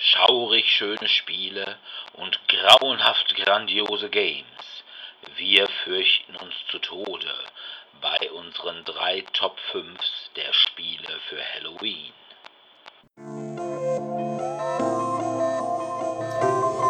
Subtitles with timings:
[0.00, 1.78] schaurig schöne Spiele
[2.14, 4.44] und grauenhaft grandiose Games.
[5.36, 7.34] Wir fürchten uns zu Tode
[8.00, 12.12] bei unseren drei Top 5s der Spiele für Halloween.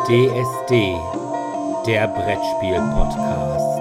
[0.07, 0.97] DSD,
[1.87, 3.80] der Brettspiel-Podcast.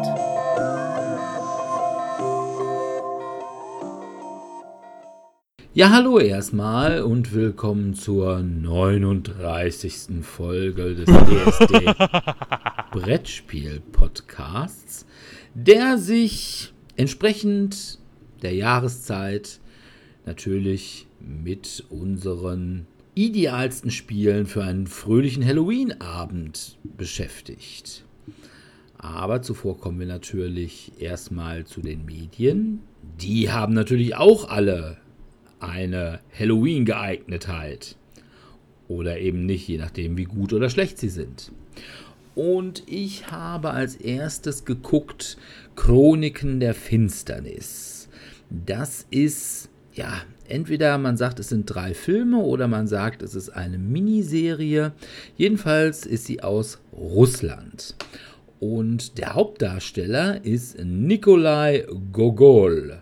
[5.80, 10.23] Ja, hallo erstmal und willkommen zur 39.
[10.23, 11.94] Folge des DSD
[12.91, 15.05] Brettspiel-Podcasts,
[15.54, 17.98] der sich entsprechend
[18.41, 19.62] der Jahreszeit
[20.26, 22.85] natürlich mit unseren
[23.16, 28.04] idealsten Spielen für einen fröhlichen Halloween-Abend beschäftigt.
[28.98, 32.82] Aber zuvor kommen wir natürlich erstmal zu den Medien.
[33.21, 34.98] Die haben natürlich auch alle
[35.59, 37.95] eine Halloween-Geeignetheit.
[38.88, 41.52] Oder eben nicht, je nachdem, wie gut oder schlecht sie sind.
[42.35, 45.37] Und ich habe als erstes geguckt
[45.76, 48.10] Chroniken der Finsternis.
[48.49, 53.49] Das ist, ja, entweder man sagt, es sind drei Filme oder man sagt, es ist
[53.49, 54.93] eine Miniserie.
[55.37, 57.96] Jedenfalls ist sie aus Russland.
[58.60, 63.02] Und der Hauptdarsteller ist Nikolai Gogol.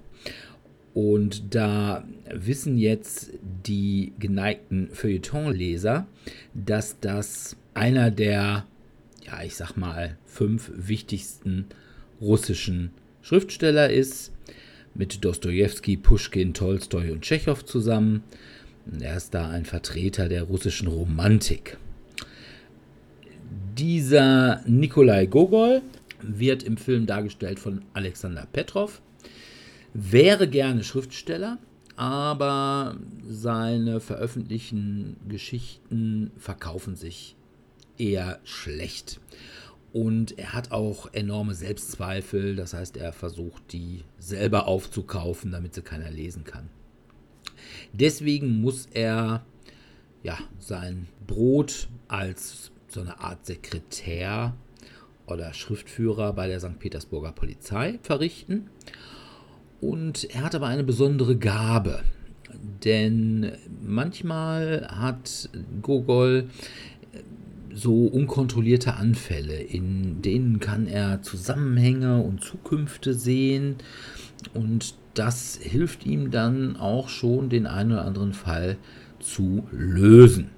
[0.97, 2.03] Und da
[2.33, 3.29] wissen jetzt
[3.67, 6.07] die geneigten Feuilletonleser,
[6.55, 8.65] dass das einer der,
[9.23, 11.67] ja, ich sag mal, fünf wichtigsten
[12.19, 12.89] russischen
[13.21, 14.31] Schriftsteller ist,
[14.95, 18.23] mit Dostoevsky, Puschkin, Tolstoi und Tschechow zusammen.
[18.99, 21.77] Er ist da ein Vertreter der russischen Romantik.
[23.77, 25.83] Dieser Nikolai Gogol
[26.23, 28.99] wird im Film dargestellt von Alexander Petrov
[29.97, 31.57] wäre gerne Schriftsteller,
[31.95, 37.35] aber seine veröffentlichten Geschichten verkaufen sich
[37.97, 39.19] eher schlecht.
[39.93, 45.81] Und er hat auch enorme Selbstzweifel, das heißt, er versucht, die selber aufzukaufen, damit sie
[45.81, 46.69] keiner lesen kann.
[47.91, 49.43] Deswegen muss er
[50.21, 54.55] ja, sein Brot als so eine Art Sekretär
[55.25, 56.77] oder Schriftführer bei der St.
[56.77, 58.69] Petersburger Polizei verrichten.
[59.79, 62.01] Und er hat aber eine besondere Gabe,
[62.83, 63.51] denn
[63.85, 65.49] manchmal hat
[65.81, 66.49] Gogol
[67.73, 73.75] so unkontrollierte Anfälle, in denen kann er Zusammenhänge und Zukünfte sehen.
[74.53, 78.77] Und das hilft ihm dann auch schon, den einen oder anderen Fall
[79.19, 80.49] zu lösen.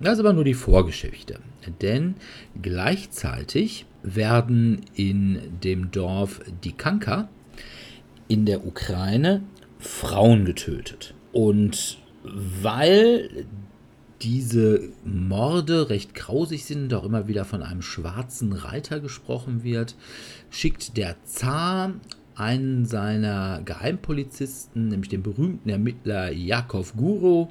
[0.00, 1.38] Das ist aber nur die Vorgeschichte,
[1.80, 2.14] denn
[2.60, 7.28] gleichzeitig werden in dem Dorf Dikanka
[8.32, 9.42] in der Ukraine
[9.78, 11.12] Frauen getötet.
[11.32, 13.44] Und weil
[14.22, 19.96] diese Morde recht grausig sind, auch immer wieder von einem schwarzen Reiter gesprochen wird,
[20.48, 21.92] schickt der Zar
[22.34, 27.48] einen seiner Geheimpolizisten, nämlich den berühmten Ermittler Jakov Guru,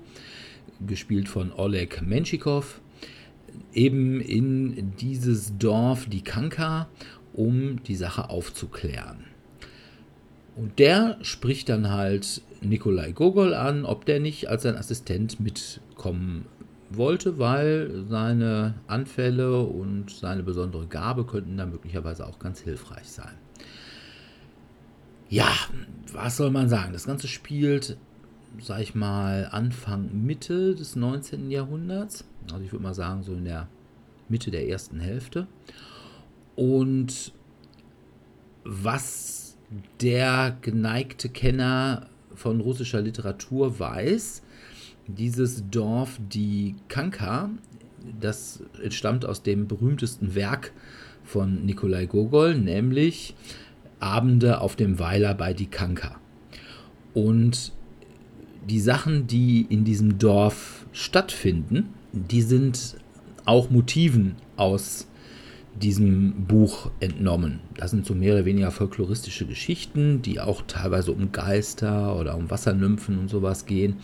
[0.87, 2.81] gespielt von Oleg Menschikow,
[3.71, 6.87] eben in dieses Dorf, die Kanka,
[7.33, 9.30] um die Sache aufzuklären.
[10.61, 16.45] Und der spricht dann halt Nikolai Gogol an, ob der nicht als sein Assistent mitkommen
[16.91, 23.33] wollte, weil seine Anfälle und seine besondere Gabe könnten da möglicherweise auch ganz hilfreich sein.
[25.29, 25.51] Ja,
[26.13, 26.93] was soll man sagen?
[26.93, 27.97] Das Ganze spielt,
[28.59, 31.49] sag ich mal, Anfang, Mitte des 19.
[31.49, 32.23] Jahrhunderts.
[32.51, 33.67] Also ich würde mal sagen, so in der
[34.29, 35.47] Mitte der ersten Hälfte.
[36.55, 37.33] Und
[38.63, 39.40] was
[40.01, 44.41] der geneigte Kenner von russischer Literatur weiß,
[45.07, 47.49] dieses Dorf, die Kanka,
[48.19, 50.71] das entstammt aus dem berühmtesten Werk
[51.23, 53.35] von Nikolai Gogol, nämlich
[53.99, 56.19] Abende auf dem Weiler bei die Kanka.
[57.13, 57.73] Und
[58.67, 62.95] die Sachen, die in diesem Dorf stattfinden, die sind
[63.45, 65.07] auch Motiven aus
[65.81, 67.59] diesem Buch entnommen.
[67.75, 72.49] Das sind so mehr oder weniger folkloristische Geschichten, die auch teilweise um Geister oder um
[72.49, 73.97] Wassernymphen und sowas gehen.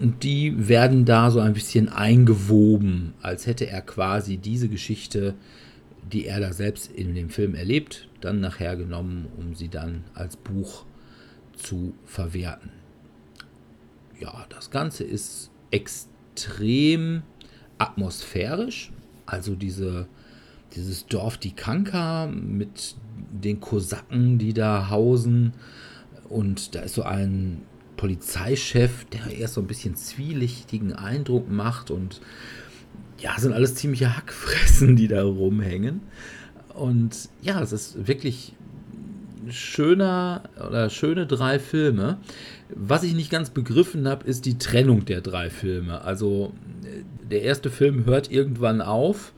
[0.00, 5.34] Und die werden da so ein bisschen eingewoben, als hätte er quasi diese Geschichte,
[6.12, 10.36] die er da selbst in dem Film erlebt, dann nachher genommen, um sie dann als
[10.36, 10.84] Buch
[11.56, 12.70] zu verwerten.
[14.20, 17.22] Ja, das Ganze ist extrem
[17.78, 18.92] atmosphärisch,
[19.26, 20.06] also diese
[20.76, 22.96] dieses Dorf die Kanka mit
[23.30, 25.52] den Kosaken, die da hausen.
[26.28, 27.62] Und da ist so ein
[27.96, 32.20] Polizeichef, der erst so ein bisschen zwielichtigen Eindruck macht und
[33.18, 36.00] ja, sind alles ziemliche Hackfressen, die da rumhängen.
[36.74, 38.54] Und ja, es ist wirklich
[39.48, 42.18] schöner oder schöne drei Filme.
[42.74, 46.02] Was ich nicht ganz begriffen habe, ist die Trennung der drei Filme.
[46.02, 46.52] Also
[47.30, 49.32] der erste Film hört irgendwann auf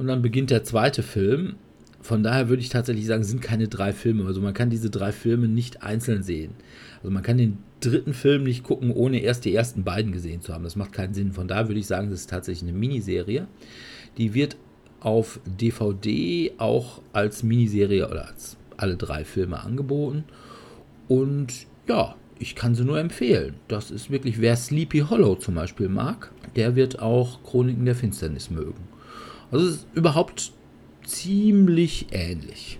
[0.00, 1.56] und dann beginnt der zweite Film.
[2.00, 4.24] Von daher würde ich tatsächlich sagen, sind keine drei Filme.
[4.24, 6.54] Also man kann diese drei Filme nicht einzeln sehen.
[7.00, 10.54] Also man kann den dritten Film nicht gucken, ohne erst die ersten beiden gesehen zu
[10.54, 10.64] haben.
[10.64, 11.32] Das macht keinen Sinn.
[11.32, 13.46] Von daher würde ich sagen, das ist tatsächlich eine Miniserie.
[14.16, 14.56] Die wird
[15.00, 20.24] auf DVD auch als Miniserie oder als alle drei Filme angeboten.
[21.08, 23.56] Und ja, ich kann sie nur empfehlen.
[23.68, 28.48] Das ist wirklich, wer Sleepy Hollow zum Beispiel mag, der wird auch Chroniken der Finsternis
[28.48, 28.88] mögen.
[29.50, 30.52] Also es ist überhaupt
[31.04, 32.78] ziemlich ähnlich.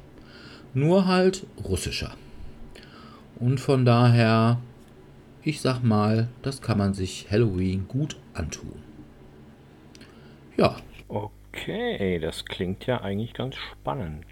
[0.72, 2.14] Nur halt russischer.
[3.36, 4.60] Und von daher,
[5.42, 8.74] ich sag mal, das kann man sich Halloween gut antun.
[10.56, 10.76] Ja.
[11.08, 14.26] Okay, das klingt ja eigentlich ganz spannend.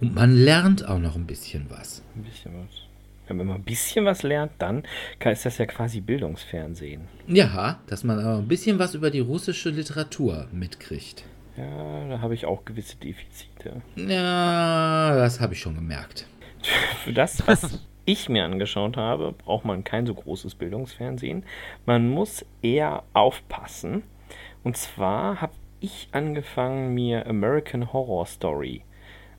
[0.00, 2.02] Und man lernt auch noch ein bisschen was.
[2.14, 2.82] Ein bisschen was.
[3.28, 4.82] Wenn man ein bisschen was lernt, dann
[5.24, 7.02] ist das ja quasi Bildungsfernsehen.
[7.28, 11.22] Ja, dass man aber ein bisschen was über die russische Literatur mitkriegt.
[11.60, 13.82] Ja, da habe ich auch gewisse Defizite.
[13.96, 16.26] Ja, das habe ich schon gemerkt.
[17.04, 21.44] Für das, was ich mir angeschaut habe, braucht man kein so großes Bildungsfernsehen.
[21.86, 24.02] Man muss eher aufpassen.
[24.64, 28.82] Und zwar habe ich angefangen, mir American Horror Story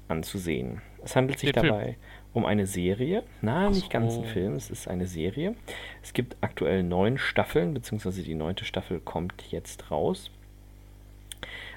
[0.07, 0.81] anzusehen.
[1.03, 1.95] Es handelt sich Den dabei Film.
[2.33, 3.23] um eine Serie.
[3.41, 5.55] Na, nicht ganz ein Film, es ist eine Serie.
[6.03, 10.31] Es gibt aktuell neun Staffeln, beziehungsweise die neunte Staffel kommt jetzt raus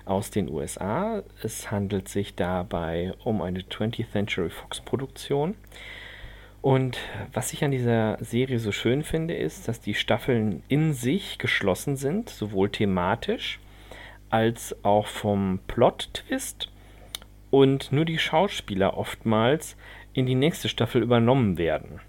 [0.04, 1.22] aus den USA.
[1.42, 5.54] Es handelt sich dabei um eine 20th Century Fox Produktion.
[6.60, 6.98] Und
[7.32, 11.96] was ich an dieser Serie so schön finde, ist, dass die Staffeln in sich geschlossen
[11.96, 13.60] sind, sowohl thematisch
[14.30, 16.70] als auch vom Plot-Twist
[17.50, 19.76] und nur die Schauspieler oftmals
[20.12, 22.00] in die nächste Staffel übernommen werden.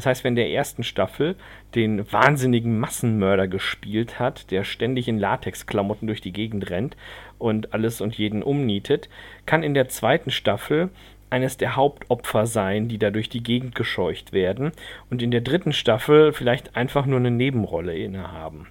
[0.00, 1.36] Das heißt, wenn der ersten Staffel
[1.74, 6.96] den wahnsinnigen Massenmörder gespielt hat, der ständig in Latexklamotten durch die Gegend rennt
[7.38, 9.10] und alles und jeden umnietet,
[9.44, 10.88] kann in der zweiten Staffel
[11.28, 14.72] eines der Hauptopfer sein, die da durch die Gegend gescheucht werden
[15.10, 18.68] und in der dritten Staffel vielleicht einfach nur eine Nebenrolle innehaben.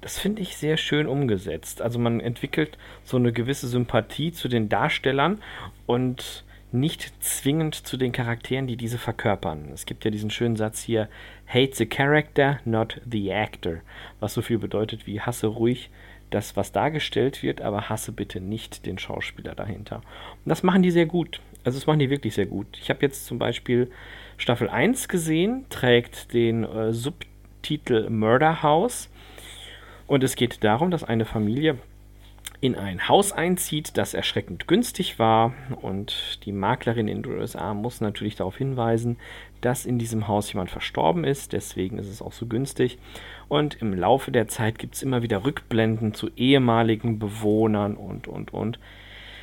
[0.00, 1.80] Das finde ich sehr schön umgesetzt.
[1.80, 5.40] Also man entwickelt so eine gewisse Sympathie zu den Darstellern
[5.86, 6.42] und
[6.72, 9.70] nicht zwingend zu den Charakteren, die diese verkörpern.
[9.72, 11.08] Es gibt ja diesen schönen Satz hier,
[11.46, 13.80] hate the character, not the actor,
[14.20, 15.90] was so viel bedeutet wie hasse ruhig
[16.30, 19.96] das, was dargestellt wird, aber hasse bitte nicht den Schauspieler dahinter.
[19.96, 21.40] Und das machen die sehr gut.
[21.64, 22.66] Also das machen die wirklich sehr gut.
[22.80, 23.90] Ich habe jetzt zum Beispiel
[24.36, 29.08] Staffel 1 gesehen, trägt den äh, Subtitel Murder House.
[30.06, 31.78] Und es geht darum, dass eine Familie
[32.60, 35.54] in ein Haus einzieht, das erschreckend günstig war.
[35.80, 39.16] Und die Maklerin in den USA muss natürlich darauf hinweisen,
[39.60, 41.52] dass in diesem Haus jemand verstorben ist.
[41.52, 42.98] Deswegen ist es auch so günstig.
[43.48, 48.52] Und im Laufe der Zeit gibt es immer wieder Rückblenden zu ehemaligen Bewohnern und, und,
[48.52, 48.78] und.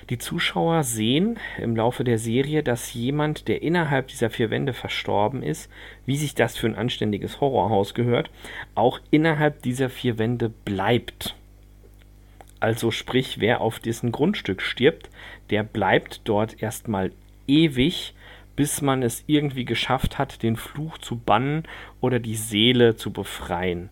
[0.10, 5.42] Die Zuschauer sehen im Laufe der Serie, dass jemand, der innerhalb dieser vier Wände verstorben
[5.42, 5.72] ist,
[6.06, 8.30] wie sich das für ein anständiges Horrorhaus gehört,
[8.76, 11.36] auch innerhalb dieser vier Wände bleibt.
[12.60, 15.10] Also sprich, wer auf diesem Grundstück stirbt,
[15.50, 17.12] der bleibt dort erstmal
[17.48, 18.14] ewig,
[18.56, 21.64] bis man es irgendwie geschafft hat, den Fluch zu bannen
[22.02, 23.90] oder die Seele zu befreien.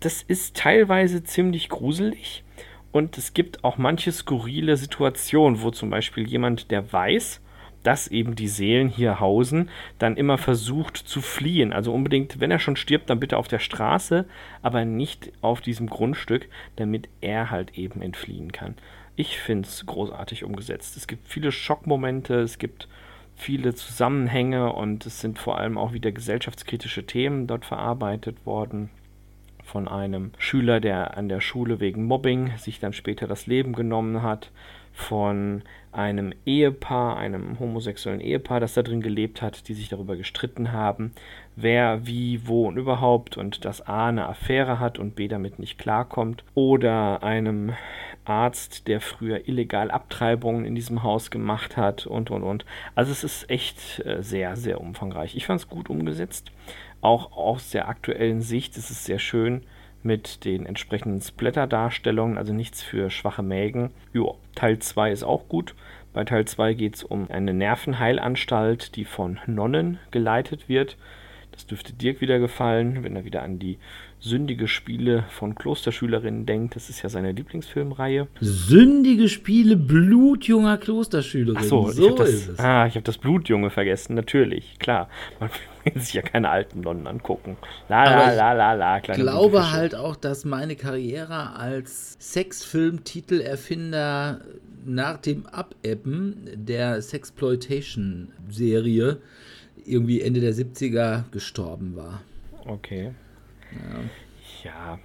[0.00, 2.44] Das ist teilweise ziemlich gruselig
[2.92, 7.40] und es gibt auch manche skurrile Situationen, wo zum Beispiel jemand, der weiß,
[7.84, 11.72] dass eben die Seelen hier hausen, dann immer versucht zu fliehen.
[11.72, 14.26] Also unbedingt, wenn er schon stirbt, dann bitte auf der Straße,
[14.62, 18.74] aber nicht auf diesem Grundstück, damit er halt eben entfliehen kann.
[19.14, 20.96] Ich finde es großartig umgesetzt.
[20.96, 22.88] Es gibt viele Schockmomente, es gibt
[23.36, 28.90] viele Zusammenhänge und es sind vor allem auch wieder gesellschaftskritische Themen dort verarbeitet worden
[29.62, 34.22] von einem Schüler, der an der Schule wegen Mobbing sich dann später das Leben genommen
[34.22, 34.50] hat,
[34.94, 40.72] von einem Ehepaar, einem homosexuellen Ehepaar, das da drin gelebt hat, die sich darüber gestritten
[40.72, 41.12] haben,
[41.56, 45.78] wer, wie, wo und überhaupt und dass A eine Affäre hat und B damit nicht
[45.78, 47.74] klarkommt, oder einem
[48.24, 52.64] Arzt, der früher illegal Abtreibungen in diesem Haus gemacht hat und und und.
[52.94, 55.36] Also es ist echt äh, sehr, sehr umfangreich.
[55.36, 56.50] Ich fand es gut umgesetzt.
[57.00, 59.62] Auch aus der aktuellen Sicht ist es sehr schön
[60.04, 63.90] mit den entsprechenden Splatter-Darstellungen, also nichts für schwache Mägen.
[64.12, 65.74] Jo, Teil 2 ist auch gut.
[66.12, 70.96] Bei Teil 2 geht es um eine Nervenheilanstalt, die von Nonnen geleitet wird.
[71.50, 73.78] Das dürfte Dirk wieder gefallen, wenn er wieder an die
[74.24, 76.76] sündige Spiele von Klosterschülerinnen denkt.
[76.76, 78.26] Das ist ja seine Lieblingsfilmreihe.
[78.40, 81.62] Sündige Spiele blutjunger Klosterschülerinnen.
[81.62, 82.58] Ach so, so das, ist es.
[82.58, 84.14] Ah, ich habe das Blutjunge vergessen.
[84.14, 85.10] Natürlich, klar.
[85.40, 85.50] Man
[85.84, 87.58] will sich ja keine alten Nonnen angucken.
[87.90, 88.96] La la la la la.
[88.96, 94.40] Ich glaube halt auch, dass meine Karriere als Sexfilm-Titelerfinder
[94.86, 99.18] nach dem Abebben der Sexploitation-Serie
[99.84, 102.22] irgendwie Ende der 70er gestorben war.
[102.66, 103.12] Okay.
[104.62, 104.98] Ja.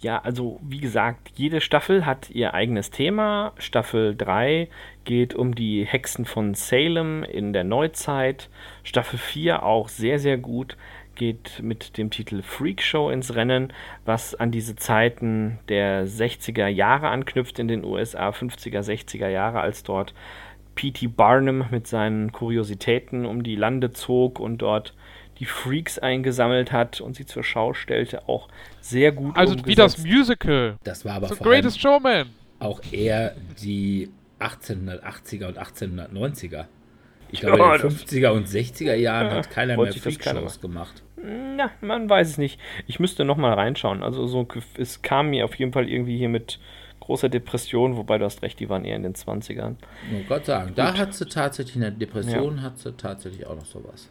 [0.00, 0.18] ja.
[0.22, 3.52] Also wie gesagt, jede Staffel hat ihr eigenes Thema.
[3.58, 4.68] Staffel 3
[5.04, 8.48] geht um die Hexen von Salem in der Neuzeit.
[8.82, 10.76] Staffel 4 auch sehr, sehr gut
[11.20, 13.74] geht mit dem Titel Freak Show ins Rennen,
[14.06, 19.82] was an diese Zeiten der 60er Jahre anknüpft in den USA, 50er, 60er Jahre, als
[19.82, 20.14] dort
[20.76, 21.08] P.T.
[21.08, 24.94] Barnum mit seinen Kuriositäten um die Lande zog und dort
[25.40, 28.48] die Freaks eingesammelt hat und sie zur Schau stellte, auch
[28.80, 29.68] sehr gut Also umgesetzt.
[29.68, 30.76] wie das Musical.
[30.84, 32.28] Das war aber The Greatest Showman.
[32.58, 36.66] Auch eher die 1880er und 1890er.
[37.32, 41.02] Ich glaube, ja, in den 50er und 60er Jahren ja, hat keiner mehr Freakshows gemacht.
[41.16, 42.60] Na, man weiß es nicht.
[42.86, 44.02] Ich müsste noch mal reinschauen.
[44.02, 46.58] Also so, es kam mir auf jeden Fall irgendwie hier mit
[47.00, 49.76] großer Depression, wobei du hast recht, die waren eher in den 20ern.
[50.12, 52.62] Oh Gott sagen, da hat sie tatsächlich eine Depression, ja.
[52.62, 54.10] hat sie tatsächlich auch noch sowas.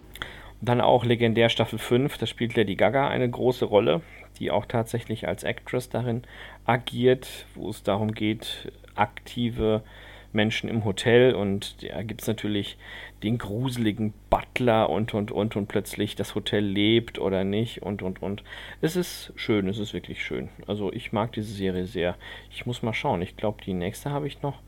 [0.62, 4.02] Dann auch legendär Staffel 5, da spielt Lady Gaga eine große Rolle,
[4.40, 6.24] die auch tatsächlich als Actress darin
[6.66, 9.84] agiert, wo es darum geht, aktive
[10.32, 12.78] Menschen im Hotel und da gibt es natürlich
[13.24, 18.22] den gruseligen Butler und und und und plötzlich das Hotel lebt oder nicht und und
[18.22, 18.44] und.
[18.82, 20.50] Es ist schön, es ist wirklich schön.
[20.68, 22.16] Also ich mag diese Serie sehr.
[22.52, 23.22] Ich muss mal schauen.
[23.22, 24.62] Ich glaube, die nächste habe ich noch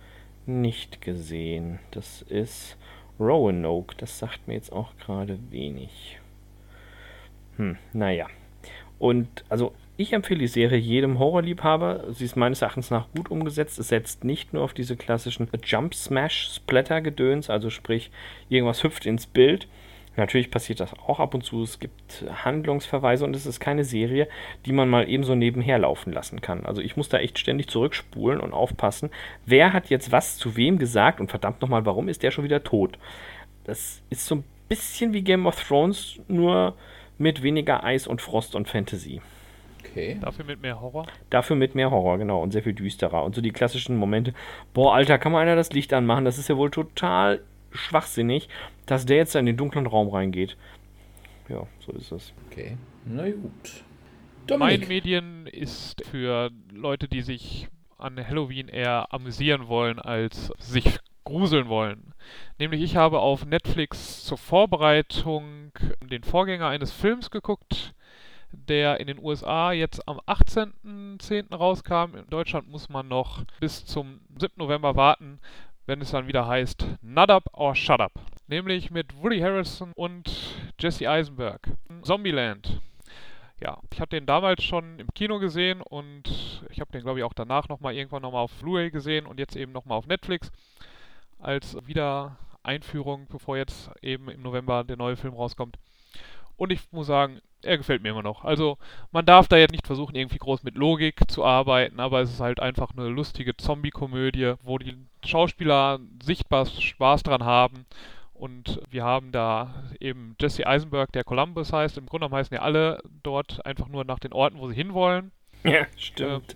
[0.46, 1.80] nicht gesehen.
[1.92, 2.78] Das ist
[3.20, 3.96] Roanoke.
[3.98, 6.20] Das sagt mir jetzt auch gerade wenig.
[7.58, 8.28] Hm, naja.
[9.00, 12.06] Und also ich empfehle die Serie jedem Horrorliebhaber.
[12.14, 13.78] Sie ist meines Erachtens nach gut umgesetzt.
[13.78, 18.10] Es setzt nicht nur auf diese klassischen Jump Smash Splatter Gedöns, also sprich
[18.50, 19.68] irgendwas hüpft ins Bild.
[20.18, 21.64] Natürlich passiert das auch ab und zu.
[21.64, 24.28] Es gibt Handlungsverweise und es ist keine Serie,
[24.66, 26.66] die man mal eben so nebenher laufen lassen kann.
[26.66, 29.10] Also ich muss da echt ständig zurückspulen und aufpassen,
[29.46, 32.64] wer hat jetzt was zu wem gesagt und verdammt nochmal, warum ist der schon wieder
[32.64, 32.98] tot?
[33.64, 36.76] Das ist so ein bisschen wie Game of Thrones, nur
[37.18, 39.22] mit weniger Eis und Frost und Fantasy.
[39.80, 40.18] Okay.
[40.22, 41.06] Dafür mit mehr Horror?
[41.30, 42.42] Dafür mit mehr Horror, genau.
[42.42, 43.24] Und sehr viel düsterer.
[43.24, 44.34] Und so die klassischen Momente.
[44.74, 46.26] Boah, Alter, kann mal einer das Licht anmachen?
[46.26, 47.42] Das ist ja wohl total
[47.72, 48.50] schwachsinnig,
[48.86, 50.58] dass der jetzt in den dunklen Raum reingeht.
[51.50, 52.34] Ja, so ist es.
[52.50, 53.84] Okay, na gut.
[54.48, 54.80] Dominik.
[54.80, 61.68] Mein Medien ist für Leute, die sich an Halloween eher amüsieren wollen, als sich gruseln
[61.68, 62.14] wollen.
[62.60, 67.94] Nämlich ich habe auf Netflix zur Vorbereitung den Vorgänger eines Films geguckt,
[68.52, 71.56] der in den USA jetzt am 18.10.
[71.56, 72.16] rauskam.
[72.16, 74.54] In Deutschland muss man noch bis zum 7.
[74.58, 75.40] November warten,
[75.92, 78.14] wenn es dann wieder heißt Nut Up or Shut Up.
[78.48, 80.32] Nämlich mit Woody Harrison und
[80.80, 81.68] Jesse Eisenberg.
[82.04, 82.80] Zombieland.
[83.60, 87.26] Ja, ich habe den damals schon im Kino gesehen und ich habe den, glaube ich,
[87.26, 90.50] auch danach nochmal irgendwann nochmal auf Blu-ray gesehen und jetzt eben nochmal auf Netflix
[91.40, 95.78] als Wiedereinführung, bevor jetzt eben im November der neue Film rauskommt.
[96.56, 98.44] Und ich muss sagen, er gefällt mir immer noch.
[98.44, 98.78] Also
[99.12, 102.40] man darf da jetzt nicht versuchen, irgendwie groß mit Logik zu arbeiten, aber es ist
[102.40, 107.86] halt einfach eine lustige Zombie-Komödie, wo die Schauspieler sichtbar Spaß dran haben.
[108.34, 112.00] Und wir haben da eben Jesse Eisenberg, der Columbus heißt.
[112.00, 115.32] Im Grunde heißen ja alle dort einfach nur nach den Orten, wo sie hinwollen.
[115.64, 116.56] Ja, stimmt.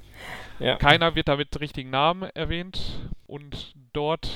[0.60, 0.76] Äh, ja.
[0.78, 3.08] Keiner wird da mit richtigen Namen erwähnt.
[3.28, 4.32] Und dort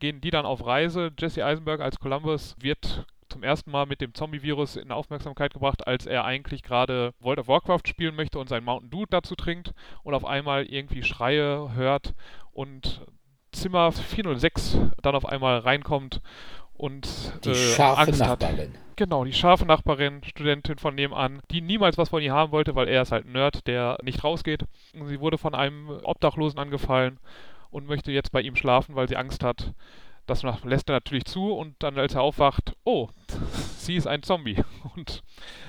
[0.00, 1.12] gehen die dann auf Reise.
[1.18, 6.06] Jesse Eisenberg als Columbus wird zum ersten Mal mit dem Zombie-Virus in Aufmerksamkeit gebracht, als
[6.06, 10.14] er eigentlich gerade World of Warcraft spielen möchte und sein Mountain Dew dazu trinkt und
[10.14, 12.14] auf einmal irgendwie Schreie hört
[12.52, 13.02] und
[13.52, 16.20] Zimmer 406 dann auf einmal reinkommt
[16.74, 17.06] und
[17.44, 18.74] die äh, scharfe Angst Nachbarin.
[18.74, 18.96] Hat.
[18.96, 22.88] Genau, die scharfe Nachbarin, Studentin von nebenan, die niemals was von ihr haben wollte, weil
[22.88, 24.64] er ist halt ein Nerd, der nicht rausgeht.
[24.92, 27.18] Sie wurde von einem Obdachlosen angefallen
[27.70, 29.72] und möchte jetzt bei ihm schlafen, weil sie Angst hat,
[30.26, 33.08] das lässt er natürlich zu und dann, als er aufwacht, oh,
[33.78, 34.62] sie ist ein Zombie.
[34.96, 35.22] Und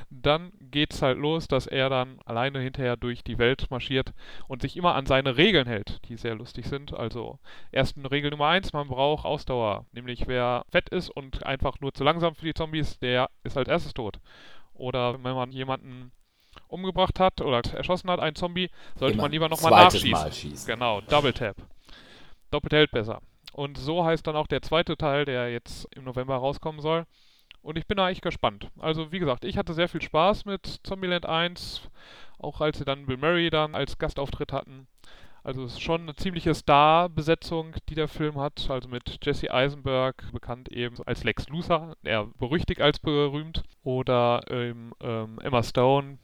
[0.10, 4.14] dann geht es halt los, dass er dann alleine hinterher durch die Welt marschiert
[4.48, 6.94] und sich immer an seine Regeln hält, die sehr lustig sind.
[6.94, 7.40] Also,
[7.72, 9.86] erste Regel Nummer eins, man braucht Ausdauer.
[9.92, 13.68] Nämlich, wer fett ist und einfach nur zu langsam für die Zombies, der ist als
[13.68, 14.20] erstes tot.
[14.74, 16.12] Oder wenn man jemanden
[16.68, 20.12] umgebracht hat oder erschossen hat, einen Zombie, sollte immer man lieber nochmal nachschießen.
[20.12, 20.68] Mal schießen.
[20.68, 21.58] Genau, Double Tap.
[22.52, 23.22] Doppelt hält besser.
[23.56, 27.06] Und so heißt dann auch der zweite Teil, der jetzt im November rauskommen soll.
[27.62, 28.70] Und ich bin da eigentlich gespannt.
[28.80, 31.90] Also wie gesagt, ich hatte sehr viel Spaß mit Zombieland 1,
[32.38, 34.88] auch als sie dann Bill Murray dann als Gastauftritt hatten.
[35.42, 38.70] Also es ist schon eine ziemliche Star-Besetzung, die der Film hat.
[38.70, 43.64] Also mit Jesse Eisenberg, bekannt eben als Lex Luthor, eher berüchtigt als berühmt.
[43.86, 46.18] Oder ähm, ähm, Emma Stone,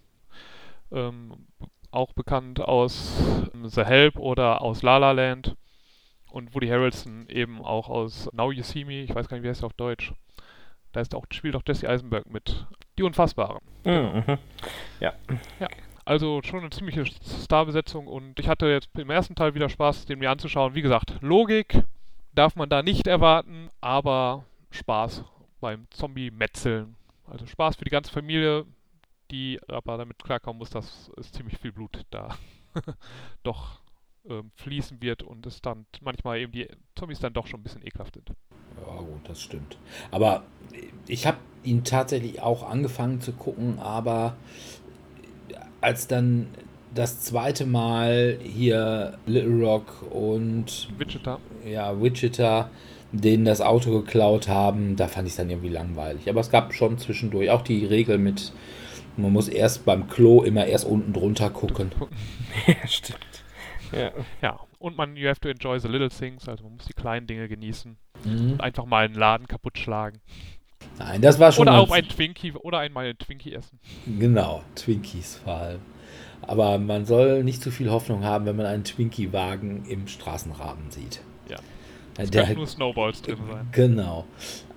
[0.92, 1.48] ähm,
[1.92, 3.14] auch bekannt aus
[3.64, 5.56] The Help oder aus La La Land.
[6.32, 9.50] Und Woody Harrelson eben auch aus Now You See Me, ich weiß gar nicht, wie
[9.50, 10.14] heißt er auf Deutsch.
[10.94, 12.66] Da ist auch, spielt auch Jesse Eisenberg mit.
[12.98, 13.60] Die Unfassbaren.
[13.86, 14.38] Mhm.
[15.00, 15.14] Ja.
[15.60, 15.68] Ja.
[16.06, 20.20] Also schon eine ziemliche Starbesetzung und ich hatte jetzt im ersten Teil wieder Spaß, den
[20.20, 20.74] mir anzuschauen.
[20.74, 21.84] Wie gesagt, Logik
[22.34, 25.24] darf man da nicht erwarten, aber Spaß
[25.60, 26.96] beim Zombie-Metzeln.
[27.26, 28.66] Also Spaß für die ganze Familie,
[29.30, 32.36] die aber damit klarkommen muss, dass es ziemlich viel Blut da
[33.44, 33.81] doch
[34.30, 37.86] ähm, fließen wird und es dann manchmal eben die Zombies dann doch schon ein bisschen
[37.86, 38.30] ekelhaft sind.
[38.86, 39.78] Ja, gut, das stimmt.
[40.12, 40.44] Aber
[41.08, 44.36] ich habe ihn tatsächlich auch angefangen zu gucken, aber
[45.82, 46.48] als dann
[46.94, 51.40] das zweite Mal hier Little Rock und Wichita.
[51.66, 52.70] Ja, Wichita,
[53.12, 56.30] denen das Auto geklaut haben, da fand ich es dann irgendwie langweilig.
[56.30, 58.52] Aber es gab schon zwischendurch auch die Regel mit,
[59.18, 61.92] man muss erst beim Klo immer erst unten drunter gucken.
[62.68, 63.31] ja, stimmt.
[63.92, 64.12] Ja.
[64.42, 67.28] ja, und man, you have to enjoy the little things, also man muss die kleinen
[67.28, 67.98] Dinge genießen.
[68.24, 68.52] Mhm.
[68.54, 70.20] Und einfach mal einen Laden kaputt schlagen.
[70.98, 71.68] Nein, das war schon.
[71.68, 73.80] Oder auch ein Twinkie oder einmal ein Twinkie essen.
[74.20, 75.80] Genau, Twinkies vor allem.
[76.42, 81.22] Aber man soll nicht zu viel Hoffnung haben, wenn man einen Twinkie-Wagen im Straßenrahmen sieht.
[81.48, 81.58] Ja.
[82.18, 83.70] Es können nur Snowballs drin sein.
[83.72, 84.26] Genau.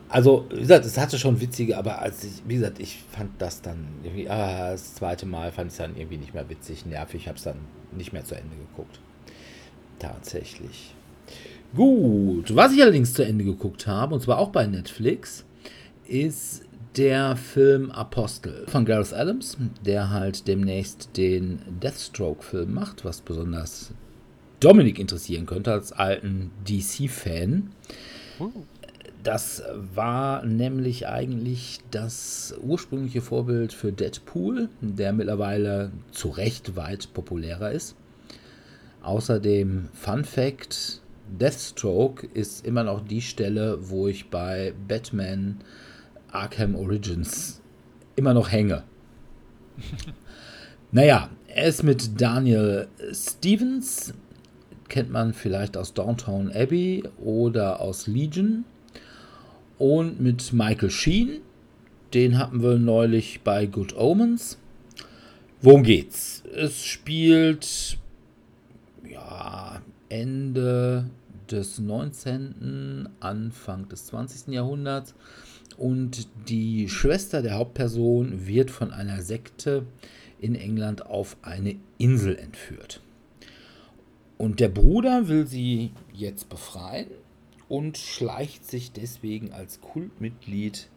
[0.08, 3.62] Also, wie gesagt, es hatte schon witzige, aber als ich, wie gesagt, ich fand das
[3.62, 7.22] dann irgendwie, ah, das zweite Mal fand ich es dann irgendwie nicht mehr witzig, nervig,
[7.22, 7.56] ich habe es dann
[7.90, 9.00] nicht mehr zu Ende geguckt.
[9.98, 10.94] Tatsächlich.
[11.74, 15.44] Gut, was ich allerdings zu Ende geguckt habe, und zwar auch bei Netflix,
[16.06, 16.62] ist
[16.96, 23.92] der Film Apostel von Gareth Adams, der halt demnächst den Deathstroke-Film macht, was besonders
[24.60, 27.70] Dominik interessieren könnte als alten DC-Fan.
[29.24, 29.62] Das
[29.94, 37.96] war nämlich eigentlich das ursprüngliche Vorbild für Deadpool, der mittlerweile zu Recht weit populärer ist.
[39.04, 41.02] Außerdem Fun Fact:
[41.38, 45.58] Deathstroke ist immer noch die Stelle, wo ich bei Batman
[46.32, 47.60] Arkham Origins
[48.16, 48.82] immer noch hänge.
[50.90, 54.14] naja, er ist mit Daniel Stevens,
[54.88, 58.64] kennt man vielleicht aus Downtown Abbey oder aus Legion.
[59.76, 61.40] Und mit Michael Sheen,
[62.14, 64.56] den hatten wir neulich bei Good Omens.
[65.60, 66.42] Worum geht's?
[66.54, 67.98] Es spielt
[70.08, 71.10] Ende
[71.50, 74.54] des 19., Anfang des 20.
[74.54, 75.14] Jahrhunderts
[75.76, 79.84] und die Schwester der Hauptperson wird von einer Sekte
[80.40, 83.00] in England auf eine Insel entführt.
[84.38, 87.06] Und der Bruder will sie jetzt befreien
[87.68, 90.88] und schleicht sich deswegen als Kultmitglied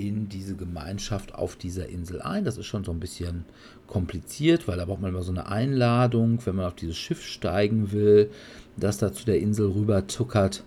[0.00, 2.44] in diese Gemeinschaft auf dieser Insel ein.
[2.44, 3.44] Das ist schon so ein bisschen
[3.86, 7.92] kompliziert, weil da braucht man immer so eine Einladung, wenn man auf dieses Schiff steigen
[7.92, 8.30] will,
[8.76, 10.64] das da zu der Insel rüber zuckert.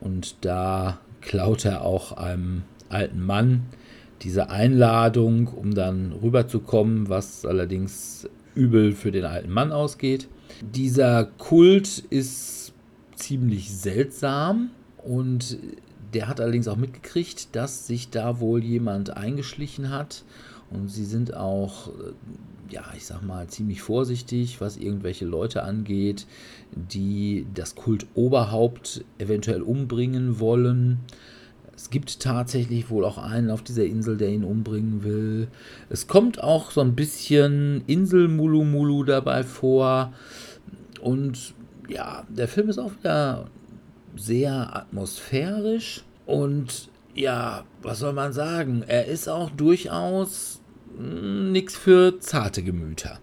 [0.00, 3.66] Und da klaut er auch einem alten Mann
[4.22, 10.28] diese Einladung, um dann rüberzukommen, was allerdings übel für den alten Mann ausgeht.
[10.62, 12.72] Dieser Kult ist
[13.16, 14.70] ziemlich seltsam
[15.02, 15.58] und
[16.14, 20.24] der hat allerdings auch mitgekriegt, dass sich da wohl jemand eingeschlichen hat
[20.70, 21.90] und sie sind auch,
[22.70, 26.26] ja, ich sag mal, ziemlich vorsichtig, was irgendwelche Leute angeht,
[26.72, 31.00] die das Kultoberhaupt eventuell umbringen wollen.
[31.76, 35.48] Es gibt tatsächlich wohl auch einen auf dieser Insel, der ihn umbringen will.
[35.90, 40.12] Es kommt auch so ein bisschen Insel Mulu Mulu dabei vor.
[41.00, 41.54] Und
[41.88, 43.46] ja, der Film ist auch wieder
[44.16, 48.82] sehr atmosphärisch und ja, was soll man sagen?
[48.86, 50.60] Er ist auch durchaus
[50.96, 53.18] hm, nichts für zarte Gemüter.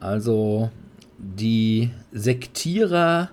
[0.00, 0.70] Also
[1.18, 3.30] die Sektierer,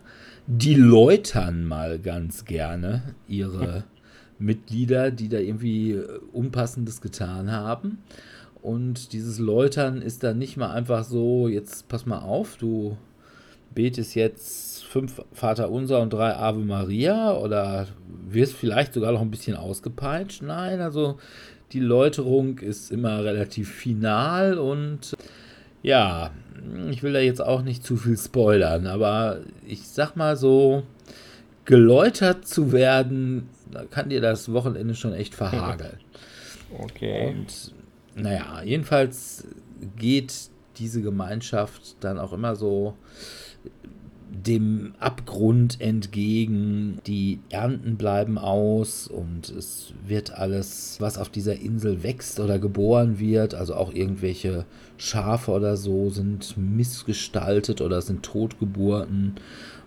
[0.47, 3.83] die läutern mal ganz gerne ihre
[4.39, 7.99] Mitglieder, die da irgendwie Unpassendes getan haben.
[8.61, 12.97] Und dieses Läutern ist dann nicht mal einfach so, jetzt pass mal auf, du
[13.75, 17.88] betest jetzt fünf Vater Unser und drei Ave Maria oder
[18.29, 20.43] wirst vielleicht sogar noch ein bisschen ausgepeitscht.
[20.43, 21.17] Nein, also
[21.71, 25.15] die Läuterung ist immer relativ final und
[25.82, 26.29] ja,
[26.91, 30.84] ich will da jetzt auch nicht zu viel spoilern, aber ich sag mal so,
[31.65, 35.97] geläutert zu werden, da kann dir das Wochenende schon echt verhageln.
[36.75, 37.27] Okay.
[37.27, 37.71] Und
[38.15, 39.47] naja, jedenfalls
[39.95, 40.34] geht
[40.79, 42.95] diese Gemeinschaft dann auch immer so
[44.33, 46.99] dem Abgrund entgegen.
[47.05, 53.19] Die Ernten bleiben aus und es wird alles, was auf dieser Insel wächst oder geboren
[53.19, 54.65] wird, also auch irgendwelche
[54.97, 59.35] Schafe oder so, sind missgestaltet oder sind Totgeburten.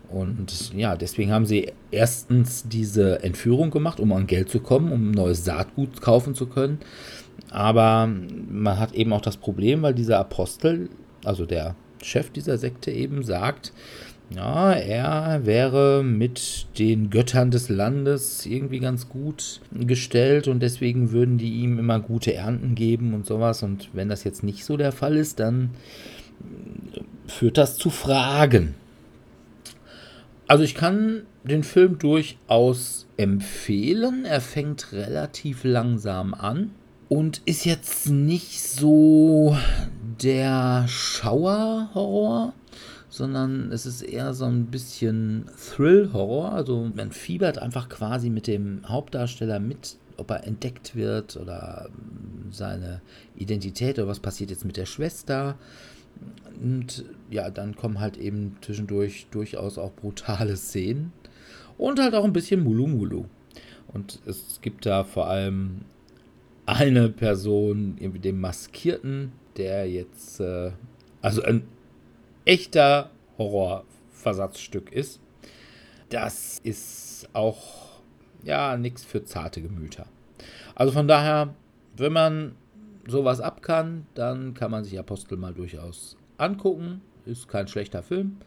[0.09, 5.11] Und ja, deswegen haben sie erstens diese Entführung gemacht, um an Geld zu kommen, um
[5.11, 6.79] neues Saatgut kaufen zu können.
[7.51, 8.09] Aber
[8.49, 10.89] man hat eben auch das Problem, weil dieser Apostel,
[11.25, 13.73] also der Chef dieser Sekte eben sagt,
[14.31, 21.39] ja, er wäre mit den Göttern des Landes irgendwie ganz gut gestellt und deswegen würden
[21.39, 23.63] die ihm immer gute Ernten geben und sowas.
[23.63, 25.71] Und wenn das jetzt nicht so der Fall ist, dann
[27.27, 28.75] führt das zu Fragen.
[30.49, 34.25] Also ich kann den Film durchaus empfehlen.
[34.25, 36.71] Er fängt relativ langsam an
[37.09, 39.57] und ist jetzt nicht so
[40.23, 42.53] der Schauerhorror,
[43.17, 46.53] sondern es ist eher so ein bisschen Thrill-Horror.
[46.53, 51.89] Also man fiebert einfach quasi mit dem Hauptdarsteller mit, ob er entdeckt wird oder
[52.51, 53.01] seine
[53.37, 55.57] Identität oder was passiert jetzt mit der Schwester.
[56.63, 61.13] Und ja, dann kommen halt eben zwischendurch durchaus auch brutale Szenen
[61.79, 63.25] und halt auch ein bisschen Mulu Mulu.
[63.89, 65.83] Und es gibt da vor allem
[66.67, 70.73] eine Person, irgendwie den Maskierten, der jetzt, äh,
[71.23, 71.63] also ein
[72.47, 75.21] echter Horrorversatzstück ist.
[76.09, 78.01] Das ist auch,
[78.43, 80.07] ja, nichts für zarte Gemüter.
[80.75, 81.55] Also von daher,
[81.97, 82.55] wenn man
[83.07, 87.03] sowas ab kann, dann kann man sich Apostel mal durchaus angucken.
[87.27, 88.39] Ist kein schlechter Film.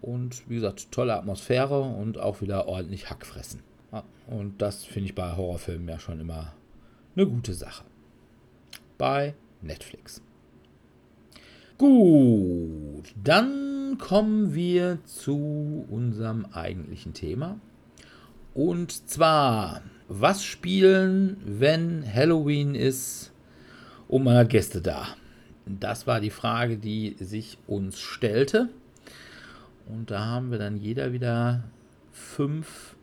[0.00, 3.60] Und wie gesagt, tolle Atmosphäre und auch wieder ordentlich Hackfressen.
[4.26, 6.54] Und das finde ich bei Horrorfilmen ja schon immer
[7.14, 7.84] eine gute Sache.
[8.98, 10.22] Bei Netflix.
[11.78, 17.60] Gut, dann kommen wir zu unserem eigentlichen Thema.
[18.54, 23.30] Und zwar, was spielen, wenn Halloween ist
[24.08, 25.08] und man hat Gäste da?
[25.66, 28.70] Das war die Frage, die sich uns stellte.
[29.86, 31.64] Und da haben wir dann jeder wieder
[32.10, 32.96] fünf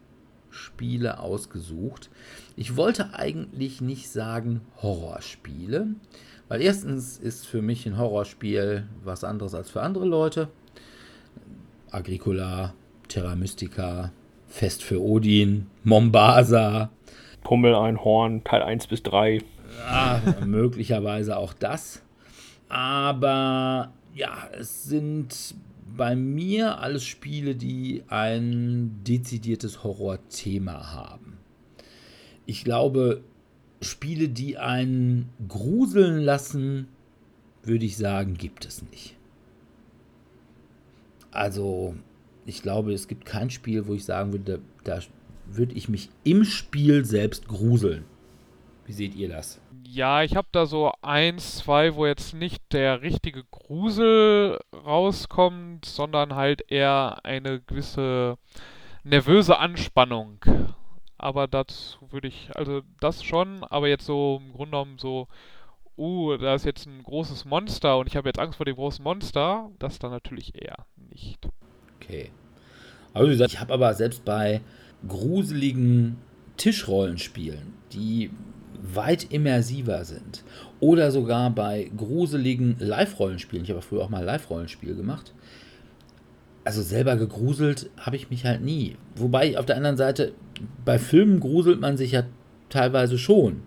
[0.50, 2.10] Spiele ausgesucht.
[2.56, 5.90] Ich wollte eigentlich nicht sagen Horrorspiele,
[6.54, 10.50] weil erstens ist für mich ein Horrorspiel was anderes als für andere Leute.
[11.90, 12.76] Agricola,
[13.08, 14.12] Terra Mystica,
[14.50, 16.92] Fest für Odin, Mombasa.
[17.44, 19.42] Pummeleinhorn, Teil 1 bis 3.
[19.80, 22.04] Ja, möglicherweise auch das.
[22.70, 25.56] Aber ja, es sind
[25.98, 31.40] bei mir alles Spiele, die ein dezidiertes Horrorthema haben.
[32.46, 33.24] Ich glaube,
[33.84, 36.88] Spiele, die einen gruseln lassen,
[37.64, 39.16] würde ich sagen, gibt es nicht.
[41.32, 41.96] Also,
[42.46, 45.04] ich glaube, es gibt kein Spiel, wo ich sagen würde, da, da
[45.46, 48.06] würde ich mich im Spiel selbst gruseln.
[48.86, 49.60] Wie seht ihr das?
[49.86, 56.36] Ja, ich habe da so eins, zwei, wo jetzt nicht der richtige Grusel rauskommt, sondern
[56.36, 58.38] halt eher eine gewisse
[59.04, 60.40] nervöse Anspannung.
[61.24, 65.30] Aber das würde ich, also das schon, aber jetzt so im Grunde genommen so,
[65.98, 69.02] uh, da ist jetzt ein großes Monster und ich habe jetzt Angst vor dem großen
[69.02, 71.48] Monster, das dann natürlich eher nicht.
[71.96, 72.32] Okay.
[73.14, 74.60] Also wie gesagt, ich habe aber selbst bei
[75.08, 76.18] gruseligen
[76.58, 78.30] Tischrollenspielen, die
[78.82, 80.44] weit immersiver sind.
[80.82, 83.64] Oder sogar bei gruseligen Live-Rollenspielen.
[83.64, 85.34] Ich habe früher auch mal Live-Rollenspiel gemacht.
[86.64, 88.96] Also selber gegruselt habe ich mich halt nie.
[89.16, 90.34] Wobei auf der anderen Seite,
[90.86, 92.24] bei Filmen gruselt man sich ja
[92.70, 93.64] teilweise schon.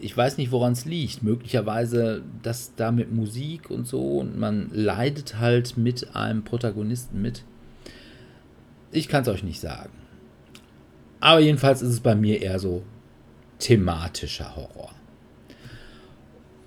[0.00, 1.22] Ich weiß nicht, woran es liegt.
[1.22, 7.42] Möglicherweise, dass da mit Musik und so und man leidet halt mit einem Protagonisten mit.
[8.92, 9.92] Ich kann es euch nicht sagen.
[11.20, 12.82] Aber jedenfalls ist es bei mir eher so
[13.58, 14.90] thematischer Horror.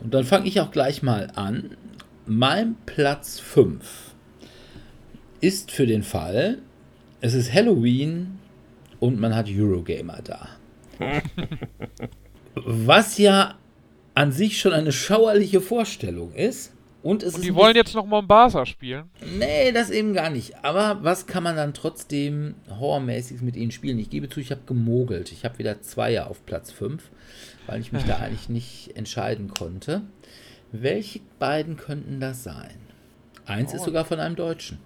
[0.01, 1.77] Und dann fange ich auch gleich mal an.
[2.25, 4.10] Mein Platz 5
[5.41, 6.59] ist für den Fall,
[7.19, 8.39] es ist Halloween
[8.99, 10.49] und man hat Eurogamer da.
[12.55, 13.55] Was ja
[14.13, 16.73] an sich schon eine schauerliche Vorstellung ist.
[17.03, 19.05] Und, es Und ist die wollen jetzt noch Mombasa spielen.
[19.39, 20.63] Nee, das eben gar nicht.
[20.63, 23.97] Aber was kann man dann trotzdem horrormäßig mit ihnen spielen?
[23.97, 25.31] Ich gebe zu, ich habe gemogelt.
[25.31, 27.01] Ich habe wieder Zweier auf Platz 5,
[27.65, 30.03] weil ich mich da eigentlich nicht entscheiden konnte.
[30.71, 32.75] Welche beiden könnten das sein?
[33.47, 33.85] Eins ist Oh.
[33.85, 34.77] sogar von einem Deutschen.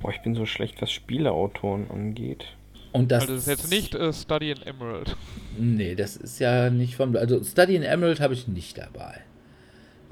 [0.00, 2.56] Boah, ich bin so schlecht, was Spieleautoren angeht.
[2.92, 5.16] Und das, Also das ist jetzt nicht äh, Study in Emerald.
[5.58, 7.16] Nee, das ist ja nicht von.
[7.16, 9.20] Also Study in Emerald habe ich nicht dabei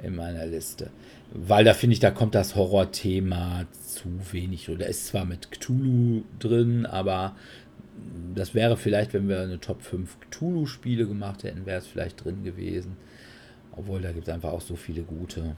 [0.03, 0.91] in meiner Liste.
[1.33, 4.69] Weil da finde ich, da kommt das Horrorthema zu wenig.
[4.69, 7.35] Oder ist zwar mit Cthulhu drin, aber
[8.35, 12.45] das wäre vielleicht, wenn wir eine Top 5 Cthulhu-Spiele gemacht hätten, wäre es vielleicht drin
[12.45, 12.97] gewesen.
[13.73, 15.57] Obwohl, da gibt es einfach auch so viele gute.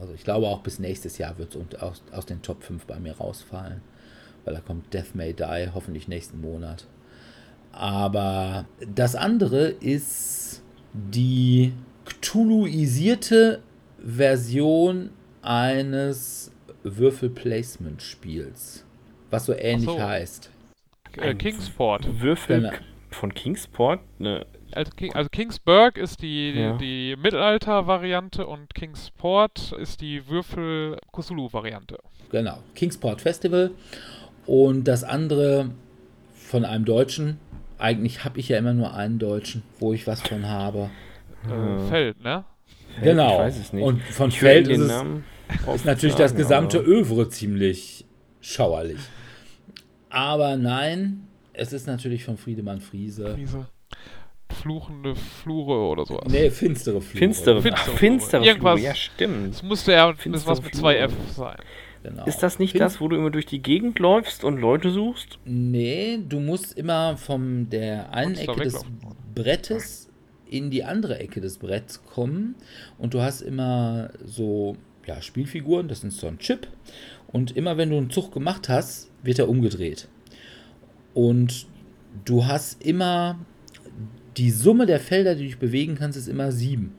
[0.00, 2.98] Also ich glaube auch bis nächstes Jahr wird es aus, aus den Top 5 bei
[2.98, 3.82] mir rausfallen.
[4.44, 6.86] Weil da kommt Death May Die, hoffentlich nächsten Monat.
[7.72, 11.72] Aber das andere ist die
[12.06, 13.60] Cthulhuisierte
[14.02, 15.10] Version
[15.42, 16.50] eines
[16.82, 18.84] Würfel-Placement-Spiels.
[19.30, 20.00] Was so ähnlich so.
[20.00, 20.50] heißt.
[21.16, 22.20] Äh, Kingsport.
[22.20, 22.72] Würfel Genau.
[23.10, 24.00] von Kingsport?
[24.18, 26.76] Ne, Also, King, also Kingsburg ist die, Ja.
[26.76, 31.98] die Mittelalter-Variante und Kingsport ist die Würfel-Cthulhu-Variante.
[32.30, 32.58] Genau.
[32.74, 33.70] Kingsport Festival.
[34.46, 35.70] Und das andere
[36.34, 37.38] von einem Deutschen.
[37.78, 40.90] Eigentlich habe ich ja immer nur einen Deutschen, wo ich was von habe.
[41.48, 42.44] Äh, Feld, ne?
[43.02, 43.32] Genau.
[43.34, 43.82] Ich weiß es nicht.
[43.84, 48.04] Und von Ich Feld ist es ist natürlich das oft gesamte sagen, Övre ziemlich
[48.40, 49.00] schauerlich.
[50.08, 53.34] Aber nein, es ist natürlich von Friedemann Friese.
[53.38, 53.66] Diese
[54.52, 56.24] fluchende Flure oder sowas.
[56.30, 57.18] Nee, finstere Flure.
[57.18, 57.98] Finstere, Finstere ach, Flure.
[57.98, 59.54] finstere Irgendwas- Flure, ja stimmt.
[59.54, 60.96] Das musste ja das Finstere was mit zwei.
[60.96, 61.56] F sein.
[62.02, 62.24] Genau.
[62.24, 65.38] Ist das nicht Fin- das, wo du immer durch die Gegend läufst und Leute suchst?
[65.44, 68.82] Nee, du musst immer von der einen Ecke des.
[69.34, 70.08] Brettes
[70.48, 72.56] in die andere Ecke des Bretts kommen
[72.98, 76.66] und du hast immer so ja, Spielfiguren, das ist so ein Chip
[77.28, 80.08] und immer wenn du einen Zug gemacht hast, wird er umgedreht.
[81.14, 81.66] Und
[82.24, 83.38] du hast immer
[84.36, 86.94] die Summe der Felder, die du dich bewegen kannst, ist immer sieben.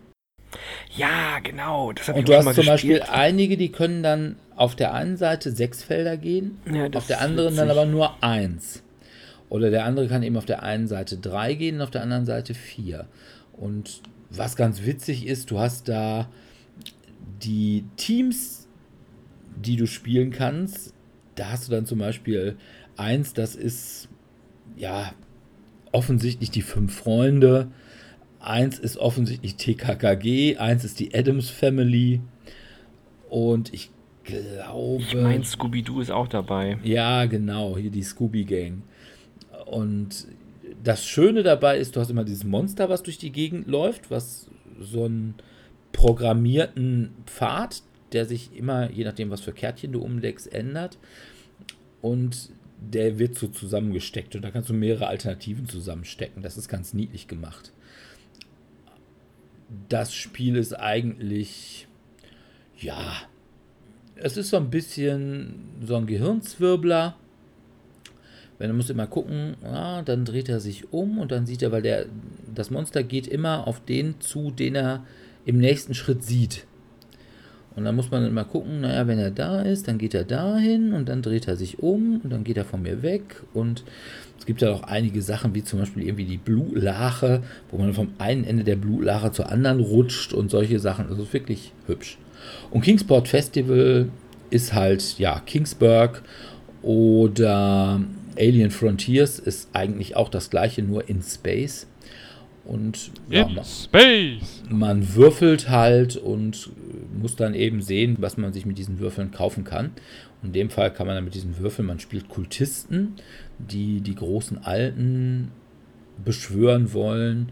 [0.95, 1.93] Ja, genau.
[1.93, 3.09] Das Und du hast zum Beispiel gespielt.
[3.13, 7.55] einige, die können dann auf der einen Seite sechs Felder gehen, Ja, auf der anderen
[7.55, 8.83] dann aber nur eins.
[9.49, 12.25] Oder der andere kann eben auf der einen Seite drei gehen und auf der anderen
[12.25, 13.07] Seite vier.
[13.53, 16.29] Und was ganz witzig ist, du hast da
[17.43, 18.67] die Teams,
[19.55, 20.93] die du spielen kannst.
[21.35, 22.57] Da hast du dann zum Beispiel
[22.97, 24.09] eins, das ist
[24.75, 25.13] ja
[25.91, 27.67] offensichtlich die fünf Freunde.
[28.39, 32.21] Eins ist offensichtlich TKKG, eins ist die Adams Family.
[33.29, 33.91] Und ich
[34.23, 35.03] glaube.
[35.03, 36.77] Ich meine, Scooby-Doo ist auch dabei.
[36.83, 38.83] Ja, genau, hier die Scooby Gang.
[39.65, 40.27] Und
[40.83, 44.49] das Schöne dabei ist, du hast immer dieses Monster, was durch die Gegend läuft, was
[44.79, 45.35] so einen
[45.91, 50.97] programmierten Pfad, der sich immer, je nachdem, was für Kärtchen du umlegst, ändert.
[52.01, 52.49] Und
[52.81, 56.41] der wird so zusammengesteckt und da kannst du mehrere Alternativen zusammenstecken.
[56.41, 57.71] Das ist ganz niedlich gemacht.
[59.87, 61.87] Das Spiel ist eigentlich,
[62.77, 63.13] ja,
[64.15, 67.15] es ist so ein bisschen so ein Gehirnzwirbler.
[68.57, 71.71] Wenn du musst immer gucken, ja, dann dreht er sich um und dann sieht er,
[71.71, 72.07] weil der,
[72.53, 75.05] das Monster geht immer auf den zu, den er
[75.45, 76.65] im nächsten Schritt sieht.
[77.75, 80.93] Und dann muss man immer gucken, naja, wenn er da ist, dann geht er dahin
[80.93, 83.43] und dann dreht er sich um und dann geht er von mir weg.
[83.53, 83.83] Und
[84.37, 88.09] es gibt ja auch einige Sachen, wie zum Beispiel irgendwie die Blutlache, wo man vom
[88.17, 91.07] einen Ende der Blutlache zur anderen rutscht und solche Sachen.
[91.07, 92.17] Also wirklich hübsch.
[92.71, 94.09] Und Kingsport Festival
[94.49, 96.23] ist halt, ja, Kingsburg
[96.81, 98.01] oder
[98.37, 101.87] Alien Frontiers ist eigentlich auch das gleiche, nur in Space.
[102.63, 104.63] Und ja, In ma- Space!
[104.69, 106.69] man würfelt halt und
[107.19, 109.87] muss dann eben sehen, was man sich mit diesen Würfeln kaufen kann.
[110.41, 113.15] Und in dem Fall kann man dann mit diesen Würfeln, man spielt Kultisten,
[113.57, 115.51] die die großen Alten
[116.23, 117.51] beschwören wollen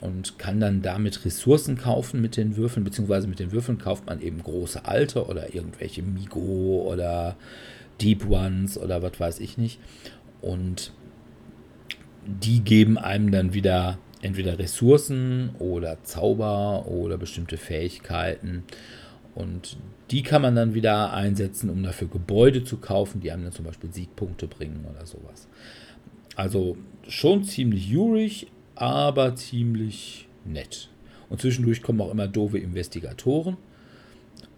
[0.00, 4.20] und kann dann damit Ressourcen kaufen mit den Würfeln, beziehungsweise mit den Würfeln kauft man
[4.20, 7.36] eben große Alte oder irgendwelche Migo oder
[8.00, 9.78] Deep Ones oder was weiß ich nicht.
[10.40, 10.92] Und
[12.26, 18.64] die geben einem dann wieder entweder Ressourcen oder Zauber oder bestimmte Fähigkeiten.
[19.34, 19.76] Und
[20.10, 23.64] die kann man dann wieder einsetzen, um dafür Gebäude zu kaufen, die einem dann zum
[23.64, 25.48] Beispiel Siegpunkte bringen oder sowas.
[26.36, 26.76] Also
[27.08, 30.88] schon ziemlich jurig, aber ziemlich nett.
[31.28, 33.56] Und zwischendurch kommen auch immer doofe Investigatoren.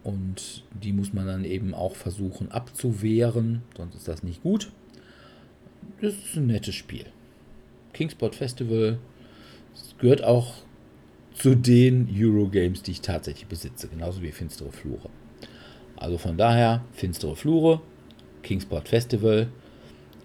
[0.03, 4.73] Und die muss man dann eben auch versuchen abzuwehren, sonst ist das nicht gut.
[6.01, 7.07] Das ist ein nettes Spiel.
[7.93, 9.12] Kingsport Festival es
[10.03, 10.55] gehört auch
[11.33, 15.09] zu den Eurogames, die ich tatsächlich besitze, genauso wie Finstere Flure.
[15.97, 17.81] Also von daher, Finstere Flure,
[18.43, 19.49] Kingsport Festival,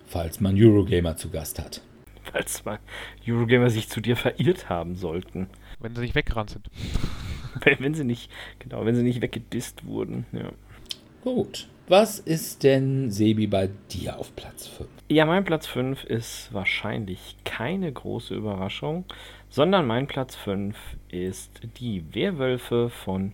[0.08, 1.82] falls man Eurogamer zu Gast hat.
[2.24, 2.80] Falls mal
[3.26, 5.48] Eurogamer sich zu dir verirrt haben sollten.
[5.80, 6.70] Wenn sie nicht weggerannt sind.
[7.64, 10.28] Wenn, wenn sie nicht, genau, wenn sie nicht weggedisst wurden.
[10.32, 10.52] Ja.
[11.24, 14.90] Gut, Was ist denn, Sebi, bei dir auf Platz 5?
[15.10, 19.06] Ja, mein Platz 5 ist wahrscheinlich keine große Überraschung,
[19.50, 20.78] sondern mein Platz 5
[21.10, 23.34] ist die Werwölfe von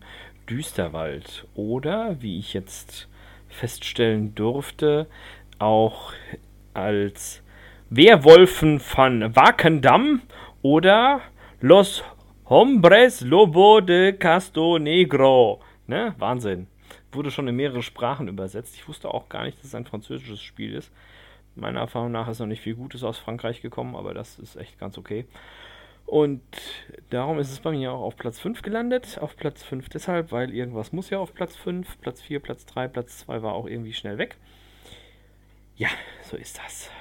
[0.50, 1.48] Düsterwald.
[1.56, 3.08] Oder, wie ich jetzt
[3.48, 5.08] feststellen durfte,
[5.60, 6.14] auch
[6.74, 7.44] als
[7.90, 10.22] Werwolfen von Wakendam
[10.62, 11.22] oder
[11.62, 12.04] Los
[12.46, 15.62] Hombres Lobo de Casto Negro.
[15.88, 16.16] Ne?
[16.18, 16.68] Wahnsinn.
[17.12, 18.76] Wurde schon in mehrere Sprachen übersetzt.
[18.76, 20.92] Ich wusste auch gar nicht, dass es ein französisches Spiel ist.
[21.56, 24.80] Meiner Erfahrung nach ist noch nicht viel Gutes aus Frankreich gekommen, aber das ist echt
[24.80, 25.26] ganz okay.
[26.06, 26.44] Und
[27.10, 29.18] darum ist es bei mir auch auf Platz 5 gelandet.
[29.20, 32.00] Auf Platz 5 deshalb, weil irgendwas muss ja auf Platz 5.
[32.02, 34.38] Platz 4, Platz 3, Platz 2 war auch irgendwie schnell weg.
[35.76, 35.90] Ja,
[36.22, 36.92] so ist das.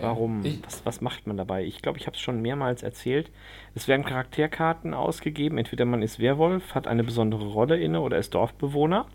[0.00, 0.44] Warum?
[0.64, 1.64] Was, was macht man dabei?
[1.64, 3.30] Ich glaube, ich habe es schon mehrmals erzählt.
[3.74, 5.58] Es werden Charakterkarten ausgegeben.
[5.58, 9.06] Entweder man ist Werwolf, hat eine besondere Rolle inne oder ist Dorfbewohner.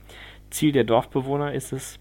[0.50, 1.98] Ziel der Dorfbewohner ist es,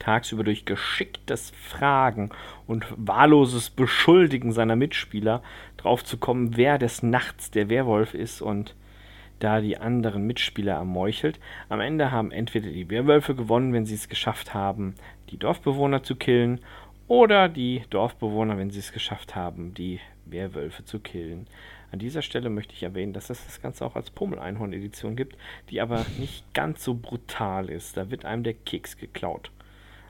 [0.00, 2.30] tagsüber durch geschicktes Fragen
[2.66, 5.42] und wahlloses Beschuldigen seiner Mitspieler
[5.76, 8.74] drauf zu kommen, wer des Nachts der Werwolf ist und
[9.38, 11.38] da die anderen Mitspieler ermeuchelt.
[11.68, 14.96] Am Ende haben entweder die Werwölfe gewonnen, wenn sie es geschafft haben,
[15.30, 16.60] die Dorfbewohner zu killen,
[17.10, 21.48] oder die Dorfbewohner, wenn sie es geschafft haben, die Werwölfe zu killen.
[21.90, 25.36] An dieser Stelle möchte ich erwähnen, dass es das Ganze auch als Pummel-Einhorn-Edition gibt,
[25.70, 27.96] die aber nicht ganz so brutal ist.
[27.96, 29.50] Da wird einem der Keks geklaut.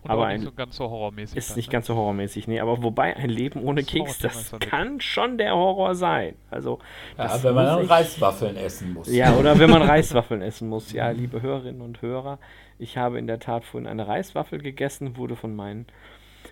[0.02, 1.36] Und aber auch nicht ein, so ganz so horrormäßig.
[1.36, 1.72] ist dann, nicht ne?
[1.72, 5.54] ganz so horrormäßig, nee, aber wobei ein Leben ohne Das Keks, das kann schon der
[5.54, 6.36] Horror sein.
[6.50, 6.78] Also,
[7.18, 9.12] Ja, das wenn man dann ich- Reiswaffeln essen muss.
[9.12, 10.92] ja, oder wenn man Reiswaffeln essen muss.
[10.92, 12.38] Ja, liebe Hörerinnen und Hörer,
[12.78, 15.86] ich habe in der Tat vorhin eine Reiswaffel gegessen, wurde von meinen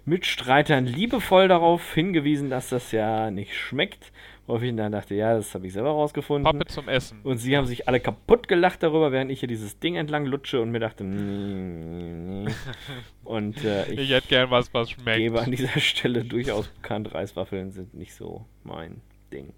[0.05, 4.13] Mitstreitern liebevoll darauf hingewiesen, dass das ja nicht schmeckt.
[4.47, 6.51] Worauf ich dann dachte, ja, das habe ich selber rausgefunden.
[6.51, 7.21] Pappe zum Essen.
[7.23, 10.63] Und sie haben sich alle kaputt gelacht darüber, während ich hier dieses Ding entlang lutsche
[10.63, 12.49] und mir dachte, mm, mm.
[13.25, 15.19] und äh, ich ich hätte gern was, was schmeckt.
[15.19, 19.53] gebe an dieser Stelle durchaus bekannt, Reiswaffeln sind nicht so mein Ding.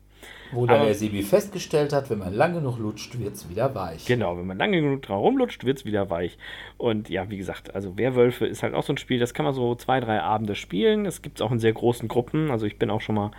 [0.53, 3.75] Wo dann Aber- der Sebi festgestellt hat, wenn man lang genug lutscht, wird es wieder
[3.75, 4.05] weich.
[4.07, 6.39] Genau, wenn man lange genug dran rumlutscht, wird es wieder weich.
[6.77, 9.55] Und ja, wie gesagt, also Werwölfe ist halt auch so ein Spiel, das kann man
[9.55, 11.07] so zwei, drei Abende spielen.
[11.07, 12.51] Es gibt es auch in sehr großen Gruppen.
[12.51, 13.31] Also ich bin auch schon mal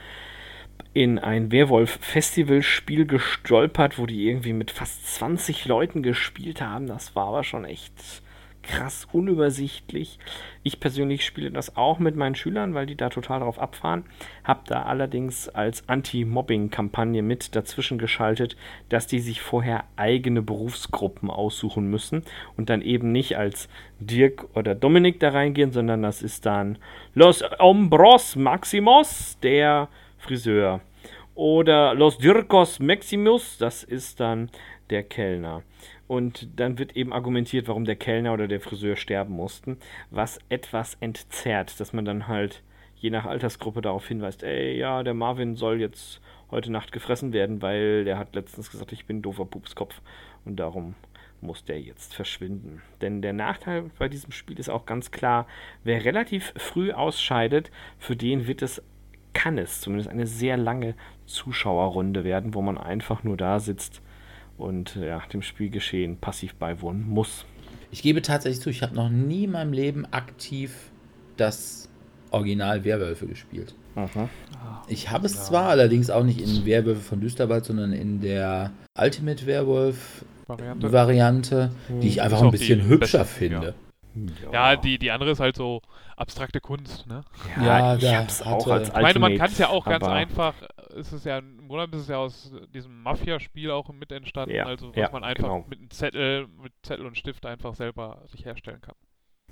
[0.93, 6.87] in ein Werwolf-Festival-Spiel gestolpert, wo die irgendwie mit fast 20 Leuten gespielt haben.
[6.87, 7.93] Das war aber schon echt
[8.63, 10.19] krass unübersichtlich.
[10.63, 14.05] Ich persönlich spiele das auch mit meinen Schülern, weil die da total drauf abfahren.
[14.43, 18.55] Hab da allerdings als Anti-Mobbing-Kampagne mit dazwischen geschaltet,
[18.89, 22.23] dass die sich vorher eigene Berufsgruppen aussuchen müssen
[22.57, 23.69] und dann eben nicht als
[23.99, 26.77] Dirk oder Dominik da reingehen, sondern das ist dann
[27.13, 30.81] Los Hombros Maximos, der Friseur.
[31.33, 34.49] Oder Los Dirkos Maximus, das ist dann
[34.89, 35.63] der Kellner.
[36.11, 39.77] Und dann wird eben argumentiert, warum der Kellner oder der Friseur sterben mussten,
[40.09, 42.63] was etwas entzerrt, dass man dann halt
[42.97, 46.19] je nach Altersgruppe darauf hinweist, ey, ja, der Marvin soll jetzt
[46.49, 50.01] heute Nacht gefressen werden, weil der hat letztens gesagt, ich bin ein doofer Pupskopf
[50.43, 50.95] und darum
[51.39, 52.81] muss der jetzt verschwinden.
[52.99, 55.47] Denn der Nachteil bei diesem Spiel ist auch ganz klar,
[55.85, 58.83] wer relativ früh ausscheidet, für den wird es,
[59.31, 60.93] kann es zumindest eine sehr lange
[61.25, 64.01] Zuschauerrunde werden, wo man einfach nur da sitzt
[64.61, 67.45] und ja, dem Spielgeschehen passiv beiwohnen muss.
[67.91, 70.91] Ich gebe tatsächlich zu, ich habe noch nie in meinem Leben aktiv
[71.37, 71.89] das
[72.31, 73.75] Original Werwölfe gespielt.
[74.87, 79.45] Ich habe es zwar allerdings auch nicht in Werwölfe von Düsterwald, sondern in der Ultimate
[79.45, 80.91] Werwolf Variante.
[80.93, 81.71] Variante,
[82.01, 83.75] die ich einfach Ist ein bisschen hübscher beste, finde.
[84.51, 85.81] Ja, die, die andere ist halt so
[86.17, 87.23] abstrakte Kunst, ne?
[87.61, 90.13] Ja, ich da hab's auch als Ich meine, man kann es ja auch ganz aber-
[90.91, 94.55] einfach, es ist ja, im Grunde ist es ja aus diesem Mafia-Spiel auch mit entstanden,
[94.55, 95.65] Ja, also was ja, man einfach genau.
[95.69, 98.95] mit einem Zettel, mit Zettel und Stift einfach selber sich herstellen kann.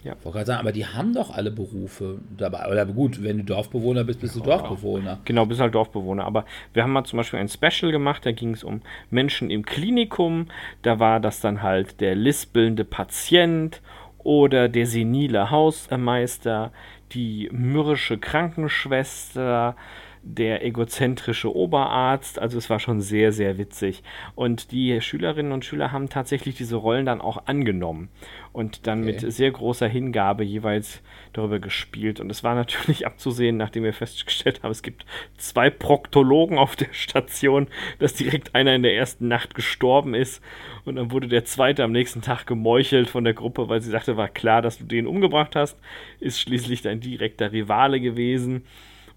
[0.01, 2.69] Ich wollte gerade sagen, aber die haben doch alle Berufe dabei.
[2.71, 5.19] Oder gut, wenn du Dorfbewohner bist, bist du Dorfbewohner.
[5.25, 6.23] Genau, bist halt Dorfbewohner.
[6.23, 9.65] Aber wir haben mal zum Beispiel ein Special gemacht, da ging es um Menschen im
[9.65, 10.47] Klinikum.
[10.83, 13.81] Da war das dann halt der lispelnde Patient
[14.19, 16.71] oder der senile Hausmeister,
[17.11, 19.75] die mürrische Krankenschwester,
[20.23, 22.39] der egozentrische Oberarzt.
[22.39, 24.03] Also es war schon sehr, sehr witzig.
[24.35, 28.09] Und die Schülerinnen und Schüler haben tatsächlich diese Rollen dann auch angenommen
[28.51, 29.11] und dann Okay.
[29.23, 31.01] mit sehr großer Hingabe jeweils
[31.33, 32.19] darüber gespielt.
[32.19, 35.05] Und es war natürlich abzusehen, nachdem wir festgestellt haben, es gibt
[35.37, 37.67] zwei Proktologen auf der Station,
[37.99, 40.43] dass direkt einer in der ersten Nacht gestorben ist.
[40.85, 44.17] Und dann wurde der zweite am nächsten Tag gemeuchelt von der Gruppe, weil sie sagte,
[44.17, 45.77] war klar, dass du den umgebracht hast.
[46.19, 48.65] Ist schließlich dein direkter Rivale gewesen.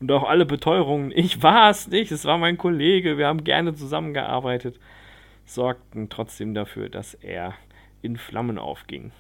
[0.03, 3.75] Und auch alle Beteuerungen, ich war es nicht, es war mein Kollege, wir haben gerne
[3.75, 4.79] zusammengearbeitet,
[5.47, 7.55] sorgten trotzdem dafür, dass er
[8.03, 9.13] in Flammen aufging.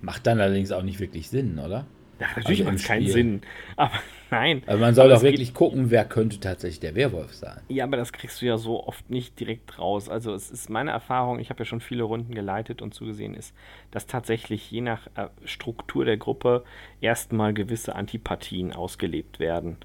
[0.00, 1.86] Macht dann allerdings auch nicht wirklich Sinn, oder?
[2.18, 3.06] Ja, natürlich Also macht es keinen.
[3.08, 3.42] Sinn.
[3.76, 3.92] Aber
[4.30, 4.62] nein.
[4.66, 7.60] Also man soll Aber doch wirklich gucken, wer könnte tatsächlich der Werwolf sein.
[7.68, 10.08] Ja, aber das kriegst du ja so oft nicht direkt raus.
[10.08, 13.54] Also es ist meine Erfahrung, ich habe ja schon viele Runden geleitet und zugesehen, ist,
[13.90, 16.64] dass tatsächlich je nach äh, Struktur der Gruppe
[17.00, 19.76] erstmal gewisse Antipathien ausgelebt werden.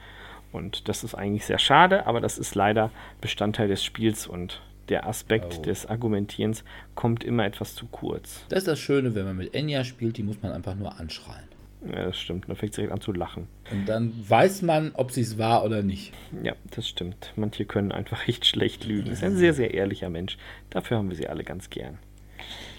[0.53, 5.07] Und das ist eigentlich sehr schade, aber das ist leider Bestandteil des Spiels und der
[5.07, 5.61] Aspekt Oh.
[5.61, 6.65] des Argumentierens
[6.95, 8.45] kommt immer etwas zu kurz.
[8.49, 11.43] Das ist das Schöne, wenn man mit Enya spielt, die muss man einfach nur anschreien.
[11.85, 12.47] Ja, das stimmt.
[12.47, 13.47] Dann fängt es direkt an zu lachen.
[13.71, 16.13] Und dann weiß man, ob sie es war oder nicht.
[16.43, 17.33] Ja, das stimmt.
[17.35, 19.09] Manche können einfach echt schlecht lügen.
[19.09, 20.37] Ist ein sehr, sehr ehrlicher Mensch.
[20.69, 21.97] Dafür haben wir sie alle ganz gern.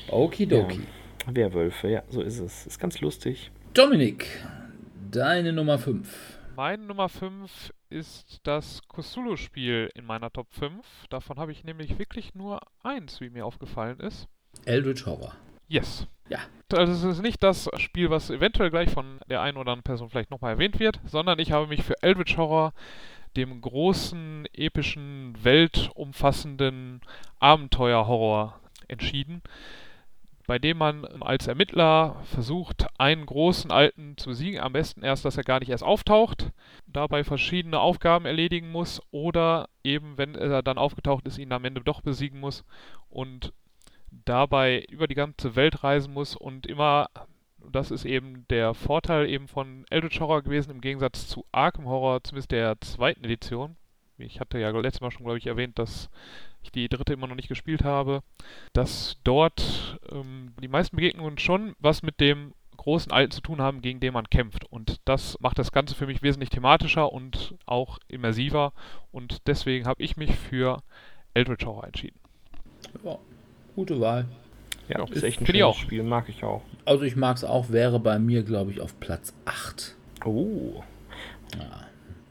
[0.08, 0.80] Okidoki.
[1.26, 2.66] Werwölfe, ja, so ist es.
[2.66, 3.50] Ist ganz lustig.
[3.74, 4.26] Dominik,
[5.10, 6.38] deine Nummer 5.
[6.56, 10.84] Meine Nummer 5 ist das Cthulhu-Spiel in meiner Top 5.
[11.08, 14.28] Davon habe ich nämlich wirklich nur eins, wie mir aufgefallen ist.
[14.64, 15.34] Eldritch Horror.
[15.72, 16.06] Yes.
[16.28, 16.40] Ja.
[16.70, 20.10] Also es ist nicht das Spiel, was eventuell gleich von der einen oder anderen Person
[20.10, 22.74] vielleicht nochmal erwähnt wird, sondern ich habe mich für Eldritch Horror,
[23.38, 27.00] dem großen, epischen, weltumfassenden
[27.38, 29.40] Abenteuer-Horror entschieden,
[30.46, 35.38] bei dem man als Ermittler versucht, einen großen Alten zu besiegen, am besten erst, dass
[35.38, 36.50] er gar nicht erst auftaucht,
[36.86, 41.80] dabei verschiedene Aufgaben erledigen muss oder eben, wenn er dann aufgetaucht ist, ihn am Ende
[41.80, 42.62] doch besiegen muss
[43.08, 43.54] und
[44.24, 47.08] dabei über die ganze Welt reisen muss und immer,
[47.70, 52.22] das ist eben der Vorteil eben von Eldritch Horror gewesen, im Gegensatz zu Arkham Horror,
[52.22, 53.76] zumindest der zweiten Edition.
[54.18, 56.10] Ich hatte ja letztes Mal schon, glaube ich, erwähnt, dass
[56.62, 58.22] ich die dritte immer noch nicht gespielt habe,
[58.72, 63.82] dass dort ähm, die meisten Begegnungen schon was mit dem großen Alten zu tun haben,
[63.82, 64.64] gegen den man kämpft.
[64.70, 68.72] Und das macht das Ganze für mich wesentlich thematischer und auch immersiver.
[69.10, 70.82] Und deswegen habe ich mich für
[71.34, 72.18] Eldritch Horror entschieden.
[73.04, 73.18] Ja,
[73.74, 74.26] gute Wahl.
[74.88, 75.76] Ja, Ja, ist echt ein schönes auch.
[75.76, 76.62] Spiel, mag ich auch.
[76.84, 79.94] Also ich mag es auch, wäre bei mir, glaube ich, auf Platz 8.
[80.24, 80.82] Oh,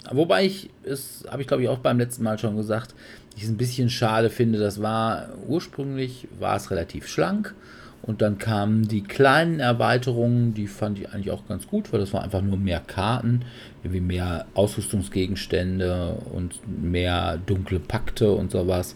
[0.09, 2.95] Wobei ich, es habe ich glaube ich auch beim letzten Mal schon gesagt,
[3.35, 7.53] ich es ein bisschen schade finde, das war ursprünglich war es relativ schlank
[8.01, 12.13] und dann kamen die kleinen Erweiterungen, die fand ich eigentlich auch ganz gut, weil das
[12.13, 13.45] war einfach nur mehr Karten,
[13.83, 18.95] irgendwie mehr Ausrüstungsgegenstände und mehr dunkle Pakte und sowas.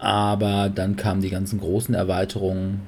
[0.00, 2.80] Aber dann kamen die ganzen großen Erweiterungen,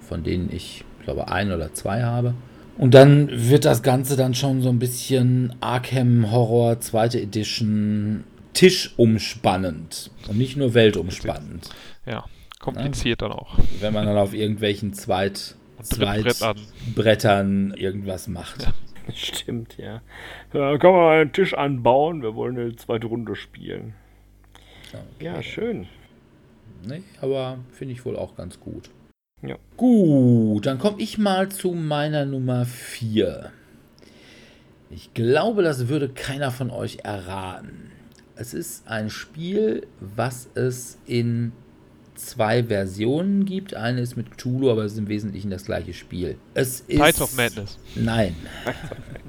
[0.00, 2.34] von denen ich glaube ein oder zwei habe.
[2.78, 10.10] Und dann wird das Ganze dann schon so ein bisschen Arkham Horror, zweite Edition, tischumspannend.
[10.28, 11.68] Und nicht nur weltumspannend.
[12.06, 12.24] Ja,
[12.60, 13.58] kompliziert dann auch.
[13.80, 15.56] Wenn man dann auf irgendwelchen Zweit.
[15.82, 18.72] Zweitbrettern irgendwas macht.
[19.14, 20.00] stimmt, ja.
[20.52, 23.94] Da kann man einen Tisch anbauen, wir wollen eine zweite Runde spielen.
[25.18, 25.88] Ja, schön.
[26.86, 28.90] Nee, aber finde ich wohl auch ganz gut.
[29.42, 29.56] Ja.
[29.76, 33.50] Gut, dann komme ich mal zu meiner Nummer 4.
[34.90, 37.90] Ich glaube, das würde keiner von euch erraten.
[38.36, 41.52] Es ist ein Spiel, was es in
[42.14, 43.74] zwei Versionen gibt.
[43.74, 46.36] Eine ist mit Cthulhu, aber es ist im Wesentlichen das gleiche Spiel.
[46.54, 47.78] Es ist Tides of Madness.
[47.94, 48.36] Nein.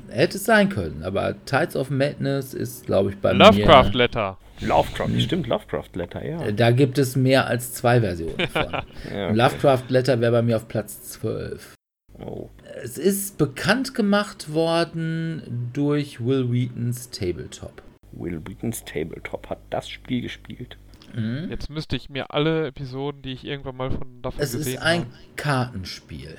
[0.09, 3.97] Hätte es sein können, aber Tides of Madness ist, glaube ich, bei Lovecraft mir.
[3.97, 4.37] Letter.
[4.67, 6.51] Lovecraft, stimmt, Lovecraft Letter, ja.
[6.51, 8.71] Da gibt es mehr als zwei Versionen von.
[8.71, 8.83] ja
[9.29, 9.33] okay.
[9.33, 11.75] Lovecraft Letter wäre bei mir auf Platz 12.
[12.19, 12.49] Oh.
[12.83, 17.81] Es ist bekannt gemacht worden durch Will Wheatons Tabletop.
[18.11, 20.77] Will Wheatons Tabletop hat das Spiel gespielt.
[21.15, 21.47] Mhm.
[21.49, 24.81] Jetzt müsste ich mir alle Episoden, die ich irgendwann mal von davon Es gesehen ist
[24.81, 25.09] ein habe.
[25.35, 26.37] Kartenspiel.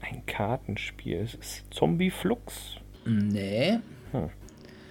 [0.00, 1.18] Ein Kartenspiel.
[1.18, 2.76] Es ist Zombie Flux.
[3.06, 3.78] Nee.
[4.12, 4.30] Hm.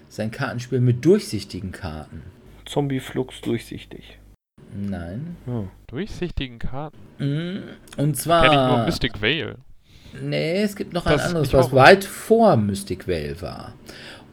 [0.08, 2.24] Es ist ein Kartenspiel mit durchsichtigen Karten.
[2.74, 4.18] Zombie Flux durchsichtig.
[4.76, 5.38] Nein.
[5.46, 5.70] Hm.
[5.86, 6.98] Durchsichtigen Karten.
[7.20, 7.64] Mhm.
[7.98, 8.86] Und Kenne ich nur zwar.
[8.86, 9.58] Mystic Vale.
[10.20, 13.74] Nee, es gibt noch ein Das ist anderes, was weit vor Mystic Vale war.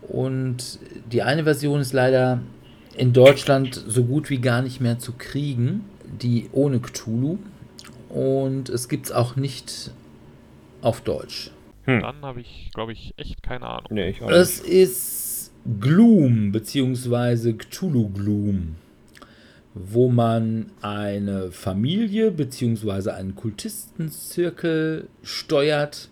[0.09, 0.79] Und
[1.13, 2.41] die eine Version ist leider
[2.97, 7.39] in Deutschland so gut wie gar nicht mehr zu kriegen, die ohne Cthulhu.
[8.09, 9.91] Und es gibt es auch nicht
[10.81, 11.51] auf Deutsch.
[11.85, 12.01] Hm.
[12.01, 13.89] Dann habe ich, glaube ich, echt keine Ahnung.
[13.91, 14.73] Nee, ich auch Es nicht.
[14.73, 15.30] ist
[15.81, 18.77] Gloom, beziehungsweise Cthulhu Gloom,
[19.75, 26.09] wo man eine Familie, beziehungsweise einen Kultistenzirkel steuert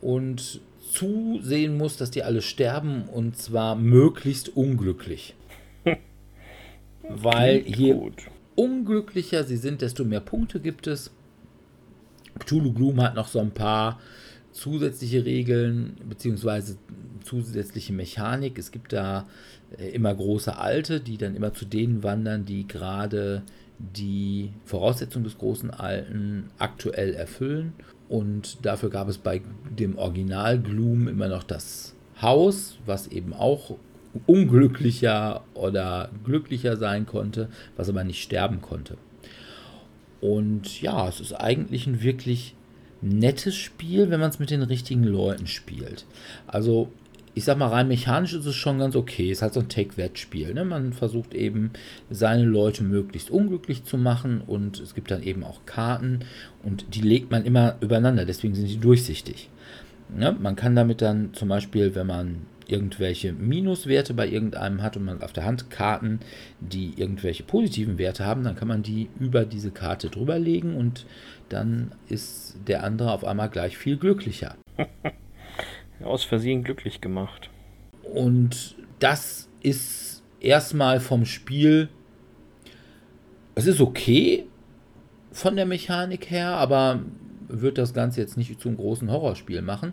[0.00, 5.34] und zusehen muss, dass die alle sterben und zwar möglichst unglücklich.
[7.08, 8.26] Weil hier Gut.
[8.56, 11.10] unglücklicher sie sind, desto mehr Punkte gibt es.
[12.38, 14.00] Cthulhu Gloom hat noch so ein paar
[14.52, 16.76] zusätzliche Regeln beziehungsweise
[17.24, 18.58] zusätzliche Mechanik.
[18.58, 19.26] Es gibt da
[19.78, 23.42] äh, immer große Alte, die dann immer zu denen wandern, die gerade
[23.78, 27.72] die Voraussetzungen des großen Alten aktuell erfüllen.
[28.08, 29.40] Und dafür gab es bei
[29.70, 33.76] dem Original Gloom immer noch das Haus, was eben auch
[34.26, 38.96] unglücklicher oder glücklicher sein konnte, was aber nicht sterben konnte.
[40.20, 42.54] Und ja, es ist eigentlich ein wirklich
[43.02, 46.04] nettes Spiel, wenn man es mit den richtigen Leuten spielt.
[46.46, 46.90] Also
[47.34, 49.30] ich sag mal, rein mechanisch ist es schon ganz okay.
[49.30, 50.52] Es ist halt so ein Take-That-Spiel.
[50.52, 50.64] Ne?
[50.64, 51.70] Man versucht eben,
[52.10, 56.20] seine Leute möglichst unglücklich zu machen und es gibt dann eben auch Karten
[56.62, 59.48] und die legt man immer übereinander, deswegen sind die durchsichtig.
[60.14, 60.36] Ne?
[60.38, 65.22] Man kann damit dann zum Beispiel, wenn man irgendwelche Minuswerte bei irgendeinem hat und man
[65.22, 66.20] auf der Hand Karten,
[66.60, 71.04] die irgendwelche positiven Werte haben, dann kann man die über diese Karte drüber legen und
[71.50, 74.56] dann ist der andere auf einmal gleich viel glücklicher.
[76.02, 77.50] Aus Versehen glücklich gemacht.
[78.02, 81.88] Und das ist erstmal vom Spiel.
[83.54, 84.46] Es ist okay
[85.32, 87.02] von der Mechanik her, aber
[87.48, 89.92] wird das Ganze jetzt nicht zum großen Horrorspiel machen.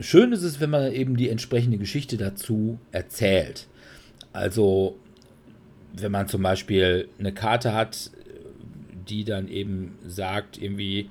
[0.00, 3.66] Schön ist es, wenn man eben die entsprechende Geschichte dazu erzählt.
[4.32, 4.96] Also,
[5.92, 8.10] wenn man zum Beispiel eine Karte hat,
[9.08, 11.10] die dann eben sagt, irgendwie,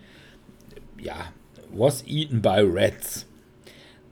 [1.01, 1.31] ja,
[1.73, 3.27] was eaten by rats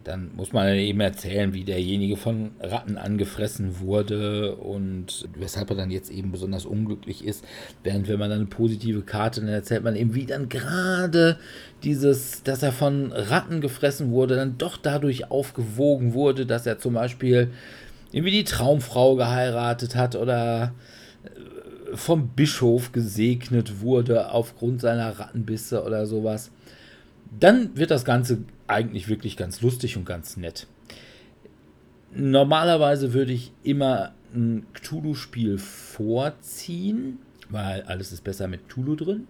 [0.04, 5.92] dann muss man eben erzählen, wie derjenige von Ratten angefressen wurde und weshalb er dann
[5.92, 7.46] jetzt eben besonders unglücklich ist.
[7.84, 11.38] Während wenn man dann eine positive Karte, dann erzählt man eben, wie dann gerade
[11.84, 16.96] dieses, dass er von Ratten gefressen wurde, dann doch dadurch aufgewogen wurde, dass er zum
[16.96, 17.52] Beispiel
[18.12, 20.74] irgendwie die Traumfrau geheiratet hat oder
[21.94, 26.52] vom Bischof gesegnet wurde aufgrund seiner Rattenbisse oder sowas.
[27.39, 30.68] Dann wird das Ganze eigentlich wirklich ganz lustig und ganz nett.
[32.14, 37.20] Normalerweise würde ich immer ein Cthulhu-Spiel vorziehen,
[37.50, 39.28] weil alles ist besser mit Cthulhu drin.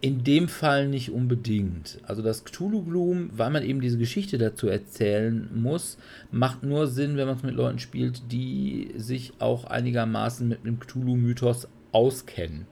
[0.00, 1.98] In dem Fall nicht unbedingt.
[2.04, 5.98] Also das Cthulhu Gloom, weil man eben diese Geschichte dazu erzählen muss,
[6.30, 10.78] macht nur Sinn, wenn man es mit Leuten spielt, die sich auch einigermaßen mit dem
[10.78, 12.66] Cthulhu-Mythos auskennen.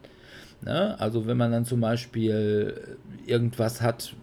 [0.62, 0.98] Ne?
[1.00, 2.96] Also wenn man dann zum Beispiel
[3.26, 4.14] irgendwas hat,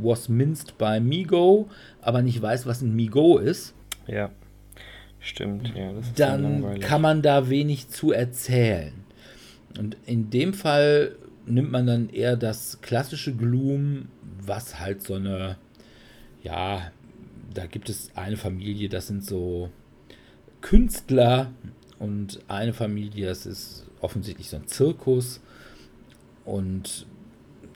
[0.00, 1.68] was minced by Migo,
[2.00, 3.72] aber nicht weiß, was ein Migo ist.
[4.08, 4.30] Ja,
[5.20, 5.72] stimmt.
[5.76, 8.92] Ja, dann, dann kann man da wenig zu erzählen.
[9.78, 11.16] Und in dem Fall
[11.46, 14.08] nimmt man dann eher das klassische Gloom,
[14.44, 15.56] was halt so eine,
[16.42, 16.90] ja,
[17.52, 19.70] da gibt es eine Familie, das sind so
[20.60, 21.52] Künstler
[21.98, 25.40] und eine Familie, das ist offensichtlich so ein Zirkus
[26.44, 27.06] und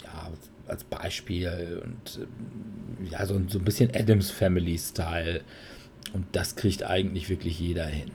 [0.05, 0.31] ja,
[0.69, 5.43] als Beispiel und äh, ja, so, so ein bisschen Adams Family Style.
[6.13, 8.11] Und das kriegt eigentlich wirklich jeder hin.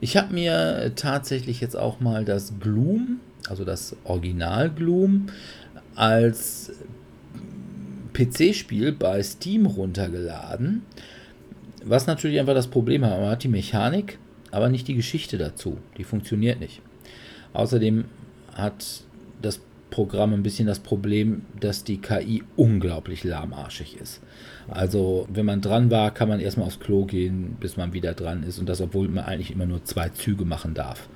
[0.00, 5.26] Ich habe mir tatsächlich jetzt auch mal das Gloom, also das Original Gloom,
[5.94, 6.72] als
[8.12, 10.82] PC-Spiel bei Steam runtergeladen.
[11.84, 14.18] Was natürlich einfach das Problem hat, man hat die Mechanik,
[14.50, 15.78] aber nicht die Geschichte dazu.
[15.96, 16.80] Die funktioniert nicht.
[17.52, 18.04] Außerdem
[18.54, 19.02] hat
[19.40, 24.22] das Programm ein bisschen das Problem, dass die KI unglaublich lahmarschig ist.
[24.68, 28.42] Also, wenn man dran war, kann man erstmal aufs Klo gehen, bis man wieder dran
[28.42, 28.58] ist.
[28.58, 31.08] Und das, obwohl man eigentlich immer nur zwei Züge machen darf.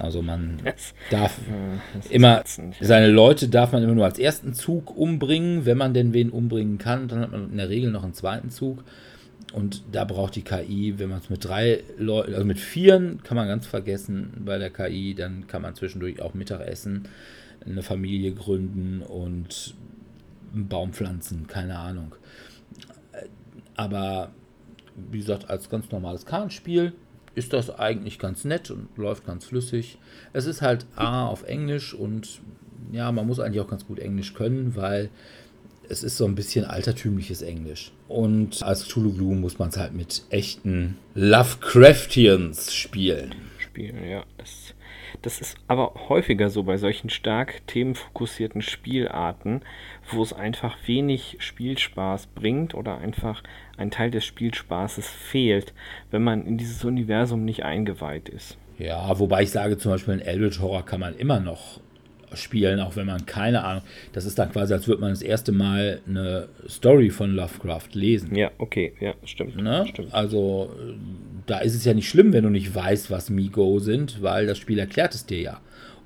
[0.00, 0.60] Also man
[1.10, 2.42] darf ja, immer,
[2.80, 5.64] seine Leute darf man immer nur als ersten Zug umbringen.
[5.66, 8.50] Wenn man denn wen umbringen kann, dann hat man in der Regel noch einen zweiten
[8.50, 8.84] Zug.
[9.52, 13.36] Und da braucht die KI, wenn man es mit drei Leuten, also mit vieren kann
[13.36, 17.08] man ganz vergessen bei der KI, dann kann man zwischendurch auch Mittag essen
[17.64, 19.74] eine Familie gründen und
[20.54, 22.14] einen Baum pflanzen, keine Ahnung.
[23.76, 24.30] Aber
[25.10, 26.92] wie gesagt, als ganz normales Kartenspiel
[27.40, 29.96] ist das eigentlich ganz nett und läuft ganz flüssig.
[30.34, 32.42] Es ist halt A auf Englisch und
[32.92, 35.08] ja, man muss eigentlich auch ganz gut Englisch können, weil
[35.88, 37.92] es ist so ein bisschen altertümliches Englisch.
[38.08, 43.34] Und als Cthulhu Gloom muss man es halt mit echten Lovecraftians spielen.
[43.58, 44.22] Spielen, ja.
[45.22, 49.62] Das ist aber häufiger so bei solchen stark themenfokussierten Spielarten,
[50.12, 53.42] wo es einfach wenig Spielspaß bringt oder einfach
[53.76, 55.72] ein Teil des Spielspaßes fehlt,
[56.10, 58.56] wenn man in dieses Universum nicht eingeweiht ist.
[58.78, 61.80] Ja, wobei ich sage, zum Beispiel in Eldritch Horror kann man immer noch
[62.34, 63.82] spielen, auch wenn man keine Ahnung.
[64.12, 68.34] Das ist dann quasi, als würde man das erste Mal eine Story von Lovecraft lesen.
[68.34, 69.56] Ja, okay, ja, stimmt.
[69.56, 69.84] Ne?
[69.88, 70.14] stimmt.
[70.14, 70.70] Also
[71.46, 74.58] da ist es ja nicht schlimm, wenn du nicht weißt, was Migo sind, weil das
[74.58, 75.60] Spiel erklärt es dir ja.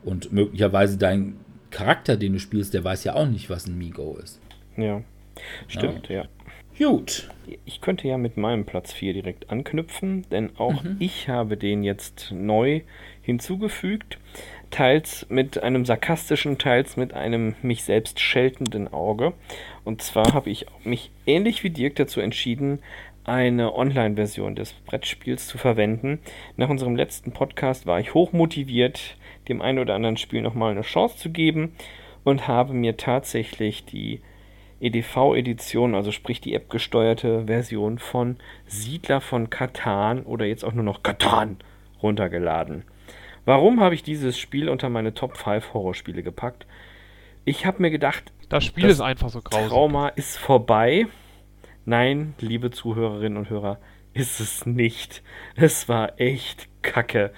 [0.04, 1.36] Und möglicherweise dein
[1.74, 4.40] Charakter, den du spielst, der weiß ja auch nicht, was ein Migo ist.
[4.76, 5.02] Ja,
[5.66, 6.22] stimmt, ja.
[6.78, 6.86] ja.
[6.86, 7.28] Gut.
[7.64, 12.30] Ich könnte ja mit meinem Platz 4 direkt anknüpfen, denn auch ich habe den jetzt
[12.32, 12.82] neu
[13.22, 14.18] hinzugefügt.
[14.70, 19.34] Teils mit einem sarkastischen, teils mit einem mich selbst scheltenden Auge.
[19.84, 22.80] Und zwar habe ich mich ähnlich wie Dirk dazu entschieden,
[23.24, 26.20] eine Online-Version des Brettspiels zu verwenden.
[26.56, 29.16] Nach unserem letzten Podcast war ich hochmotiviert,
[29.48, 31.74] dem einen oder anderen Spiel nochmal eine Chance zu geben
[32.24, 34.20] und habe mir tatsächlich die
[34.80, 38.36] EDV-Edition, also sprich die App-gesteuerte Version von
[38.66, 41.58] Siedler von Katan oder jetzt auch nur noch Katan
[42.02, 42.84] runtergeladen.
[43.44, 46.66] Warum habe ich dieses Spiel unter meine Top 5 Horrorspiele gepackt?
[47.44, 49.68] Ich habe mir gedacht, Das Spiel Das ist einfach so grausig.
[49.68, 51.06] Trauma ist vorbei.
[51.84, 53.78] Nein, liebe Zuhörerinnen und Hörer,
[54.14, 55.22] ist es nicht.
[55.56, 57.32] Es war echt kacke.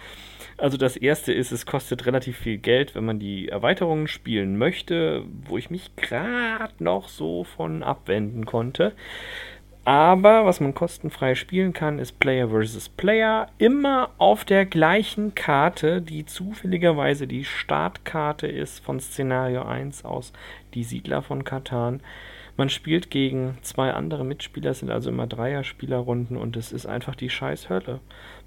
[0.58, 5.24] Also das erste ist, es kostet relativ viel Geld, wenn man die Erweiterungen spielen möchte,
[5.44, 8.92] wo ich mich gerade noch so von abwenden konnte.
[9.84, 12.88] Aber was man kostenfrei spielen kann, ist Player vs.
[12.88, 13.48] Player.
[13.58, 20.32] Immer auf der gleichen Karte, die zufälligerweise die Startkarte ist von Szenario 1 aus
[20.74, 22.00] Die Siedler von Katan.
[22.58, 27.14] Man spielt gegen zwei andere Mitspieler, es sind also immer Dreier-Spielerrunden und es ist einfach
[27.14, 28.00] die scheiß Hölle.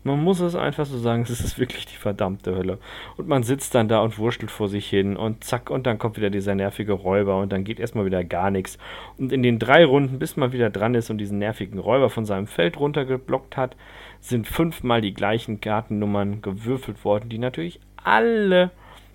[0.04, 2.80] Man muss es einfach so sagen, es ist wirklich die verdammte Hölle.
[3.18, 6.18] Und man sitzt dann da und wurschtelt vor sich hin und zack, und dann kommt
[6.18, 8.80] wieder dieser nervige Räuber und dann geht erstmal wieder gar nichts.
[9.20, 12.26] Und in den drei Runden, bis man wieder dran ist und diesen nervigen Räuber von
[12.26, 13.76] seinem Feld runtergeblockt hat,
[14.22, 18.72] sind fünfmal die gleichen Kartennummern gewürfelt worden, die natürlich alle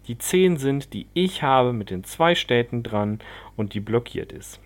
[0.06, 3.18] die 10 sind, die ich habe mit den zwei Städten dran
[3.56, 4.60] und die blockiert ist.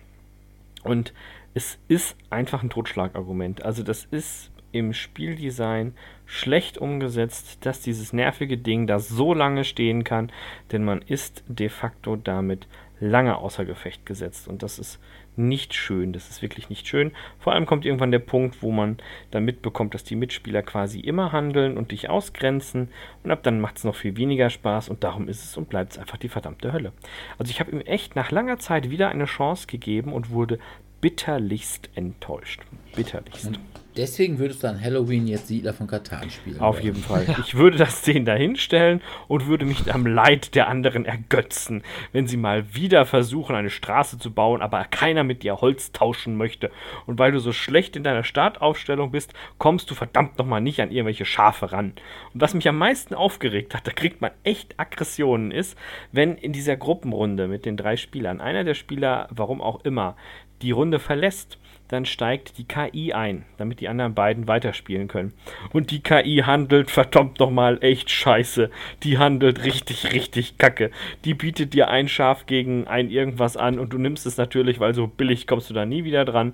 [0.83, 1.13] Und
[1.53, 3.63] es ist einfach ein Totschlagargument.
[3.63, 5.93] Also das ist im Spieldesign
[6.25, 10.31] schlecht umgesetzt, dass dieses nervige Ding da so lange stehen kann,
[10.71, 12.67] denn man ist de facto damit
[12.99, 14.99] lange außer Gefecht gesetzt und das ist
[15.39, 17.11] nicht schön, das ist wirklich nicht schön.
[17.39, 18.97] Vor allem kommt irgendwann der Punkt, wo man
[19.31, 22.89] dann mitbekommt, dass die Mitspieler quasi immer handeln und dich ausgrenzen
[23.23, 25.93] und ab dann macht es noch viel weniger Spaß und darum ist es und bleibt
[25.93, 26.91] es einfach die verdammte Hölle.
[27.37, 30.59] Also ich habe ihm echt nach langer Zeit wieder eine Chance gegeben und wurde
[31.01, 32.61] bitterlichst enttäuscht.
[32.95, 33.59] Bitterlichst.
[33.97, 36.59] Deswegen würdest du an Halloween jetzt Siedler von Katan spielen.
[36.59, 36.85] Auf wollen.
[36.85, 37.25] jeden Fall.
[37.39, 42.27] Ich würde das denen da hinstellen und würde mich am Leid der anderen ergötzen, wenn
[42.27, 46.71] sie mal wieder versuchen, eine Straße zu bauen, aber keiner mit dir Holz tauschen möchte.
[47.07, 50.91] Und weil du so schlecht in deiner Startaufstellung bist, kommst du verdammt nochmal nicht an
[50.91, 51.93] irgendwelche Schafe ran.
[52.33, 55.77] Und was mich am meisten aufgeregt hat, da kriegt man echt Aggressionen, ist,
[56.11, 60.15] wenn in dieser Gruppenrunde mit den drei Spielern einer der Spieler, warum auch immer,
[60.61, 61.57] die Runde verlässt,
[61.89, 65.33] dann steigt die KI ein, damit die anderen beiden weiterspielen können.
[65.73, 68.69] Und die KI handelt verdammt nochmal echt scheiße.
[69.03, 70.91] Die handelt richtig, richtig kacke.
[71.25, 74.93] Die bietet dir ein Schaf gegen ein irgendwas an und du nimmst es natürlich, weil
[74.93, 76.53] so billig kommst du da nie wieder dran.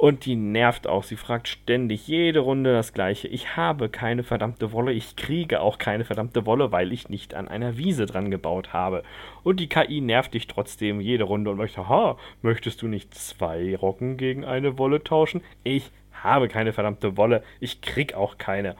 [0.00, 1.02] Und die nervt auch.
[1.02, 3.28] Sie fragt ständig jede Runde das Gleiche.
[3.28, 4.94] Ich habe keine verdammte Wolle.
[4.94, 9.02] Ich kriege auch keine verdammte Wolle, weil ich nicht an einer Wiese dran gebaut habe.
[9.42, 13.76] Und die KI nervt dich trotzdem jede Runde und möchte, ha, möchtest du nicht zwei
[13.76, 15.42] Rocken gegen eine Wolle tauschen?
[15.64, 17.42] Ich habe keine verdammte Wolle.
[17.60, 18.76] Ich krieg auch keine.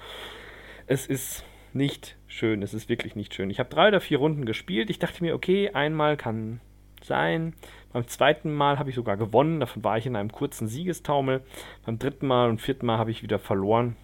[0.86, 1.44] Es ist
[1.74, 2.62] nicht schön.
[2.62, 3.50] Es ist wirklich nicht schön.
[3.50, 4.88] Ich habe drei oder vier Runden gespielt.
[4.88, 6.62] Ich dachte mir, okay, einmal kann
[7.02, 7.52] sein.
[7.92, 9.60] Beim zweiten Mal habe ich sogar gewonnen.
[9.60, 11.42] Davon war ich in einem kurzen Siegestaumel.
[11.84, 13.96] Beim dritten Mal und vierten Mal habe ich wieder verloren.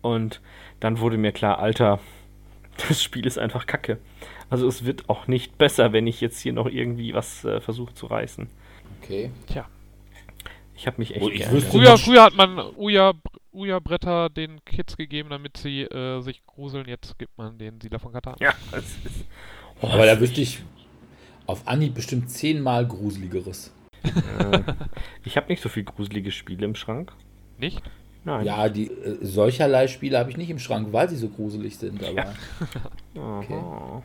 [0.00, 0.40] Und
[0.80, 2.00] dann wurde mir klar, Alter,
[2.88, 3.98] das Spiel ist einfach kacke.
[4.48, 7.94] Also es wird auch nicht besser, wenn ich jetzt hier noch irgendwie was äh, versuche
[7.94, 8.48] zu reißen.
[9.02, 9.30] Okay.
[9.46, 9.66] Tja.
[10.76, 11.30] Ich habe mich echt Oh,
[11.60, 13.14] Früher, früher hat man Uja,
[13.52, 16.86] Uja-Bretter den Kids gegeben, damit sie äh, sich gruseln.
[16.86, 18.36] Jetzt gibt man den Siedler von Katan.
[18.40, 19.24] Ja, das ist,
[19.80, 20.62] oh, Aber da wüsste ich
[21.46, 23.72] auf Anhieb bestimmt zehnmal gruseligeres.
[25.24, 27.12] ich habe nicht so viel gruselige Spiele im Schrank.
[27.58, 27.82] Nicht?
[28.24, 28.44] Nein.
[28.44, 32.02] Ja, die äh, solcherlei Spiele habe ich nicht im Schrank, weil sie so gruselig sind.
[32.02, 32.34] Aber Ja.
[33.22, 34.02] Aha.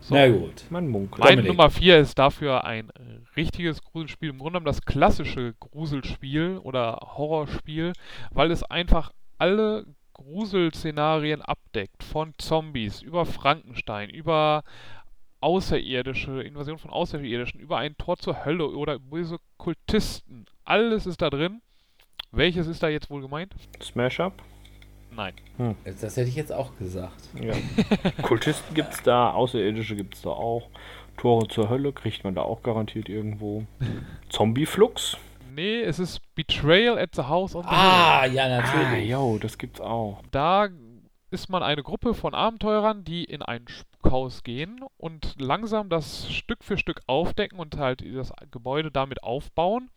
[0.00, 0.14] So.
[0.14, 0.64] na gut.
[0.70, 1.20] Man munkelt.
[1.20, 1.48] Mein Dominik.
[1.50, 2.90] Nummer 4 ist dafür ein
[3.36, 7.92] richtiges Gruselspiel, im Grunde genommen das klassische Gruselspiel oder Horrorspiel,
[8.30, 12.02] weil es einfach alle Gruselszenarien abdeckt.
[12.02, 14.62] Von Zombies über Frankenstein, über
[15.40, 20.46] Außerirdische, Invasion von Außerirdischen, über ein Tor zur Hölle oder böse Kultisten.
[20.64, 21.60] Alles ist da drin.
[22.32, 23.54] Welches ist da jetzt wohl gemeint?
[23.82, 24.34] Smash Up.
[25.10, 25.32] Nein.
[25.84, 27.28] Das, das hätte ich jetzt auch gesagt.
[27.40, 27.54] Ja.
[28.22, 30.68] Kultisten gibt's da, Außerirdische gibt's da auch.
[31.16, 33.64] Tore zur Hölle kriegt man da auch garantiert irgendwo.
[34.28, 35.16] Zombie-Flux.
[35.54, 37.68] Nee, es ist Betrayal at the House on the.
[37.68, 39.08] Ah, ja, Ah, natürlich.
[39.08, 40.22] jo, das gibt's auch.
[40.30, 40.68] Da
[41.30, 43.66] ist man eine Gruppe von Abenteurern, die in ein
[43.98, 49.90] Spukhaus gehen und langsam das Stück für Stück aufdecken und halt das Gebäude damit aufbauen.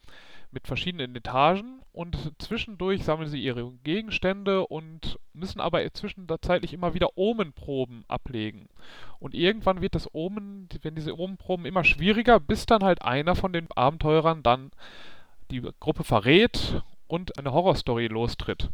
[0.53, 7.17] mit verschiedenen Etagen und zwischendurch sammeln sie ihre Gegenstände und müssen aber zwischenzeitlich immer wieder
[7.17, 8.67] Omenproben ablegen.
[9.19, 13.53] Und irgendwann wird das Omen, wenn diese Omenproben immer schwieriger, bis dann halt einer von
[13.53, 14.71] den Abenteurern dann
[15.51, 18.69] die Gruppe verrät und eine Horrorstory lostritt.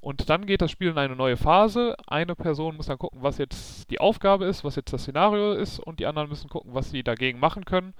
[0.00, 1.96] Und dann geht das Spiel in eine neue Phase.
[2.06, 5.80] Eine Person muss dann gucken, was jetzt die Aufgabe ist, was jetzt das Szenario ist,
[5.80, 7.92] und die anderen müssen gucken, was sie dagegen machen können.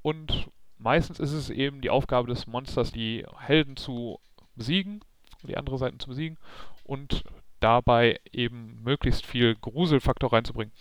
[0.00, 0.48] Und
[0.78, 4.18] meistens ist es eben die Aufgabe des Monsters, die Helden zu
[4.56, 5.00] besiegen,
[5.42, 6.38] die andere Seiten zu besiegen
[6.82, 7.22] und
[7.60, 10.72] dabei eben möglichst viel Gruselfaktor reinzubringen.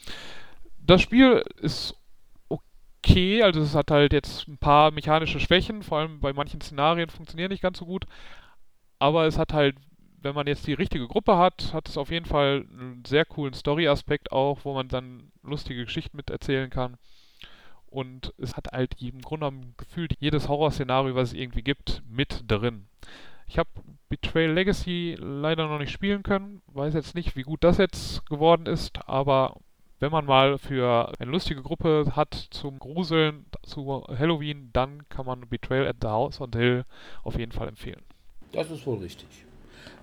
[0.79, 2.00] Das Spiel ist
[3.03, 7.09] okay, also es hat halt jetzt ein paar mechanische Schwächen, vor allem bei manchen Szenarien
[7.09, 8.05] funktionieren nicht ganz so gut,
[8.99, 9.75] aber es hat halt,
[10.21, 13.53] wenn man jetzt die richtige Gruppe hat, hat es auf jeden Fall einen sehr coolen
[13.53, 16.97] Story-Aspekt auch, wo man dann lustige Geschichten miterzählen kann.
[17.87, 22.43] Und es hat halt im Grunde genommen gefühlt jedes Horrorszenario, was es irgendwie gibt, mit
[22.47, 22.87] drin.
[23.47, 23.69] Ich habe
[24.07, 28.65] Betrayal Legacy leider noch nicht spielen können, weiß jetzt nicht, wie gut das jetzt geworden
[28.65, 29.57] ist, aber
[30.01, 35.47] wenn man mal für eine lustige Gruppe hat zum Gruseln, zu Halloween, dann kann man
[35.47, 36.85] Betrayal at the House on Hill
[37.23, 38.01] auf jeden Fall empfehlen.
[38.51, 39.27] Das ist wohl richtig.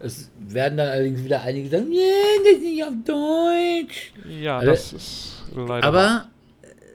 [0.00, 1.98] Es werden dann allerdings wieder einige sagen, nee,
[2.44, 4.12] das ist nicht auf Deutsch.
[4.40, 5.88] Ja, also, das ist leider.
[5.88, 6.28] Aber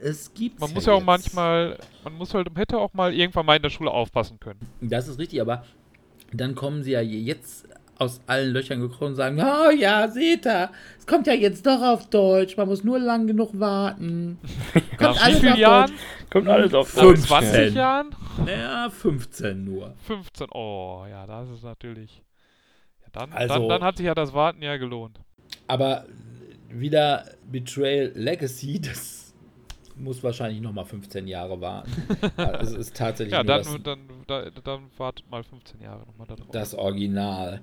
[0.02, 0.58] es gibt.
[0.60, 3.62] Man muss ja, ja auch manchmal, man muss halt, hätte auch mal irgendwann mal in
[3.62, 4.60] der Schule aufpassen können.
[4.80, 5.64] Das ist richtig, aber
[6.32, 10.70] dann kommen sie ja jetzt aus allen Löchern gekrochen und sagen, oh ja, seht ihr,
[10.98, 14.38] es kommt ja jetzt doch auf Deutsch, man muss nur lang genug warten.
[14.98, 15.90] Kommt alles wie auf Jahren?
[15.90, 16.30] Deutsch.
[16.30, 17.20] Kommt alles auf Deutsch.
[17.20, 18.14] 20 Jahren?
[18.44, 19.94] Naja, 15 nur.
[20.06, 22.22] 15, oh, ja, das ist natürlich...
[23.02, 25.20] Ja, dann, also, dann, dann hat sich ja das Warten ja gelohnt.
[25.68, 26.04] Aber
[26.68, 29.23] wieder Betrayal Legacy, das
[29.96, 31.90] muss wahrscheinlich nochmal 15 Jahre warten.
[32.60, 33.32] Es ist tatsächlich.
[33.32, 36.50] ja, dann, das, dann, dann, dann wartet mal 15 Jahre nochmal darauf.
[36.50, 37.60] Das Original.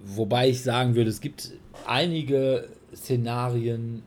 [0.00, 1.52] Wobei ich sagen würde, es gibt
[1.86, 4.02] einige Szenarien,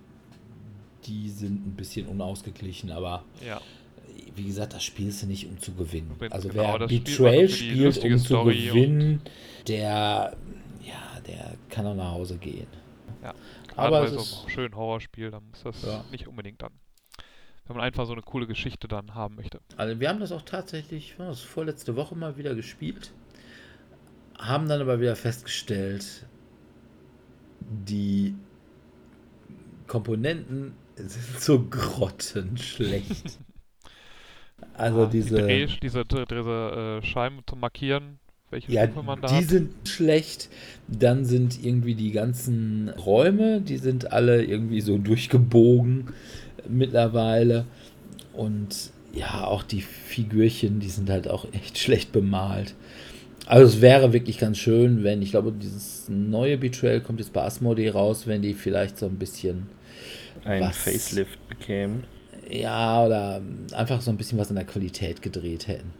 [1.05, 3.59] die sind ein bisschen unausgeglichen, aber ja.
[4.35, 6.15] wie gesagt, das spielst du nicht, um zu gewinnen.
[6.29, 9.21] Also genau, wer Betrayal spielt, um zu gewinnen,
[9.67, 10.37] der,
[10.85, 12.67] ja, der kann auch nach Hause gehen.
[13.21, 13.33] Ja,
[13.75, 16.05] aber es ist so ein schön Horrorspiel, dann muss das ja.
[16.11, 16.71] nicht unbedingt dann
[17.71, 19.61] wenn man einfach so eine coole Geschichte dann haben möchte.
[19.77, 23.13] Also wir haben das auch tatsächlich, das vorletzte Woche mal wieder gespielt,
[24.37, 26.25] haben dann aber wieder festgestellt,
[27.61, 28.35] die
[29.87, 33.39] Komponenten sind so grottenschlecht.
[34.73, 38.19] also ah, diese, die Dreh, diese, diese äh, Scheiben zum Markieren,
[38.49, 39.43] welche ja, Stufe man da die hat.
[39.45, 40.49] sind schlecht.
[40.89, 46.09] Dann sind irgendwie die ganzen Räume, die sind alle irgendwie so durchgebogen
[46.67, 47.65] mittlerweile.
[48.33, 52.73] Und ja, auch die Figürchen, die sind halt auch echt schlecht bemalt.
[53.45, 57.43] Also es wäre wirklich ganz schön, wenn, ich glaube, dieses neue Betrayal kommt jetzt bei
[57.43, 59.67] Asmodee raus, wenn die vielleicht so ein bisschen
[60.45, 62.03] ein was, Facelift bekämen.
[62.49, 63.41] Ja, oder
[63.73, 65.91] einfach so ein bisschen was an der Qualität gedreht hätten.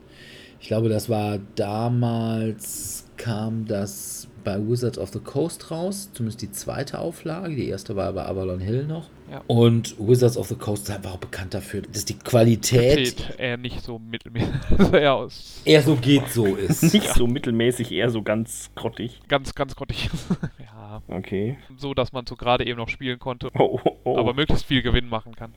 [0.61, 6.51] Ich glaube, das war damals, kam das bei Wizards of the Coast raus, zumindest die
[6.51, 7.55] zweite Auflage.
[7.55, 9.09] Die erste war bei Avalon Hill noch.
[9.29, 9.41] Ja.
[9.47, 13.15] Und Wizards of the Coast ist einfach auch bekannt dafür, dass die Qualität.
[13.17, 14.51] Qualität eher nicht so mittelmäßig.
[14.93, 16.83] Eher, aus eher so geht so ist.
[16.93, 17.13] nicht ja.
[17.13, 19.21] so mittelmäßig, eher so ganz grottig.
[19.27, 20.09] Ganz, ganz grottig.
[20.59, 21.01] ja.
[21.07, 21.57] Okay.
[21.77, 23.49] So, dass man so gerade eben noch spielen konnte.
[23.57, 24.17] Oh, oh, oh.
[24.17, 25.53] Aber möglichst viel Gewinn machen kann.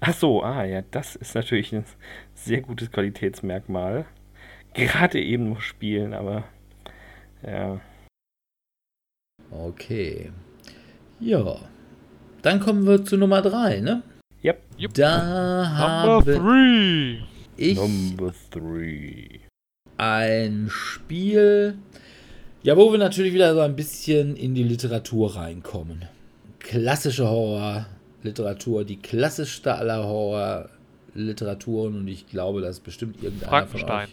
[0.00, 1.84] Ach so, ah ja, das ist natürlich ein
[2.34, 4.06] sehr gutes Qualitätsmerkmal.
[4.74, 6.44] Gerade eben noch spielen, aber
[7.46, 7.80] ja.
[9.50, 10.30] Okay.
[11.20, 11.56] Ja.
[12.42, 14.02] Dann kommen wir zu Nummer 3, ne?
[14.44, 14.62] Yep.
[14.78, 14.94] yep.
[14.94, 17.18] Da habe three.
[17.56, 19.40] ich Number three.
[19.96, 21.78] ein Spiel,
[22.62, 26.04] ja, wo wir natürlich wieder so ein bisschen in die Literatur reinkommen.
[26.60, 34.08] Klassische Horrorliteratur, die klassischste aller Horrorliteraturen und ich glaube, das ist bestimmt irgendeiner von euch.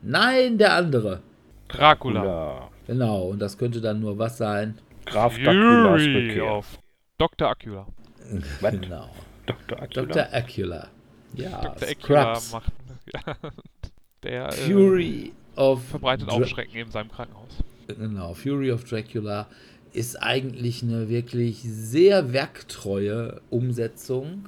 [0.00, 1.20] Nein, der andere.
[1.68, 2.70] Dracula.
[2.86, 4.78] Genau, und das könnte dann nur was sein?
[5.04, 6.44] Graf Draculas Rückkehr.
[6.44, 6.78] Auf
[7.18, 7.48] Dr.
[7.50, 7.86] Acula.
[8.60, 9.10] genau.
[9.46, 9.82] Dr.
[9.82, 10.06] Acula.
[10.06, 10.34] Dr.
[10.34, 10.88] Acula.
[11.34, 11.88] Ja, Dr.
[11.88, 12.72] Acula macht.
[13.12, 13.36] Ja,
[14.22, 17.62] der äh, Fury äh, of verbreitet Dra Aufschrecken in seinem Krankenhaus.
[17.86, 19.46] Genau, Fury of Dracula
[19.92, 24.46] ist eigentlich eine wirklich sehr werktreue Umsetzung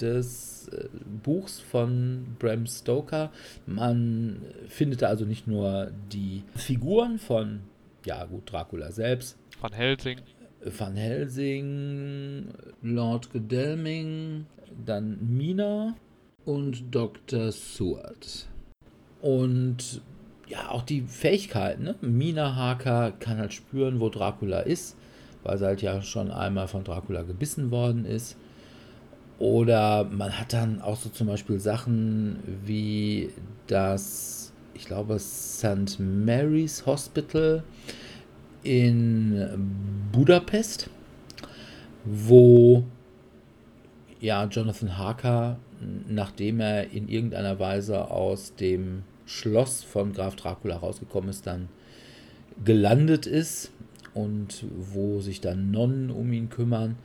[0.00, 0.88] des äh,
[1.22, 3.30] Buchs von Bram Stoker.
[3.66, 7.60] Man findet da also nicht nur die Figuren von
[8.06, 9.36] ja gut, Dracula selbst.
[9.60, 10.20] Van Helsing.
[10.64, 12.48] Van Helsing,
[12.82, 14.46] Lord Godalming,
[14.84, 15.94] dann Mina
[16.44, 17.52] und Dr.
[17.52, 18.46] Seward.
[19.20, 20.00] Und
[20.48, 21.84] ja, auch die Fähigkeiten.
[21.84, 21.94] Ne?
[22.00, 24.96] Mina Harker kann halt spüren, wo Dracula ist,
[25.42, 28.36] weil sie halt ja schon einmal von Dracula gebissen worden ist.
[29.38, 33.30] Oder man hat dann auch so zum Beispiel Sachen wie
[33.66, 34.35] das,
[34.76, 35.98] ich glaube, St.
[35.98, 37.64] Mary's Hospital
[38.62, 40.90] in Budapest,
[42.04, 42.84] wo
[44.20, 45.58] ja Jonathan Harker,
[46.08, 51.68] nachdem er in irgendeiner Weise aus dem Schloss von Graf Dracula rausgekommen ist, dann
[52.64, 53.70] gelandet ist
[54.14, 56.96] und wo sich dann Nonnen um ihn kümmern.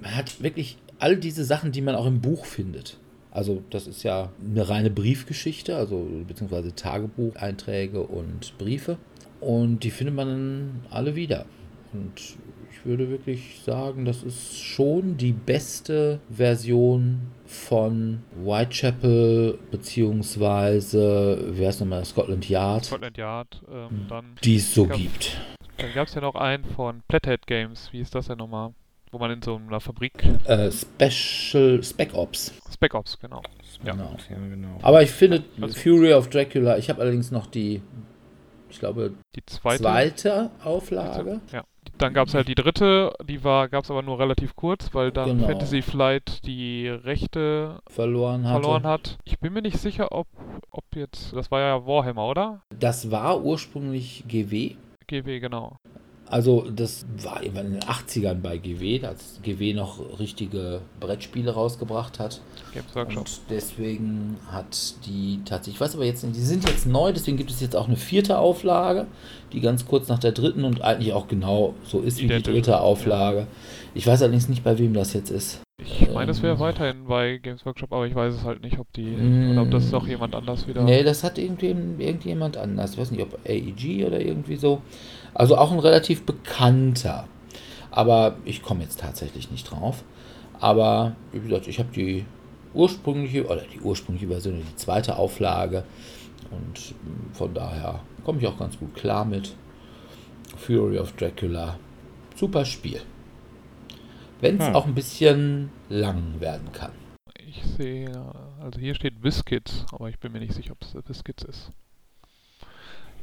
[0.00, 2.98] Man hat wirklich all diese Sachen, die man auch im Buch findet.
[3.30, 8.98] Also das ist ja eine reine Briefgeschichte, also beziehungsweise Tagebucheinträge und Briefe.
[9.40, 11.46] Und die findet man dann alle wieder.
[11.92, 12.12] Und
[12.70, 21.80] ich würde wirklich sagen, das ist schon die beste Version von Whitechapel beziehungsweise, wer ist
[21.80, 22.86] nochmal, Scotland Yard.
[22.86, 24.24] Scotland Yard, ähm, dann.
[24.42, 25.40] Die es so gab, gibt.
[25.76, 28.72] Dann gab es ja noch einen von Flathead Games, wie ist das denn nochmal?
[29.12, 30.12] Wo man in so einer Fabrik.
[30.44, 32.52] Äh, Special Spec Ops.
[32.72, 33.42] Spec Ops, genau.
[33.84, 34.14] Ja, Genau.
[34.28, 34.78] ja, genau.
[34.82, 37.82] Aber ich finde Also- Fury of Dracula, ich habe allerdings noch die,
[38.68, 39.82] ich glaube, Die zweite.
[39.82, 41.40] zweite Auflage.
[41.52, 41.64] Ja.
[41.98, 45.10] Dann gab es halt die dritte, die war, gab es aber nur relativ kurz, weil
[45.12, 45.46] dann Genau.
[45.48, 49.18] Fantasy Flight die Rechte verloren verloren hat.
[49.24, 50.26] Ich bin mir nicht sicher, ob,
[50.70, 52.62] ob jetzt, das war ja Warhammer, oder?
[52.78, 54.76] Das war ursprünglich GW.
[55.08, 55.76] GW, genau.
[56.30, 62.20] Also das war irgendwann in den 80ern bei GW, als GW noch richtige Brettspiele rausgebracht
[62.20, 62.40] hat.
[62.72, 63.18] Games Workshop.
[63.18, 67.36] Und deswegen hat die tatsächlich, ich weiß aber jetzt nicht, die sind jetzt neu, deswegen
[67.36, 69.06] gibt es jetzt auch eine vierte Auflage,
[69.52, 72.80] die ganz kurz nach der dritten und eigentlich auch genau so ist wie die dritte
[72.80, 73.48] Auflage.
[73.94, 75.60] Ich weiß allerdings nicht, bei wem das jetzt ist.
[75.82, 78.92] Ich meine, das wäre weiterhin bei Games Workshop, aber ich weiß es halt nicht, ob
[78.92, 79.52] die, Mm.
[79.52, 80.82] oder ob das doch jemand anders wieder.
[80.82, 82.92] Nee, das hat irgendjemand anders.
[82.92, 84.82] Ich weiß nicht, ob AEG oder irgendwie so.
[85.34, 87.26] Also auch ein relativ bekannter.
[87.90, 90.04] Aber ich komme jetzt tatsächlich nicht drauf.
[90.60, 92.24] Aber wie gesagt, ich habe die
[92.74, 95.84] ursprüngliche, oder die ursprüngliche Version, die zweite Auflage.
[96.50, 99.54] Und mm, von daher komme ich auch ganz gut klar mit.
[100.56, 101.78] Fury of Dracula.
[102.36, 103.00] Super Spiel.
[104.40, 104.74] Wenn es Hm.
[104.76, 106.92] auch ein bisschen lang werden kann.
[107.46, 108.10] Ich sehe,
[108.60, 111.70] also hier steht Biscuits, aber ich bin mir nicht sicher, ob es Biscuits ist.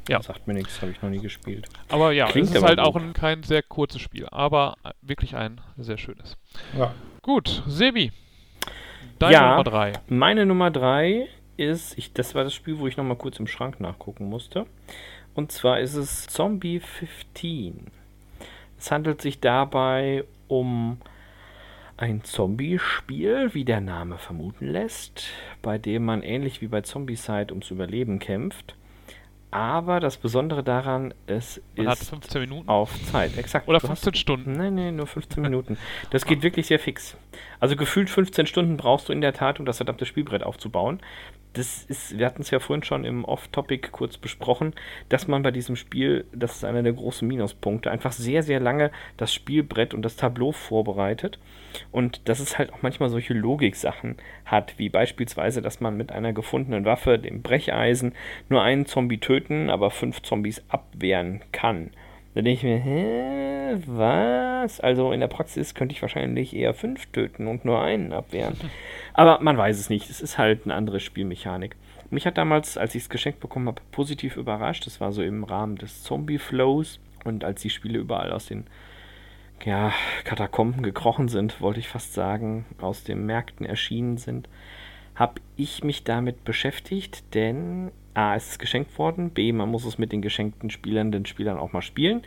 [0.08, 0.22] Ja.
[0.22, 1.68] Sagt mir nichts, habe ich noch nie gespielt.
[1.88, 2.86] Aber ja, Klingt es ist halt gut.
[2.86, 6.36] auch ein, kein sehr kurzes Spiel, aber wirklich ein sehr schönes.
[6.76, 6.94] Ja.
[7.22, 8.12] Gut, Sebi.
[9.18, 9.50] Deine Ja.
[9.50, 9.92] Nummer 3.
[10.08, 13.80] Meine Nummer 3 ist, ich, das war das Spiel, wo ich nochmal kurz im Schrank
[13.80, 14.66] nachgucken musste.
[15.34, 17.88] Und zwar ist es Zombie 15.
[18.78, 20.98] Es handelt sich dabei um
[21.96, 25.24] ein Zombie-Spiel, wie der Name vermuten lässt,
[25.62, 28.76] bei dem man ähnlich wie bei Zombicide ums Überleben kämpft.
[29.50, 32.68] Aber das Besondere daran, es Man hat ist 15 Minuten.
[32.68, 33.36] auf Zeit.
[33.38, 33.66] Exakt.
[33.66, 34.52] Oder Du hast- 15 Stunden.
[34.52, 35.78] Nein, nein, nur 15 Minuten.
[36.10, 37.16] Das geht wirklich sehr fix.
[37.58, 41.00] Also gefühlt 15 Stunden brauchst du in der Tat, um das verdammte Spielbrett aufzubauen.
[41.54, 44.74] Das ist, wir hatten es ja vorhin schon im Off-Topic kurz besprochen,
[45.08, 48.90] dass man bei diesem Spiel, das ist einer der großen Minuspunkte, einfach sehr, sehr lange
[49.16, 51.38] das Spielbrett und das Tableau vorbereitet.
[51.90, 56.32] Und dass es halt auch manchmal solche Logik-Sachen hat, wie beispielsweise, dass man mit einer
[56.32, 58.14] gefundenen Waffe, dem Brecheisen,
[58.48, 61.90] nur einen Zombie töten, aber fünf Zombies abwehren kann.
[62.34, 64.80] Da denke ich mir, hä, was?
[64.80, 68.56] Also in der Praxis könnte ich wahrscheinlich eher fünf töten und nur einen abwehren.
[69.14, 70.08] Aber man weiß es nicht.
[70.10, 71.76] Es ist halt eine andere Spielmechanik.
[72.10, 74.86] Mich hat damals, als ich es geschenkt bekommen habe, positiv überrascht.
[74.86, 77.00] Das war so im Rahmen des Zombie-Flows.
[77.24, 78.66] Und als die Spiele überall aus den
[79.64, 79.92] ja,
[80.24, 84.48] Katakomben gekrochen sind, wollte ich fast sagen, aus den Märkten erschienen sind,
[85.14, 89.96] habe ich mich damit beschäftigt, denn A, es ist geschenkt worden, B, man muss es
[89.96, 92.22] mit den geschenkten Spielern, den Spielern auch mal spielen.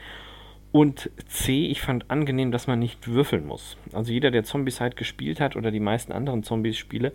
[0.72, 3.76] Und C, ich fand angenehm, dass man nicht würfeln muss.
[3.92, 7.12] Also jeder, der Zombieside gespielt hat oder die meisten anderen Zombies-Spiele,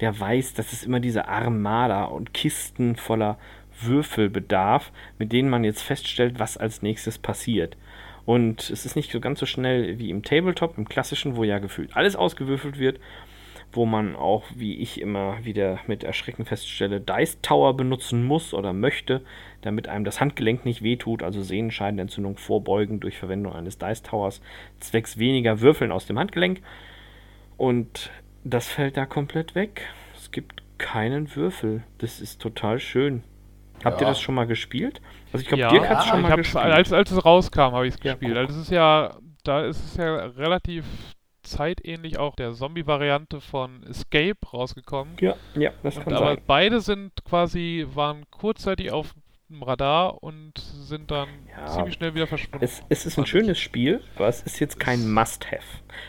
[0.00, 3.38] der weiß, dass es immer diese Armada und Kisten voller
[3.80, 7.78] Würfel bedarf, mit denen man jetzt feststellt, was als nächstes passiert.
[8.26, 11.60] Und es ist nicht so ganz so schnell wie im Tabletop, im klassischen, wo ja
[11.60, 13.00] gefühlt alles ausgewürfelt wird,
[13.72, 18.72] wo man auch, wie ich immer wieder mit Erschrecken feststelle, Dice Tower benutzen muss oder
[18.72, 19.22] möchte,
[19.60, 24.40] damit einem das Handgelenk nicht wehtut, also Sehenscheidenentzündung vorbeugen durch Verwendung eines Dice Towers,
[24.80, 26.60] zwecks weniger Würfeln aus dem Handgelenk.
[27.56, 28.10] Und
[28.44, 29.82] das fällt da komplett weg.
[30.14, 31.82] Es gibt keinen Würfel.
[31.98, 33.22] Das ist total schön.
[33.84, 34.10] Habt ihr Ja.
[34.10, 35.00] das schon mal gespielt?
[35.32, 36.64] Also ich glaube, ja, Dirk hat es ja, schon ich mal gespielt.
[36.64, 38.32] als, als es rauskam, habe ich es Ja, gespielt.
[38.32, 38.38] guck.
[38.38, 40.84] Also es ist ja, da ist es ja relativ
[41.50, 45.16] zeitähnlich auch der Zombie-Variante von Escape rausgekommen.
[45.20, 46.42] ja, ja, das Und kann aber sein.
[46.46, 49.14] beide sind quasi, waren kurzzeitig auf
[49.50, 52.62] dem Radar und sind dann Ja, ziemlich schnell wieder verschwunden.
[52.62, 55.64] Es, es ist ein schönes Spiel, aber es ist jetzt kein Must-Have.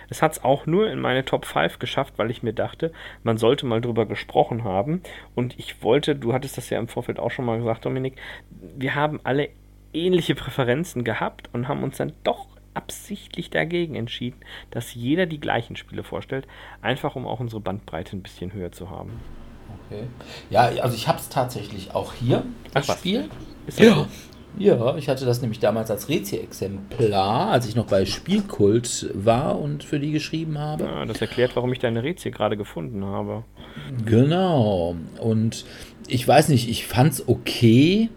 [0.09, 2.91] Es hat es auch nur in meine Top 5 geschafft, weil ich mir dachte,
[3.23, 5.01] man sollte mal drüber gesprochen haben.
[5.35, 8.17] Und ich wollte, du hattest das ja im Vorfeld auch schon mal gesagt, Dominik,
[8.49, 9.49] wir haben alle
[9.93, 14.39] ähnliche Präferenzen gehabt und haben uns dann doch absichtlich dagegen entschieden,
[14.71, 16.47] dass jeder die gleichen Spiele vorstellt,
[16.81, 19.11] einfach um auch unsere Bandbreite ein bisschen höher zu haben.
[19.87, 20.03] Okay.
[20.49, 22.43] Ja, also ich habe es tatsächlich auch hier,
[22.73, 22.97] das Ach.
[22.97, 23.29] Spiel.
[23.67, 24.07] Ist das so?
[24.57, 29.83] Ja, ich hatte das nämlich damals als Rezi-Exemplar, als ich noch bei Spielkult war und
[29.83, 30.85] für die geschrieben habe.
[30.85, 33.43] Ja, das erklärt, warum ich deine Rätsel gerade gefunden habe.
[34.05, 34.95] Genau.
[35.19, 35.65] Und
[36.07, 38.09] ich weiß nicht, ich fand's okay.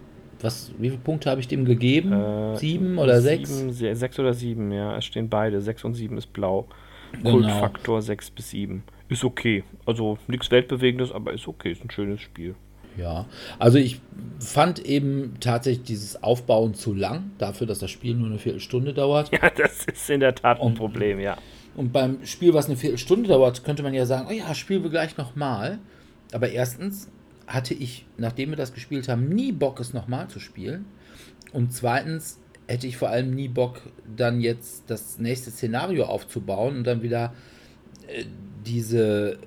[0.43, 2.13] Was, wie viele Punkte habe ich dem gegeben?
[2.13, 3.49] Äh, sieben oder sechs?
[3.57, 4.95] Sieben, se- sechs oder sieben, ja.
[4.97, 5.61] Es stehen beide.
[5.61, 6.67] Sechs und sieben ist blau.
[7.13, 7.31] Genau.
[7.31, 8.83] Kultfaktor sechs bis sieben.
[9.09, 9.63] Ist okay.
[9.85, 11.71] Also nichts Weltbewegendes, aber ist okay.
[11.71, 12.55] Ist ein schönes Spiel.
[12.95, 13.25] Ja,
[13.57, 13.99] also ich
[14.39, 19.31] fand eben tatsächlich dieses Aufbauen zu lang, dafür, dass das Spiel nur eine Viertelstunde dauert.
[19.41, 21.37] Ja, das ist in der Tat ein Und- Problem, ja.
[21.75, 24.91] Und beim Spiel, was eine Viertelstunde dauert, könnte man ja sagen, oh ja, spielen wir
[24.91, 25.79] gleich nochmal.
[26.31, 27.09] Aber erstens
[27.47, 30.85] hatte ich, nachdem wir das gespielt haben, nie Bock, es nochmal zu spielen.
[31.51, 33.81] Und zweitens hätte ich vor allem nie Bock,
[34.15, 37.33] dann jetzt das nächste Szenario aufzubauen und dann wieder
[38.07, 38.25] äh,
[38.65, 39.37] diese, äh,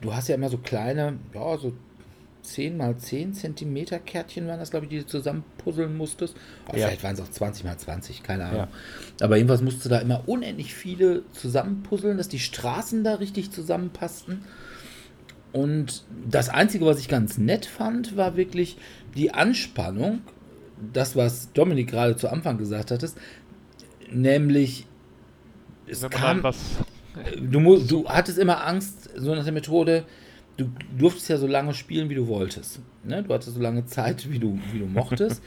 [0.00, 1.72] du hast ja immer so kleine, ja, so
[2.42, 6.34] 10 mal 10 Zentimeter Kärtchen waren das, glaube ich, die du zusammen puzzeln musstest.
[6.68, 6.86] Oder Ja.
[6.86, 8.60] Vielleicht waren es auch 20 mal 20, keine Ahnung.
[8.60, 8.68] Ja.
[9.20, 14.44] Aber jedenfalls musst du da immer unendlich viele zusammenpuzzeln, dass die Straßen da richtig zusammenpassten.
[15.52, 18.76] Und das Einzige, was ich ganz nett fand, war wirklich
[19.16, 20.20] die Anspannung.
[20.92, 23.18] Das, was Dominik gerade zu Anfang gesagt hattest.
[24.12, 24.86] Nämlich,
[25.86, 26.58] es kam, was
[27.40, 30.04] du, du hattest immer Angst, so nach der Methode,
[30.56, 32.80] du durftest ja so lange spielen, wie du wolltest.
[33.04, 33.22] Ne?
[33.22, 35.42] Du hattest so lange Zeit, wie du, wie du mochtest.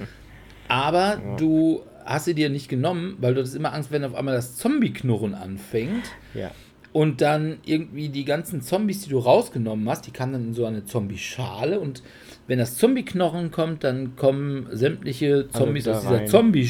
[0.68, 4.36] Aber du hast sie dir nicht genommen, weil du hattest immer Angst, wenn auf einmal
[4.36, 6.52] das Zombie-Knurren anfängt Ja.
[6.94, 10.66] Und dann irgendwie die ganzen Zombies, die du rausgenommen hast, die kamen dann in so
[10.66, 12.04] eine Zombie-Schale und
[12.48, 16.28] wenn das Zombie-Knochen kommt, dann kommen sämtliche Zombies wieder aus dieser rein.
[16.28, 16.70] Zombie,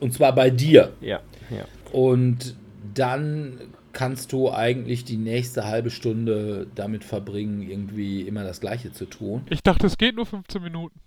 [0.00, 0.92] und zwar bei dir.
[1.00, 1.66] Ja, ja.
[1.92, 2.56] Und
[2.94, 3.60] dann
[3.92, 9.42] kannst du eigentlich die nächste halbe Stunde damit verbringen, irgendwie immer das Gleiche zu tun.
[9.50, 10.98] Ich dachte, es geht nur 15 Minuten.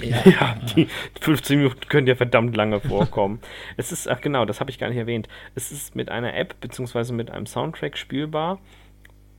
[0.00, 0.88] Ja, Ja, die
[1.20, 3.40] 15 Minuten können ja verdammt lange vorkommen.
[3.76, 5.28] es ist, ach genau, das habe ich gar nicht erwähnt.
[5.54, 8.60] Es ist mit einer App beziehungsweise mit einem Soundtrack spielbar.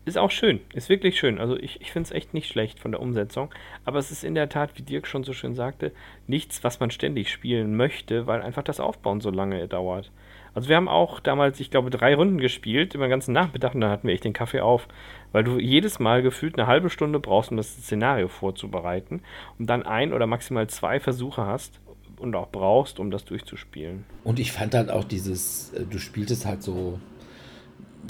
[0.06, 1.38] Ist auch schön, ist wirklich schön.
[1.38, 3.54] Also ich, ich finde es echt nicht schlecht von der Umsetzung.
[3.84, 5.92] Aber es ist in der Tat, wie Dirk schon so schön sagte,
[6.28, 10.12] nichts, was man ständig spielen möchte, weil einfach das Aufbauen so lange dauert.
[10.54, 13.82] Also wir haben auch damals, ich glaube, drei Runden gespielt, über den ganzen Nachmittag und
[13.82, 14.88] dann hatten wir echt den Kaffee auf,
[15.32, 19.22] weil du jedes Mal gefühlt eine halbe Stunde brauchst, um das Szenario vorzubereiten
[19.60, 21.80] und dann ein oder maximal zwei Versuche hast
[22.20, 24.04] und auch brauchst, um das durchzuspielen.
[24.24, 27.00] Und ich fand halt auch dieses, äh, du spieltest halt so,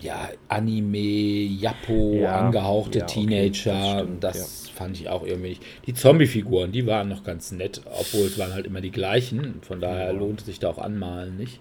[0.01, 3.73] ja, Anime, Jappo, Ja, angehauchte ja, okay, Teenager.
[3.73, 5.63] das stimmt, das fand ich auch irgendwie nicht.
[5.87, 9.59] Die Zombie-Figuren, die waren noch ganz nett, obwohl es waren halt immer die gleichen.
[9.63, 10.19] Von daher Ja.
[10.19, 11.59] lohnt es sich da auch anmalen nicht.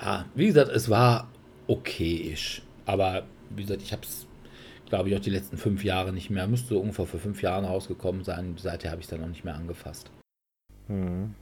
[0.00, 1.28] Ja, wie gesagt, es war
[1.66, 2.62] okayisch.
[2.86, 4.23] Aber wie gesagt, ich habe es,
[4.88, 6.46] glaube ich, auch die letzten fünf Jahre nicht mehr.
[6.46, 8.54] Müsste ungefähr vor fünf Jahren rausgekommen sein.
[8.58, 10.10] Seither habe ich es dann noch nicht mehr angefasst.
[10.88, 11.34] Hm.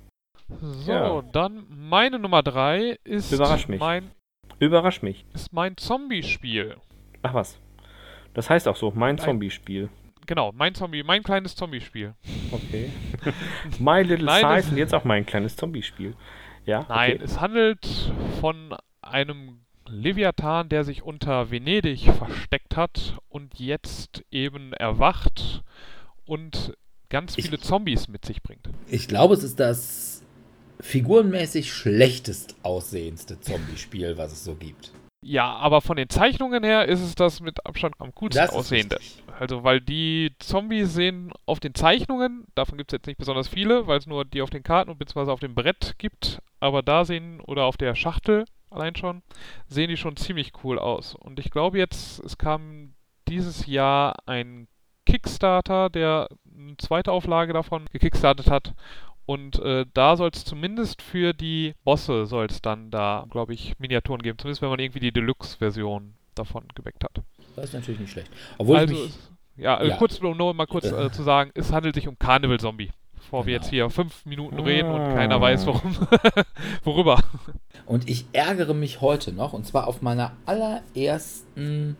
[0.60, 1.22] So, Ja.
[1.32, 3.80] dann meine Nummer 3 ist Überrasch mich.
[3.80, 4.10] mein,
[4.58, 5.24] Überrasch mich.
[5.34, 6.76] ist mein Zombie-Spiel.
[7.22, 7.58] Ach was.
[8.34, 9.18] Das heißt auch so, mein.
[9.18, 9.88] Zombie-Spiel.
[10.26, 12.14] Genau, mein Zombie, mein kleines Zombie-Spiel.
[12.52, 12.90] Okay.
[13.80, 16.14] My Little Nein, Size und jetzt auch mein kleines Zombie-Spiel.
[16.64, 16.86] Ja?
[16.88, 17.24] Nein, okay.
[17.24, 19.61] es handelt von einem
[19.92, 25.62] Leviathan, der sich unter Venedig versteckt hat und jetzt eben erwacht
[26.24, 26.72] und
[27.10, 28.68] ganz Ich- viele Zombies mit sich bringt.
[28.88, 30.22] Ich glaube, es ist das
[30.80, 34.92] figurenmäßig schlechtest aussehendste Zombie-Spiel, was es so gibt.
[35.24, 38.96] Ja, aber von den Zeichnungen her ist es das mit Abstand am coolsten aussehende.
[38.96, 39.22] richtig.
[39.38, 43.86] Also, weil die Zombies sehen auf den Zeichnungen, davon gibt es jetzt nicht besonders viele,
[43.86, 47.04] weil es nur die auf den Karten und beziehungsweise auf dem Brett gibt, aber da
[47.04, 49.22] sehen, oder auf der Schachtel allein schon,
[49.68, 51.14] sehen die schon ziemlich cool aus.
[51.14, 52.94] Und ich glaube jetzt, es kam
[53.28, 54.68] dieses Jahr ein
[55.06, 58.74] Kickstarter, der eine zweite Auflage davon gekickstartet hat.
[59.24, 63.78] Und äh, da soll es zumindest für die Bosse soll es dann da, glaube ich,
[63.78, 64.38] Miniaturen geben.
[64.38, 67.22] Zumindest wenn man irgendwie die Deluxe-Version davon geweckt hat.
[67.56, 68.30] Das ist natürlich nicht schlecht.
[68.58, 69.18] Obwohl also, ich mich,
[69.56, 69.96] ja, äh, ja.
[69.96, 72.90] kurz, um nur mal kurz äh, zu sagen, es handelt sich um Carnival Zombie.
[73.22, 73.62] Bevor wir Genau.
[73.62, 75.14] jetzt hier fünf Minuten reden und Ah.
[75.14, 75.96] keiner weiß, warum.
[76.84, 77.22] worüber.
[77.86, 81.96] und ich ärgere mich heute noch, und zwar auf meiner allerersten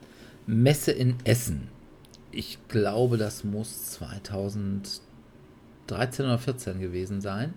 [0.47, 1.68] Messe in Essen.
[2.31, 5.03] Ich glaube, das muss 2013
[5.89, 7.55] 13 oder 14 gewesen sein.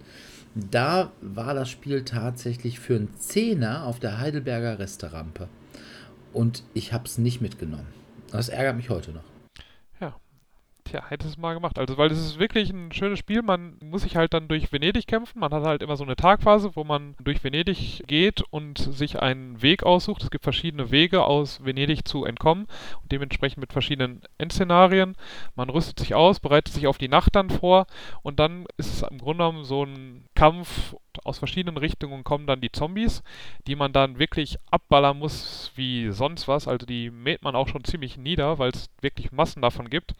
[0.55, 5.47] Da war das Spiel tatsächlich für einen Zehner auf der Heidelberger Resterampe.
[6.33, 7.87] Und ich habe es nicht mitgenommen.
[8.31, 9.23] Das ärgert mich heute noch.
[10.85, 11.79] Tja, hätte es mal gemacht.
[11.79, 13.41] Also, weil es ist wirklich ein schönes Spiel.
[13.41, 15.39] Man muss sich halt dann durch Venedig kämpfen.
[15.39, 19.63] Man hat halt immer so eine Tagphase, wo man durch Venedig geht und sich einen
[19.63, 20.21] Weg aussucht.
[20.21, 22.67] Es gibt verschiedene Wege aus Venedig zu entkommen
[23.01, 25.15] und dementsprechend mit verschiedenen Endszenarien.
[25.55, 27.87] Man rüstet sich aus, bereitet sich auf die Nacht dann vor
[28.21, 32.61] und dann ist es im Grunde genommen so ein Kampf aus verschiedenen Richtungen kommen dann
[32.61, 33.23] die Zombies,
[33.67, 36.67] die man dann wirklich abballern muss wie sonst was.
[36.67, 40.13] Also die mäht man auch schon ziemlich nieder, weil es wirklich Massen davon gibt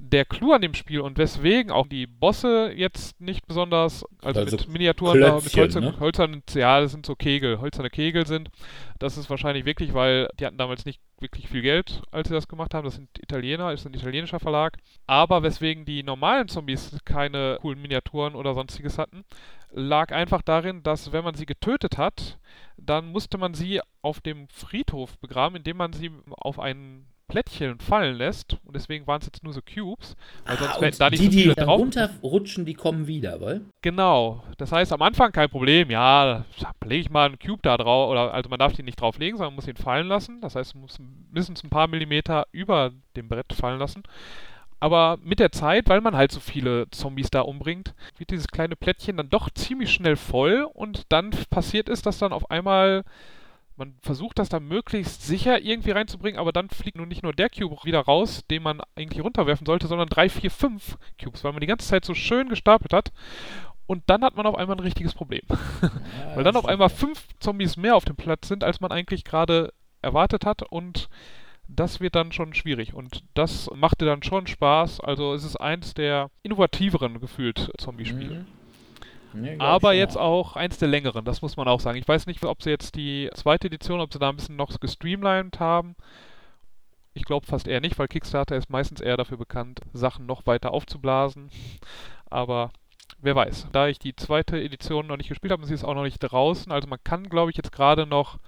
[0.00, 4.56] der Clou an dem Spiel und weswegen auch die Bosse jetzt nicht besonders, also, also
[4.56, 6.00] mit Miniaturen, Klötzchen, mit Holzer, ne?
[6.00, 8.50] hölzernen, ja, das sind so Kegel, hölzerne Kegel sind.
[9.00, 12.48] Das ist wahrscheinlich wirklich, weil die hatten damals nicht wirklich viel Geld, als sie das
[12.48, 12.84] gemacht haben.
[12.84, 14.76] Das sind Italiener, ist ein italienischer Verlag.
[15.06, 19.24] Aber weswegen die normalen Zombies keine coolen Miniaturen oder sonstiges hatten,
[19.70, 22.38] lag einfach darin, dass wenn man sie getötet hat,
[22.76, 28.16] dann musste man sie auf dem Friedhof begraben, indem man sie auf einen Plättchen fallen
[28.16, 28.58] lässt.
[28.64, 30.16] Und deswegen waren es jetzt nur so Cubes.
[30.44, 31.80] Weil sonst ah, da nicht die, so viele die drauf.
[31.80, 33.62] runterrutschen, die kommen wieder, weil?
[33.82, 34.42] Genau.
[34.58, 35.90] Das heißt, am Anfang kein Problem.
[35.90, 36.44] Ja,
[36.84, 38.10] lege ich mal einen Cube da drauf.
[38.10, 40.40] Oder, also man darf den nicht drauflegen, sondern man muss ihn fallen lassen.
[40.40, 44.02] Das heißt, man muss mindestens ein paar Millimeter über dem Brett fallen lassen.
[44.80, 48.76] Aber mit der Zeit, weil man halt so viele Zombies da umbringt, wird dieses kleine
[48.76, 50.66] Plättchen dann doch ziemlich schnell voll.
[50.72, 53.04] Und dann passiert es, dass dann auf einmal
[53.80, 57.48] man versucht das dann möglichst sicher irgendwie reinzubringen, aber dann fliegt nun nicht nur der
[57.48, 61.60] Cube wieder raus, den man eigentlich runterwerfen sollte, sondern drei, vier, fünf Cubes, weil man
[61.60, 63.10] die ganze Zeit so schön gestapelt hat.
[63.86, 65.42] Und dann hat man auf einmal ein richtiges Problem.
[65.82, 69.24] Ja, weil dann auf einmal fünf Zombies mehr auf dem Platz sind, als man eigentlich
[69.24, 69.72] gerade
[70.02, 71.08] erwartet hat und
[71.66, 75.00] das wird dann schon schwierig und das machte dann schon Spaß.
[75.00, 78.40] Also es ist eins der innovativeren gefühlt Zombie-Spiele.
[78.40, 78.59] Mhm.
[79.32, 81.98] Nee, aber jetzt auch eins der längeren, das muss man auch sagen.
[81.98, 84.78] Ich weiß nicht, ob sie jetzt die zweite Edition, ob sie da ein bisschen noch
[84.78, 85.96] gestreamlined haben.
[87.14, 90.72] Ich glaube fast eher nicht, weil Kickstarter ist meistens eher dafür bekannt, Sachen noch weiter
[90.72, 91.50] aufzublasen.
[92.30, 92.70] Aber
[93.20, 93.68] wer weiß.
[93.72, 96.70] Da ich die zweite Edition noch nicht gespielt habe, sie ist auch noch nicht draußen.
[96.72, 98.38] Also man kann, glaube ich, jetzt gerade noch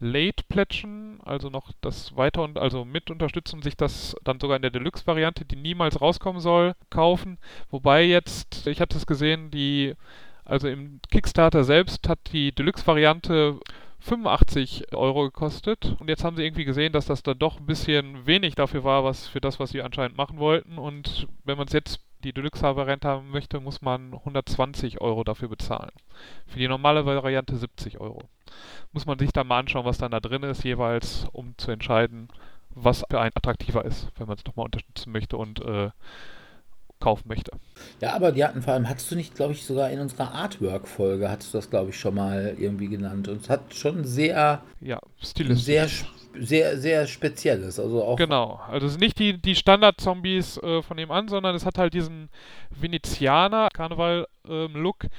[0.00, 4.56] Late plätschen, also noch das weiter und also mit unterstützen und sich das dann sogar
[4.56, 7.38] in der Deluxe-Variante, die niemals rauskommen soll, kaufen.
[7.70, 9.94] Wobei jetzt, ich hatte es gesehen, die
[10.48, 13.60] also im Kickstarter selbst hat die Deluxe-Variante
[14.00, 18.26] 85 Euro gekostet und jetzt haben sie irgendwie gesehen, dass das dann doch ein bisschen
[18.26, 21.72] wenig dafür war, was für das, was sie anscheinend machen wollten und wenn man es
[21.72, 25.92] jetzt die Deluxe-Variante haben möchte, muss man 120 Euro dafür bezahlen.
[26.46, 28.28] Für die normale Variante 70 Euro.
[28.92, 32.28] Muss man sich dann mal anschauen, was dann da drin ist, jeweils, um zu entscheiden,
[32.70, 35.90] was für einen attraktiver ist, wenn man es nochmal unterstützen möchte und äh,
[37.00, 37.52] kaufen möchte.
[38.00, 41.30] Ja, aber die hatten vor allem, hattest du nicht, glaube ich, sogar in unserer Artwork-Folge,
[41.30, 43.28] hattest du das, glaube ich, schon mal irgendwie genannt.
[43.28, 45.64] Und es hat schon sehr, ja, stilistisch.
[45.64, 45.88] sehr,
[46.40, 47.80] sehr, sehr spezielles.
[47.80, 51.54] Also auch genau, also es sind nicht die, die Standard-Zombies äh, von dem an, sondern
[51.54, 52.28] es hat halt diesen
[52.70, 55.04] Venezianer-Karneval-Look.
[55.04, 55.10] Ähm,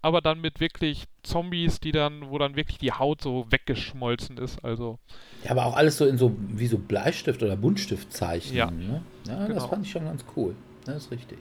[0.00, 4.64] aber dann mit wirklich Zombies, die dann, wo dann wirklich die Haut so weggeschmolzen ist.
[4.64, 4.98] Also.
[5.44, 8.56] Ja, aber auch alles so in so wie so Bleistift oder Buntstiftzeichen.
[8.56, 9.02] Ja, ne?
[9.26, 9.54] ja genau.
[9.54, 10.54] das fand ich schon ganz cool.
[10.88, 11.38] Das ist richtig.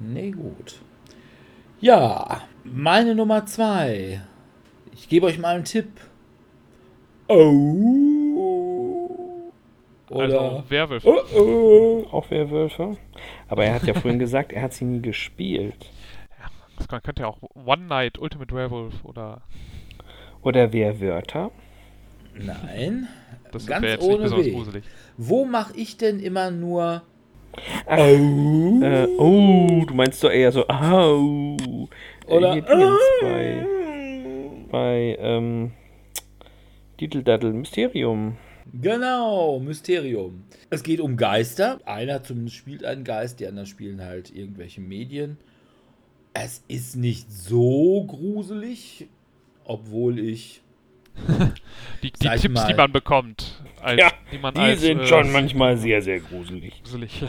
[0.00, 0.80] Nee, gut.
[1.80, 4.20] Ja, meine Nummer zwei.
[4.92, 5.88] Ich gebe euch mal einen Tipp.
[7.28, 7.52] Oh.
[10.10, 11.08] Oder also Werwölfe.
[11.08, 12.06] Oh, oh.
[12.10, 12.96] Auch Werwölfe.
[13.46, 15.88] Aber er hat ja vorhin gesagt, er hat sie nie gespielt.
[16.40, 16.50] Ja,
[16.90, 19.42] man könnte ja auch One Night Ultimate Werewolf oder.
[20.42, 21.52] Oder Werwörter.
[22.34, 23.06] Nein.
[23.52, 24.82] Das ganz ohne Weh.
[25.16, 27.02] Wo mache ich denn immer nur
[27.86, 28.80] Oh.
[28.82, 31.56] Äh, oh, du meinst doch eher so, au.
[32.26, 32.62] Oder äh,
[33.22, 33.66] bei,
[34.70, 35.72] bei ähm,
[37.00, 38.36] Diddle Mysterium.
[38.74, 40.44] Genau, Mysterium.
[40.68, 41.80] Es geht um Geister.
[41.86, 45.38] Einer zumindest spielt einen Geist, die anderen spielen halt irgendwelche Medien.
[46.34, 49.08] Es ist nicht so gruselig,
[49.64, 50.62] obwohl ich.
[52.02, 53.62] die, die Tipps, mal, die man bekommt.
[53.80, 56.82] Als, ja, die, man die als, sind äh, schon manchmal sehr, sehr gruselig.
[56.82, 57.28] gruselig ja.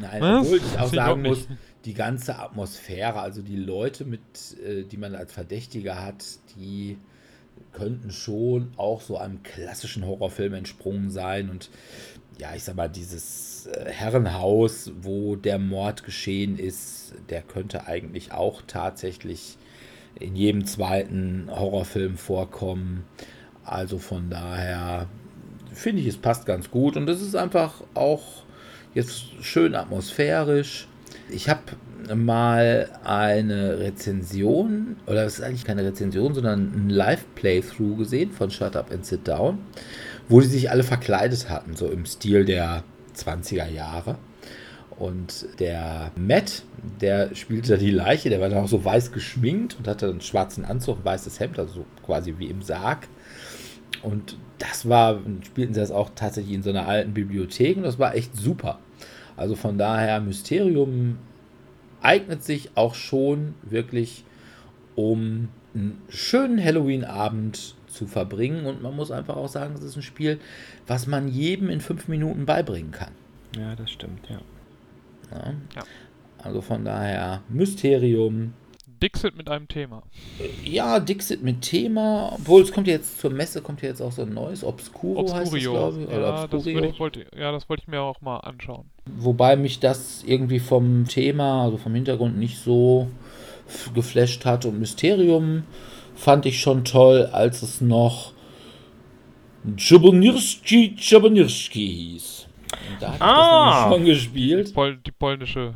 [0.00, 0.46] Nein, Was?
[0.46, 1.48] obwohl ich auch sagen muss,
[1.84, 4.20] die ganze Atmosphäre, also die Leute, mit,
[4.64, 6.24] äh, die man als Verdächtige hat,
[6.56, 6.98] die
[7.72, 11.50] könnten schon auch so einem klassischen Horrorfilm entsprungen sein.
[11.50, 11.70] Und
[12.38, 18.32] ja, ich sag mal, dieses äh, Herrenhaus, wo der Mord geschehen ist, der könnte eigentlich
[18.32, 19.56] auch tatsächlich
[20.18, 23.04] in jedem zweiten Horrorfilm vorkommen.
[23.64, 25.06] Also von daher
[25.72, 26.96] finde ich, es passt ganz gut.
[26.96, 28.22] Und es ist einfach auch
[28.94, 30.88] jetzt schön atmosphärisch.
[31.30, 31.60] Ich habe
[32.14, 38.76] mal eine Rezension, oder es ist eigentlich keine Rezension, sondern ein Live-Playthrough gesehen von Shut
[38.76, 39.58] Up and Sit Down,
[40.28, 42.82] wo die sich alle verkleidet hatten, so im Stil der
[43.16, 44.16] 20er Jahre.
[44.98, 46.62] Und der Matt,
[47.00, 50.64] der spielte die Leiche, der war dann auch so weiß geschminkt und hatte einen schwarzen
[50.64, 53.08] Anzug, ein weißes Hemd, also so quasi wie im Sarg.
[54.02, 57.98] Und das war, spielten sie das auch tatsächlich in so einer alten Bibliothek und das
[57.98, 58.78] war echt super.
[59.36, 61.18] Also von daher, Mysterium
[62.00, 64.24] eignet sich auch schon wirklich,
[64.94, 68.66] um einen schönen Halloween-Abend zu verbringen.
[68.66, 70.38] Und man muss einfach auch sagen, es ist ein Spiel,
[70.86, 73.12] was man jedem in fünf Minuten beibringen kann.
[73.56, 74.40] Ja, das stimmt, ja.
[75.32, 75.54] Ja.
[75.76, 75.82] Ja.
[76.38, 78.54] Also von daher, Mysterium.
[79.02, 80.02] Dixit mit einem Thema.
[80.64, 84.12] Ja, Dixit mit Thema, obwohl es kommt ja jetzt zur Messe, kommt ja jetzt auch
[84.12, 85.72] so ein neues, Obscuro, heißt es, Obscurio.
[85.72, 86.06] glaube ich.
[86.08, 86.74] Oder Ja, das Obscurio.
[86.76, 88.84] würde ich, wollte, ja, das wollte ich mir auch mal anschauen.
[89.06, 93.08] Wobei mich das irgendwie vom Thema, also vom Hintergrund nicht so
[93.94, 94.66] geflasht hat.
[94.66, 95.64] Und Mysterium
[96.14, 98.32] fand ich schon toll, als es noch
[99.76, 102.41] Czabonirski Czabonirski hieß.
[102.90, 103.84] Und da ich Ah.
[103.88, 104.74] das schon gespielt.
[104.74, 105.74] Pol die polnische.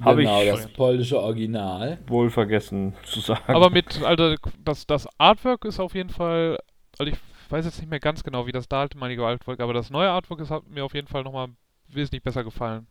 [0.00, 0.72] Hab ich genau, das schon.
[0.72, 1.98] polnische Original.
[2.08, 3.42] Wohl vergessen zu sagen.
[3.54, 6.58] Aber mit, also das, das Artwork ist auf jeden Fall,
[6.98, 7.18] also ich
[7.50, 10.50] weiß jetzt nicht mehr ganz genau, wie das damalige Artwork, aber das neue Artwork ist,
[10.50, 11.48] hat mir auf jeden Fall nochmal
[11.88, 12.86] wesentlich besser gefallen,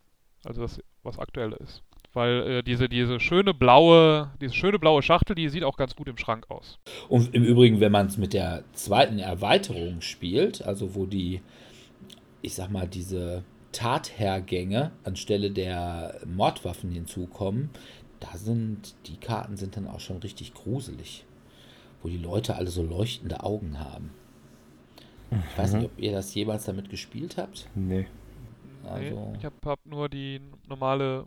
[0.46, 1.82] als das, was aktuell ist.
[2.14, 6.08] Weil äh, diese, diese schöne blaue, diese schöne blaue Schachtel, die sieht auch ganz gut
[6.08, 6.78] im Schrank aus.
[7.08, 11.42] Und im Übrigen, wenn man es mit der zweiten Erweiterung spielt, also wo die,
[12.40, 13.42] ich sag mal, diese
[13.74, 17.70] Tathergänge anstelle der Mordwaffen hinzukommen,
[18.20, 21.24] da sind die Karten sind dann auch schon richtig gruselig.
[22.02, 24.10] Wo die Leute alle so leuchtende Augen haben.
[25.30, 27.68] Ich weiß nicht, ob ihr das jemals damit gespielt habt.
[27.74, 28.06] nee.
[28.86, 31.24] Also, Nee, ich habe hab nur die normale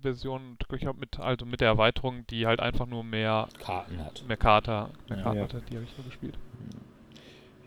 [0.00, 4.24] Version, ich habe mit, also mit der Erweiterung, die halt einfach nur mehr, Karten hat.
[4.26, 5.22] mehr Karte, mehr Ja.
[5.22, 5.44] Karten Ja.
[5.44, 6.36] hatte, die habe ich nur gespielt.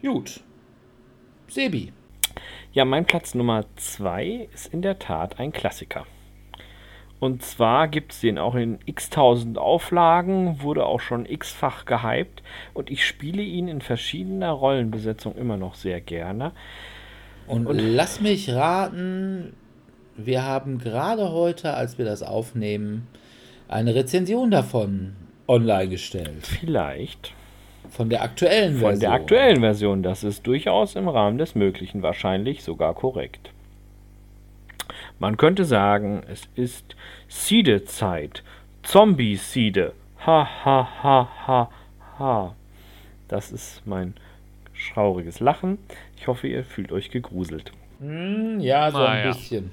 [0.02, 0.42] Gut.
[1.48, 1.94] Sebi.
[2.74, 6.06] Ja, mein Platz Nummer zwei ist in der Tat ein Klassiker.
[7.20, 12.44] Und zwar gibt es den auch in x-tausend Auflagen, wurde auch schon x-fach gehypt
[12.74, 16.52] und ich spiele ihn in verschiedener Rollenbesetzung immer noch sehr gerne.
[17.48, 19.54] Und, lass mich raten,
[20.18, 23.08] wir haben gerade heute, als wir das aufnehmen,
[23.68, 25.16] eine Rezension davon
[25.48, 26.46] online gestellt.
[26.46, 27.34] Vielleicht
[27.96, 28.92] Von der aktuellen Version.
[28.92, 33.52] von der aktuellen Version, das ist durchaus im Rahmen des Möglichen, wahrscheinlich sogar korrekt.
[35.20, 36.96] Man könnte sagen, es ist
[37.30, 38.44] Siede-Zeit.
[38.84, 39.94] Zombie-Siede.
[40.26, 41.70] Ha, ha, ha, ha,
[42.20, 42.56] ha.
[43.28, 44.14] Das ist mein
[44.74, 45.78] schauriges Lachen.
[46.18, 47.72] Ich hoffe, ihr fühlt euch gegruselt.
[48.00, 49.28] Hm, ja, so ein Naja.
[49.28, 49.72] bisschen.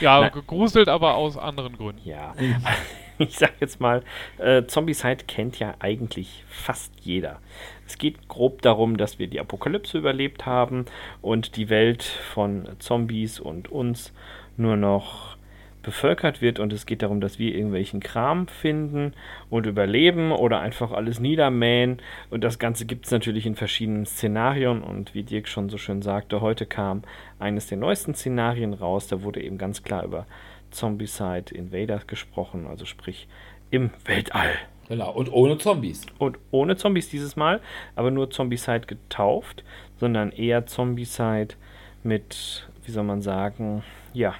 [0.00, 0.30] Ja, Nein.
[0.32, 2.00] gegruselt, aber aus anderen Gründen.
[2.08, 2.34] Ja,
[3.18, 4.02] ich sag jetzt mal,
[4.38, 7.40] äh, Zombicide kennt ja eigentlich fast jeder.
[7.86, 10.86] Es geht grob darum, dass wir die Apokalypse überlebt haben
[11.22, 14.12] und die Welt von Zombies und uns
[14.56, 15.36] nur noch
[15.84, 16.58] bevölkert wird.
[16.58, 19.12] Und es geht darum, dass wir irgendwelchen Kram finden
[19.50, 21.98] und überleben oder einfach alles niedermähen.
[22.30, 24.82] Und das Ganze gibt es natürlich in verschiedenen Szenarien.
[24.82, 27.02] Und wie Dirk schon so schön sagte, heute kam
[27.38, 30.26] eines der neuesten Szenarien raus, da wurde eben ganz klar über
[30.74, 33.28] Zombicide Invaders gesprochen, also sprich
[33.70, 34.52] im Weltall.
[34.88, 36.02] Genau, und ohne Zombies.
[36.18, 37.60] Und ohne Zombies dieses Mal,
[37.96, 39.64] aber nur Zombicide getauft,
[39.98, 41.54] sondern eher Zombicide
[42.02, 43.82] mit, wie soll man sagen,
[44.12, 44.34] ja,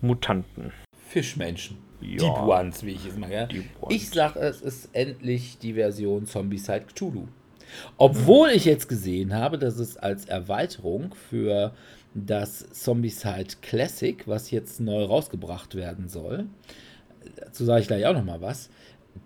[0.00, 0.72] Mutanten.
[1.08, 1.78] Fischmenschen.
[2.00, 2.18] Ja.
[2.18, 3.16] Deep Ones, wie ich es.
[3.30, 3.48] Ja?
[3.80, 3.94] Ones.
[3.94, 7.28] Ich sag, es ist endlich die Version Zombieside Cthulhu.
[7.96, 11.72] Obwohl ich jetzt gesehen habe, dass es als Erweiterung für
[12.14, 16.46] das Zombieside Classic, was jetzt neu rausgebracht werden soll,
[17.36, 18.70] dazu sage ich gleich auch noch mal was,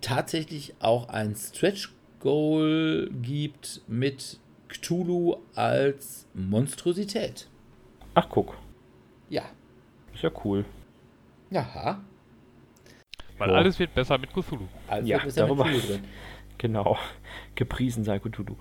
[0.01, 7.47] tatsächlich auch ein Stretch Goal gibt mit Cthulhu als Monstrosität.
[8.13, 8.57] Ach, guck,
[9.29, 9.43] Ja.
[10.13, 10.65] ist ja cool.
[11.49, 12.01] Jaha.
[13.37, 13.55] Weil Ja.
[13.55, 14.67] alles wird besser mit Cthulhu.
[14.87, 16.03] Also Ja, ist ja mit darüber- Cthulhu drin.
[16.57, 16.97] Genau.
[17.55, 18.57] Gepriesen sei Cthulhu.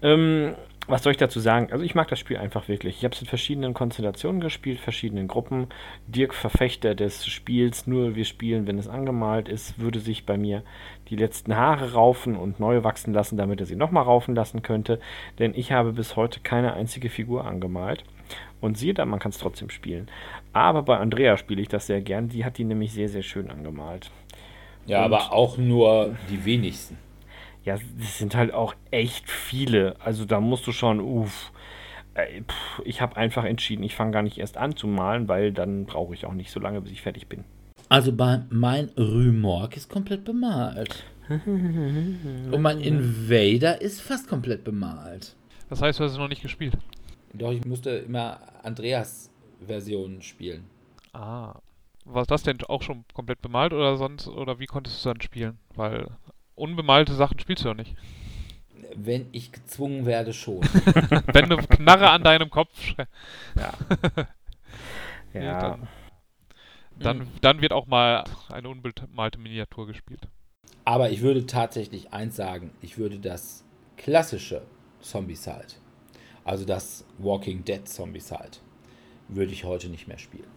[0.00, 0.54] Ähm,
[0.88, 1.68] was soll ich dazu sagen?
[1.70, 2.98] Also ich mag das Spiel einfach wirklich.
[2.98, 5.68] Ich habe es in verschiedenen Konstellationen gespielt, verschiedenen Gruppen.
[6.08, 10.62] Dirk, Verfechter des Spiels, nur wir spielen, wenn es angemalt ist, würde sich bei mir
[11.08, 15.00] die letzten Haare raufen und neu wachsen lassen, damit er sie nochmal raufen lassen könnte.
[15.38, 18.02] Denn ich habe bis heute keine einzige Figur angemalt.
[18.60, 20.08] Und siehe da, man kann es trotzdem spielen.
[20.52, 22.28] Aber bei Andrea spiele ich das sehr gern.
[22.28, 24.10] Die hat die nämlich sehr, sehr schön angemalt.
[24.86, 26.96] Ja, Und- aber auch nur die wenigsten.
[27.64, 29.96] Ja, das sind halt auch echt viele.
[30.00, 31.52] Also da musst du schon, uff.
[32.14, 35.52] Äh, pff, Ich habe einfach entschieden, ich fange gar nicht erst an zu malen, weil
[35.52, 37.44] dann brauche ich auch nicht so lange, bis ich fertig bin.
[37.88, 41.04] Also bei mein Rümork ist komplett bemalt.
[41.28, 45.36] Und mein Invader ist fast komplett bemalt.
[45.68, 46.76] Das heißt, du hast es noch nicht gespielt.
[47.32, 50.64] Doch, ich musste immer Andreas-Versionen spielen.
[51.12, 51.54] Ah.
[52.04, 55.20] War das denn auch schon komplett bemalt oder sonst, oder wie konntest du es dann
[55.22, 55.58] spielen?
[55.76, 56.08] Weil
[56.62, 57.94] unbemalte Sachen spielst du ja nicht.
[58.94, 60.60] Wenn ich gezwungen werde, schon.
[61.32, 62.94] Wenn eine Knarre an deinem Kopf.
[63.56, 63.72] Ja.
[65.34, 65.60] Nee, ja.
[65.60, 65.88] dann,
[66.98, 70.28] dann, dann wird auch mal eine unbemalte Miniatur gespielt.
[70.84, 72.70] Aber ich würde tatsächlich eins sagen.
[72.82, 73.64] Ich würde das
[73.96, 74.62] klassische
[75.00, 75.74] Zombicide,
[76.44, 78.58] also das Walking Dead Zombicide,
[79.28, 80.50] würde ich heute nicht mehr spielen.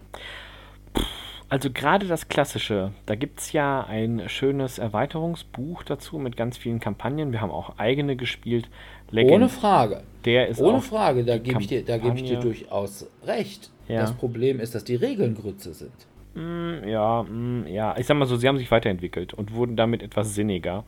[1.48, 6.80] Also gerade das Klassische, da gibt es ja ein schönes Erweiterungsbuch dazu mit ganz vielen
[6.80, 7.32] Kampagnen.
[7.32, 8.68] Wir haben auch eigene gespielt.
[9.14, 10.02] Ohne Frage.
[10.26, 13.70] Der ist Ohne Frage, da gebe ich, dir- da gebe ich dir durchaus recht.
[13.88, 14.02] Ja.
[14.02, 15.92] Das Problem ist, dass die Regeln Grütze sind.
[16.34, 20.02] Mm, ja, mm, ja, ich sag mal so, sie haben sich weiterentwickelt und wurden damit
[20.02, 20.84] etwas sinniger.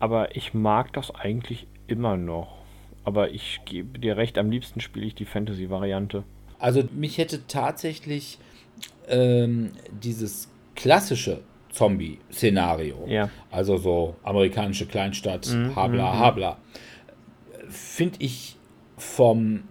[0.00, 2.56] Aber ich mag das eigentlich immer noch.
[3.04, 6.24] Aber ich gebe dir recht, am liebsten spiele ich die Fantasy-Variante.
[6.58, 8.38] Also mich hätte tatsächlich
[9.08, 9.72] ähm,
[10.02, 11.40] dieses klassische
[11.72, 13.30] Zombie-Szenario, Ja.
[13.50, 16.18] also so amerikanische Kleinstadt, Mhm, habla, mhm.
[16.18, 16.56] habla,
[17.68, 18.56] finde ich
[18.96, 19.64] vom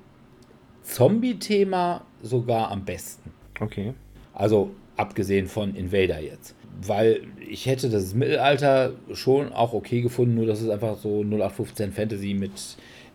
[0.84, 3.32] Zombie-Thema sogar am besten.
[3.60, 3.94] Okay.
[4.34, 6.56] Also abgesehen von Invader jetzt.
[6.86, 11.92] Weil ich hätte das Mittelalter schon auch okay gefunden, nur dass es einfach so 0815
[11.94, 12.52] Fantasy mit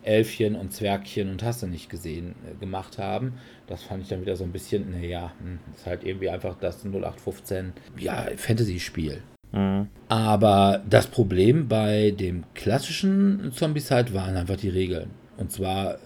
[0.09, 3.33] Elfchen und Zwergchen und hast du nicht gesehen äh, gemacht haben.
[3.67, 6.83] Das fand ich dann wieder so ein bisschen, naja, hm, ist halt irgendwie einfach das
[6.83, 9.21] 0815 ja, Fantasy-Spiel.
[9.51, 9.87] Mhm.
[10.07, 15.11] Aber das Problem bei dem klassischen Zombicide waren einfach die Regeln.
[15.37, 15.97] Und zwar äh,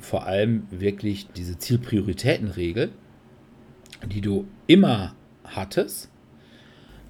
[0.00, 2.90] vor allem wirklich diese Zielprioritätenregel,
[4.06, 5.14] die du immer
[5.44, 6.10] hattest,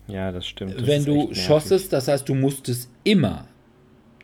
[0.08, 0.74] Ja, das stimmt.
[0.78, 1.92] Das wenn du schossest.
[1.92, 3.48] Das heißt, du musstest immer,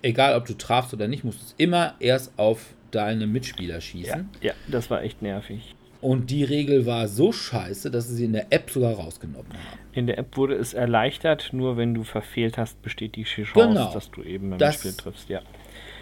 [0.02, 4.28] egal ob du trafst oder nicht, musstest immer erst auf deine Mitspieler Ja, schießen.
[4.42, 5.74] ja, das war echt nervig.
[6.00, 9.78] Und die Regel war so scheiße, dass sie sie in der App sogar rausgenommen haben.
[9.92, 13.92] In der App wurde es erleichtert, nur wenn du verfehlt hast, besteht die Chance, Genau.
[13.94, 15.28] dass du eben beim Das- Spiel triffst.
[15.28, 15.42] Ja,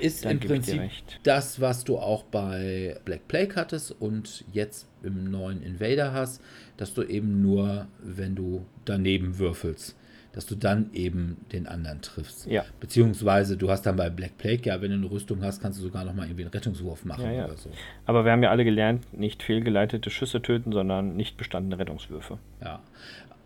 [0.01, 0.81] ist da im Prinzip
[1.23, 6.41] das, was du auch bei Black Plague hattest und jetzt im neuen Invader hast,
[6.79, 9.97] dass du eben nur, wenn du daneben würfelst,
[10.33, 12.47] dass du dann eben den anderen triffst.
[12.47, 12.65] Ja.
[12.79, 15.83] Beziehungsweise du hast dann bei Black Plague, ja, wenn du eine Rüstung hast, kannst du
[15.83, 17.45] sogar nochmal irgendwie einen Rettungswurf machen Ja, ja.
[17.47, 17.71] oder so.
[18.07, 22.39] Aber wir haben ja alle gelernt, nicht fehlgeleitete Schüsse töten, sondern nicht bestandene Rettungswürfe.
[22.63, 22.81] Ja.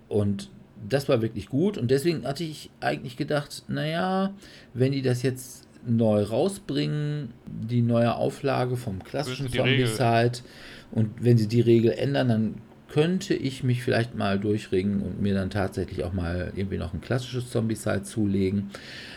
[0.09, 0.51] Und
[0.89, 4.35] das war wirklich gut und deswegen hatte ich eigentlich gedacht, naja,
[4.75, 10.45] wenn die das jetzt neu rausbringen, die neue Auflage vom klassischen Regel- Zombicide
[10.91, 12.55] und wenn sie die Regel ändern, dann
[12.95, 17.01] könnte ich mich vielleicht mal durchringen und mir dann tatsächlich auch mal irgendwie noch ein
[17.01, 18.71] klassisches Zombicide zulegen.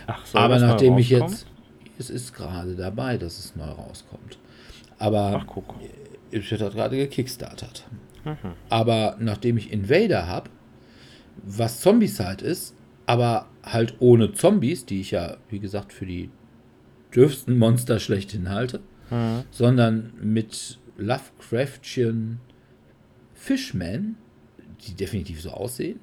[0.07, 1.31] Ach, soll Aber nachdem ich rauskommen?
[1.33, 1.45] jetzt,
[1.99, 4.39] es ist gerade dabei, dass es neu rauskommt.
[4.97, 5.75] Aber Ach, guck.
[6.31, 7.85] wird halt gerade gekickstartert.
[8.25, 8.35] Mhm.
[8.69, 10.49] Aber nachdem ich Invader habe,
[11.43, 12.73] was Zombicide ist,
[13.05, 16.31] aber halt ohne Zombies, die ich ja, wie gesagt, für die
[17.13, 18.79] dürfsten Monster schlechthin halte,
[19.11, 19.43] Mhm.
[19.51, 22.39] sondern mit Lovecraftchen
[23.47, 24.17] Fishmen,
[24.85, 25.99] die definitiv so aussehen,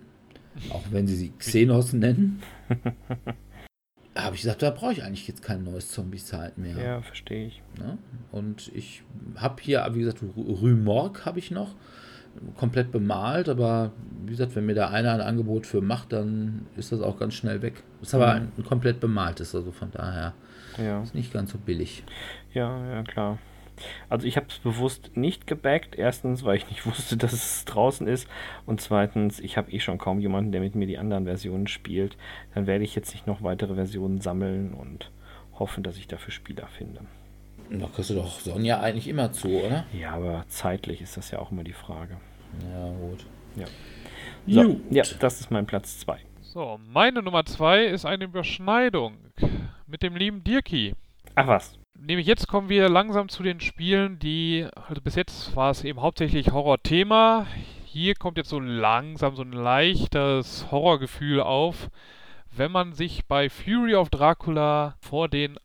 [0.71, 2.43] auch wenn sie sie Xenos nennen,
[4.16, 6.79] habe ich gesagt, da brauche ich eigentlich jetzt kein neues Zombicide mehr.
[6.79, 7.62] Ja, verstehe ich.
[7.79, 7.99] Ne?
[8.33, 9.03] Und ich
[9.37, 11.75] habe hier, wie gesagt, Rü- Rümork habe ich noch,
[12.57, 13.93] komplett bemalt, aber
[14.25, 17.35] wie gesagt, wenn mir da einer ein Angebot für macht, dann ist das auch ganz
[17.35, 17.83] schnell weg.
[18.03, 18.41] Ist aber Mhm.
[18.43, 20.33] ein, ein komplett bemaltes, also von daher
[20.79, 22.03] Ja, ist nicht ganz so billig.
[22.55, 23.39] ja, ja, klar.
[24.09, 25.97] Also ich habe es bewusst nicht gebackt.
[25.97, 28.29] Erstens, weil ich nicht wusste, dass es draußen ist.
[28.67, 32.17] Und zweitens, ich habe eh schon kaum jemanden, der mit mir die anderen Versionen spielt.
[32.55, 35.11] Dann werde ich jetzt nicht noch weitere Versionen sammeln und
[35.59, 37.01] hoffen, dass ich dafür Spieler finde.
[37.71, 39.87] Da kriegst du doch Sonja eigentlich immer zu, oder?
[39.93, 42.19] Ja, aber zeitlich ist das ja auch immer die Frage.
[42.71, 43.25] Ja, gut.
[43.57, 43.67] Ja.
[44.47, 44.83] So, Gut.
[44.91, 46.19] ja, das ist mein Platz 2.
[46.43, 49.17] So, meine Nummer zwei ist eine Überschneidung
[49.87, 50.95] mit dem lieben Dirki.
[51.35, 51.79] Ach was.
[52.07, 56.03] Nämlich jetzt kommen wir langsam zu den Spielen, die, also bis jetzt war es eben
[56.03, 57.47] hauptsächlich Horror-Thema.
[57.87, 61.89] Hier kommt jetzt so langsam so ein leichtes Horrorgefühl auf,
[62.55, 65.57] wenn man sich bei Fury of Dracula vor den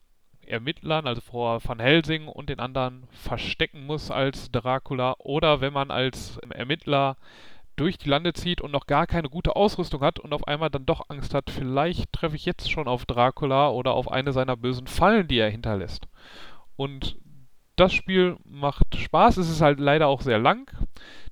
[0.45, 5.91] Ermittlern, also vor Van Helsing und den anderen verstecken muss als Dracula oder wenn man
[5.91, 7.17] als Ermittler
[7.75, 10.85] durch die Lande zieht und noch gar keine gute Ausrüstung hat und auf einmal dann
[10.85, 14.87] doch Angst hat, vielleicht treffe ich jetzt schon auf Dracula oder auf eine seiner bösen
[14.87, 16.07] Fallen, die er hinterlässt.
[16.79, 17.17] Und
[17.75, 19.35] das Spiel macht Spaß.
[19.35, 20.71] Es ist halt leider auch sehr lang.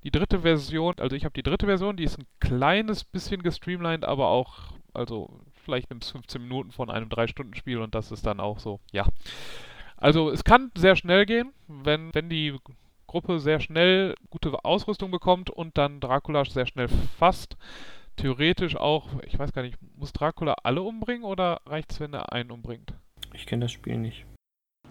[0.03, 4.03] Die dritte Version, also ich habe die dritte Version, die ist ein kleines bisschen gestreamlined,
[4.03, 8.41] aber auch, also vielleicht nimmt es 15 Minuten von einem 3-Stunden-Spiel und das ist dann
[8.41, 9.07] auch so, ja.
[9.95, 12.57] Also es kann sehr schnell gehen, wenn, wenn die
[13.07, 17.55] Gruppe sehr schnell gute Ausrüstung bekommt und dann Dracula sehr schnell fasst.
[18.17, 22.33] Theoretisch auch, ich weiß gar nicht, muss Dracula alle umbringen oder reicht es, wenn er
[22.33, 22.93] einen umbringt?
[23.31, 24.25] Ich kenne das Spiel nicht.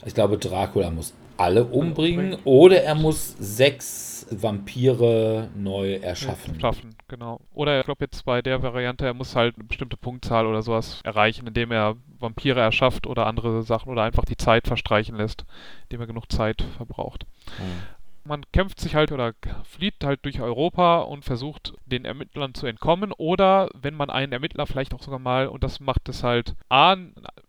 [0.05, 6.59] Ich glaube, Dracula muss alle umbringen oder er muss sechs Vampire neu erschaffen.
[6.59, 7.41] Schaffen, genau.
[7.53, 11.01] Oder ich glaube jetzt bei der Variante, er muss halt eine bestimmte Punktzahl oder sowas
[11.05, 15.45] erreichen, indem er Vampire erschafft oder andere Sachen oder einfach die Zeit verstreichen lässt,
[15.85, 17.27] indem er genug Zeit verbraucht.
[17.59, 17.96] Hm
[18.27, 19.33] man kämpft sich halt oder
[19.65, 24.67] flieht halt durch Europa und versucht den Ermittlern zu entkommen oder wenn man einen Ermittler
[24.67, 26.97] vielleicht auch sogar mal und das macht es halt A,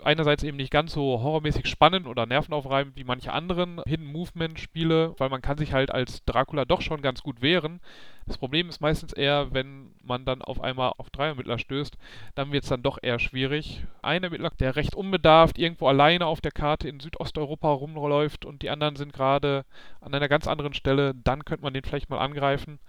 [0.03, 5.15] einerseits eben nicht ganz so horrormäßig spannend oder nervenaufreibend wie manche anderen Hidden Movement Spiele,
[5.17, 7.79] weil man kann sich halt als Dracula doch schon ganz gut wehren.
[8.27, 11.97] Das Problem ist meistens eher, wenn man dann auf einmal auf drei Ermittler stößt,
[12.35, 13.85] dann wird es dann doch eher schwierig.
[14.01, 18.69] Ein Ermittler, der recht unbedarft irgendwo alleine auf der Karte in Südosteuropa rumläuft und die
[18.69, 19.65] anderen sind gerade
[20.01, 22.79] an einer ganz anderen Stelle, dann könnte man den vielleicht mal angreifen.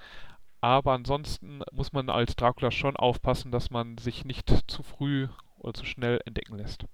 [0.60, 5.28] Aber ansonsten muss man als Dracula schon aufpassen, dass man sich nicht zu früh
[5.59, 6.85] oder zu schnell entdecken lässt.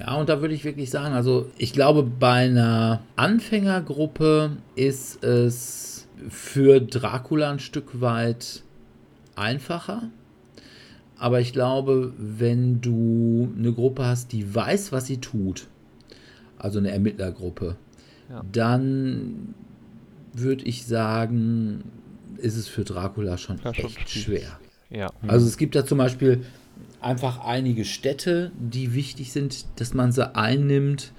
[0.00, 6.08] Ja, und da würde ich wirklich sagen, also ich glaube, bei einer Anfängergruppe ist es
[6.28, 8.62] für Dracula ein Stück weit
[9.36, 10.10] einfacher.
[11.16, 15.68] Aber ich glaube, wenn du eine Gruppe hast, die weiß, was sie tut,
[16.58, 17.76] also eine Ermittlergruppe,
[18.28, 18.42] ja.
[18.50, 19.54] dann
[20.32, 21.84] würde ich sagen,
[22.38, 24.58] ist es für Dracula schon ja, echt schon schwer.
[24.90, 25.10] Ja.
[25.26, 26.44] Also es gibt da zum Beispiel
[27.04, 31.12] einfach einige Städte, die wichtig sind, dass man sie einnimmt.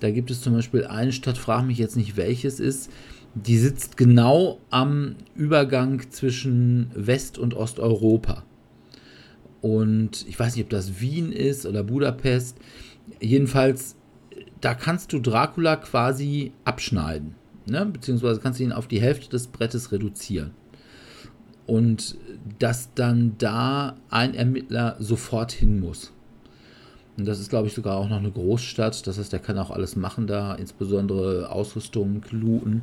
[0.00, 2.90] Da gibt es zum Beispiel eine Stadt, frage mich jetzt nicht, welches ist,
[3.34, 8.44] die sitzt genau am Übergang zwischen West- und Osteuropa.
[9.60, 12.56] Und ich weiß nicht, ob das Wien ist oder Budapest.
[13.20, 13.96] Jedenfalls,
[14.60, 17.34] da kannst du Dracula quasi abschneiden.
[17.66, 17.86] Ne?
[17.86, 20.52] Beziehungsweise kannst du ihn auf die Hälfte des Brettes reduzieren
[21.70, 22.16] und
[22.58, 26.12] dass dann da ein Ermittler sofort hin muss.
[27.16, 29.06] Und das ist, glaube ich, sogar auch noch eine Großstadt.
[29.06, 32.82] Das heißt, der kann auch alles machen da, insbesondere Ausrüstung, looten.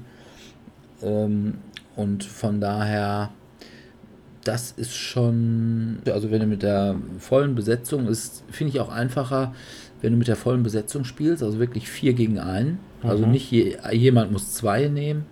[1.01, 1.55] Ähm,
[1.97, 3.31] und von daher,
[4.45, 9.53] das ist schon, also wenn du mit der vollen Besetzung ist, finde ich auch einfacher,
[10.01, 12.79] wenn du mit der vollen Besetzung spielst, also wirklich vier gegen einen.
[13.03, 13.33] Also mhm.
[13.33, 15.25] nicht je, jemand muss zwei nehmen.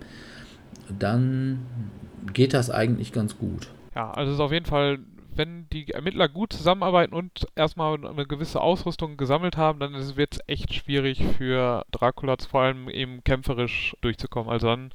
[1.00, 1.60] Dann
[2.34, 3.68] geht das eigentlich ganz gut.
[3.96, 5.00] Ja, also es ist auf jeden Fall,
[5.34, 10.40] wenn die Ermittler gut zusammenarbeiten und erstmal eine gewisse Ausrüstung gesammelt haben, dann wird es
[10.48, 14.52] echt schwierig für Dracula vor allem eben kämpferisch durchzukommen.
[14.52, 14.92] Also dann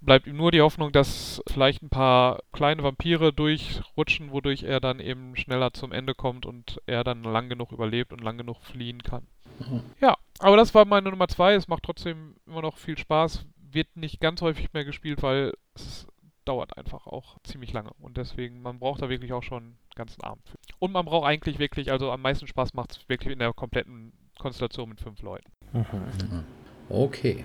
[0.00, 5.00] bleibt ihm nur die Hoffnung, dass vielleicht ein paar kleine Vampire durchrutschen, wodurch er dann
[5.00, 9.02] eben schneller zum Ende kommt und er dann lang genug überlebt und lang genug fliehen
[9.02, 9.26] kann.
[9.58, 9.82] Mhm.
[10.00, 11.54] Ja, aber das war meine Nummer zwei.
[11.54, 13.46] Es macht trotzdem immer noch viel Spaß.
[13.72, 16.06] Wird nicht ganz häufig mehr gespielt, weil es
[16.46, 17.90] dauert einfach auch ziemlich lange.
[18.00, 20.58] Und deswegen, man braucht da wirklich auch schon einen ganzen Abend für.
[20.78, 24.12] Und man braucht eigentlich wirklich, also am meisten Spaß macht es wirklich in der kompletten
[24.38, 25.50] Konstellation mit fünf Leuten.
[25.72, 26.44] Mhm.
[26.88, 27.44] Okay.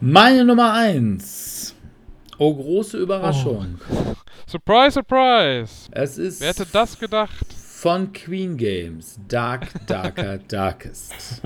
[0.00, 1.74] Meine Nummer eins.
[2.38, 3.78] Oh, große Überraschung.
[3.90, 4.14] Oh.
[4.46, 5.88] Surprise, surprise!
[5.90, 6.40] Es ist.
[6.40, 7.52] Wer hätte das gedacht?
[7.52, 9.18] Von Queen Games.
[9.26, 11.42] Dark, Darker, Darkest.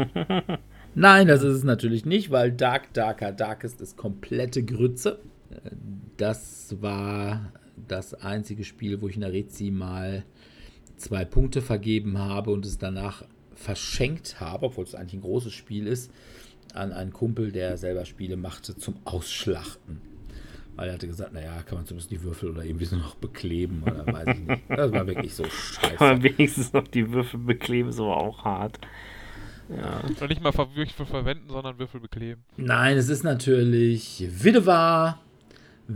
[0.94, 5.20] Nein, das ist es natürlich nicht, weil Dark, Darker, Darkest ist komplette Grütze.
[6.16, 7.52] Das war
[7.88, 10.24] das einzige Spiel, wo ich in der Rezi mal
[10.96, 13.24] zwei Punkte vergeben habe und es danach
[13.54, 16.12] verschenkt habe, obwohl es eigentlich ein großes Spiel ist,
[16.74, 20.00] an einen Kumpel, der selber Spiele machte, zum Ausschlachten.
[20.76, 23.82] Weil er hatte gesagt, naja, kann man zumindest die Würfel oder irgendwie so noch bekleben
[23.82, 24.62] oder weiß ich nicht.
[24.68, 25.96] Das war wirklich so scheiße.
[25.96, 28.78] Kann man wenigstens noch die Würfel bekleben, aber auch hart.
[29.68, 30.00] Ja.
[30.00, 32.44] Und nicht mal Würfel verwenden, sondern Würfel bekleben.
[32.56, 35.20] Nein, es ist natürlich Widewa,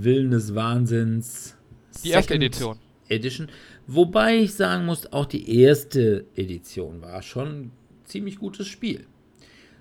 [0.02, 1.56] Willen des Wahnsinns.
[2.04, 2.78] Die erste Edition.
[3.08, 3.48] Edition.
[3.86, 7.72] Wobei ich sagen muss, auch die erste Edition war schon ein
[8.04, 9.06] ziemlich gutes Spiel.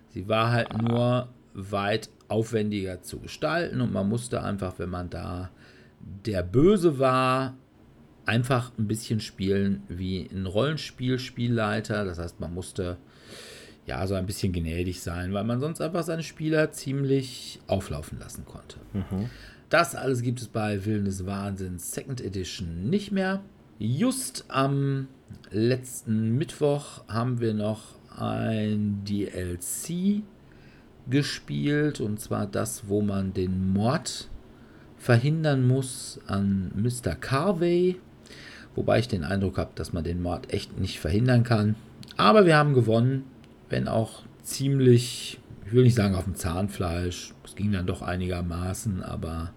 [0.09, 0.81] Sie war halt ah.
[0.81, 5.51] nur weit aufwendiger zu gestalten und man musste einfach, wenn man da
[6.25, 7.55] der Böse war,
[8.25, 12.05] einfach ein bisschen spielen wie ein Rollenspiel-Spielleiter.
[12.05, 12.97] Das heißt, man musste
[13.85, 18.45] ja so ein bisschen gnädig sein, weil man sonst einfach seine Spieler ziemlich auflaufen lassen
[18.45, 18.77] konnte.
[18.93, 19.29] Mhm.
[19.73, 23.41] Das alles gibt es bei Willen des Wahnsinns Second Edition nicht mehr.
[23.79, 25.07] Just am
[25.49, 27.81] letzten Mittwoch haben wir noch
[28.15, 30.21] ein DLC
[31.09, 32.01] gespielt.
[32.01, 34.29] Und zwar das, wo man den Mord
[34.99, 37.15] verhindern muss an Mr.
[37.15, 37.99] Carvey.
[38.75, 41.73] Wobei ich den Eindruck habe, dass man den Mord echt nicht verhindern kann.
[42.15, 43.23] Aber wir haben gewonnen,
[43.69, 47.33] wenn auch ziemlich, ich will nicht sagen auf dem Zahnfleisch.
[47.43, 49.51] Es ging dann doch einigermaßen, aber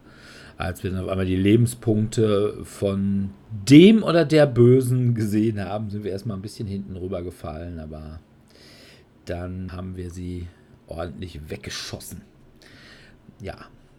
[0.59, 6.05] als wir dann auf einmal die Lebenspunkte von dem oder der Bösen gesehen haben, sind
[6.05, 8.21] wir erstmal ein bisschen hinten rüber gefallen, aber
[9.27, 10.47] dann haben wir sie
[10.87, 12.23] ordentlich weggeschossen.
[13.41, 13.57] Ja,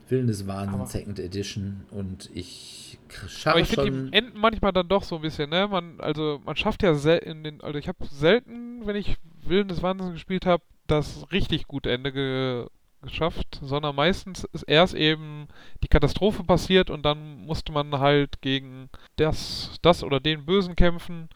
[0.10, 2.98] Willen des Wahnsinns Second Edition und ich
[3.28, 5.68] schaffe Aber ich finde die enden manchmal dann doch so ein bisschen, ne?
[5.68, 9.84] Man, also man schafft ja selten, den, also ich habe selten, wenn ich Willen des
[9.84, 12.68] Wahnsinns gespielt habe, das richtig gute Ende ge
[13.02, 15.48] geschafft, sondern meistens ist erst eben
[15.84, 21.30] die Katastrophe passiert und dann musste man halt gegen das, das oder den Bösen kämpfen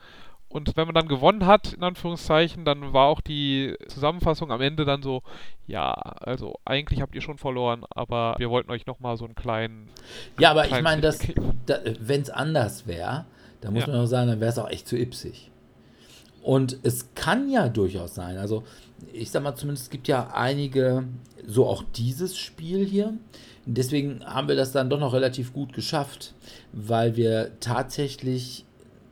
[0.51, 4.83] und wenn man dann gewonnen hat, in Anführungszeichen, dann war auch die Zusammenfassung am Ende
[4.83, 5.23] dann so,
[5.65, 9.88] ja, also eigentlich habt ihr schon verloren, aber wir wollten euch nochmal so einen kleinen...
[10.39, 11.13] Ja, aber ich meine, da,
[11.99, 13.25] wenn es anders wäre,
[13.61, 13.93] dann muss ja.
[13.93, 15.51] man auch sagen, dann wäre es auch echt zu ipsig.
[16.41, 18.63] Und es kann ja durchaus sein, also
[19.14, 21.06] ich sag mal zumindest, es gibt ja einige,
[21.45, 23.14] so auch dieses Spiel hier,
[23.65, 26.34] deswegen haben wir das dann doch noch relativ gut geschafft,
[26.72, 28.65] weil wir tatsächlich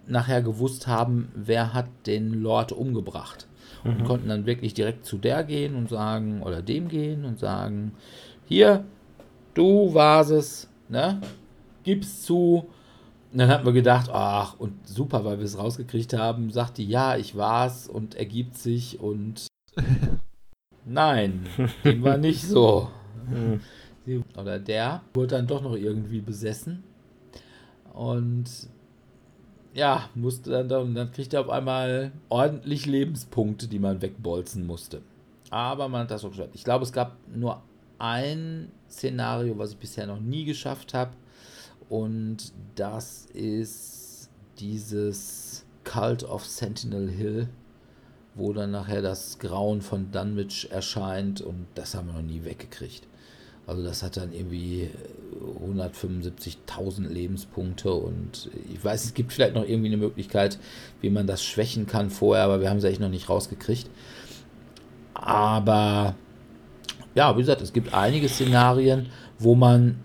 [0.08, 3.48] nachher gewusst haben, wer hat den Lord umgebracht.
[3.84, 4.04] Und mhm.
[4.04, 7.94] konnten dann wirklich direkt zu der gehen und sagen, oder dem gehen und sagen,
[8.46, 8.84] hier,
[9.54, 11.22] du warst es, ne?
[11.84, 12.68] Gib's zu.
[13.32, 16.88] Und dann hat man gedacht, ach, und super, weil wir es rausgekriegt haben, sagt die,
[16.88, 19.49] ja, ich war's und ergibt sich und
[20.86, 21.46] nein,
[21.84, 22.90] dem war nicht so.
[23.30, 23.62] Mhm.
[24.38, 26.84] Oder der wurde dann doch noch irgendwie besessen.
[27.94, 28.50] Und
[29.74, 35.02] ja, musste dann, dann, dann kriegt er auf einmal ordentlich Lebenspunkte, die man wegbolzen musste.
[35.52, 36.52] Aber man hat das auch geschafft.
[36.54, 37.62] Ich glaube, es gab nur
[37.98, 41.12] ein Szenario, was ich bisher noch nie geschafft habe.
[41.90, 44.30] Und das ist
[44.60, 47.50] dieses Cult of Sentinel Hill,
[48.40, 51.42] wo dann nachher das Grauen von Dunwich erscheint.
[51.42, 53.04] Und das haben wir noch nie weggekriegt.
[53.68, 54.90] Also das hat dann irgendwie
[55.64, 60.58] 175.000 Lebenspunkte und ich weiß, es gibt vielleicht noch irgendwie eine Möglichkeit,
[61.02, 63.88] wie man das schwächen kann vorher, aber wir haben es echt noch nicht rausgekriegt.
[65.14, 66.16] Aber
[67.14, 69.08] ja, wie gesagt, es gibt einige Szenarien,
[69.38, 70.00] wo man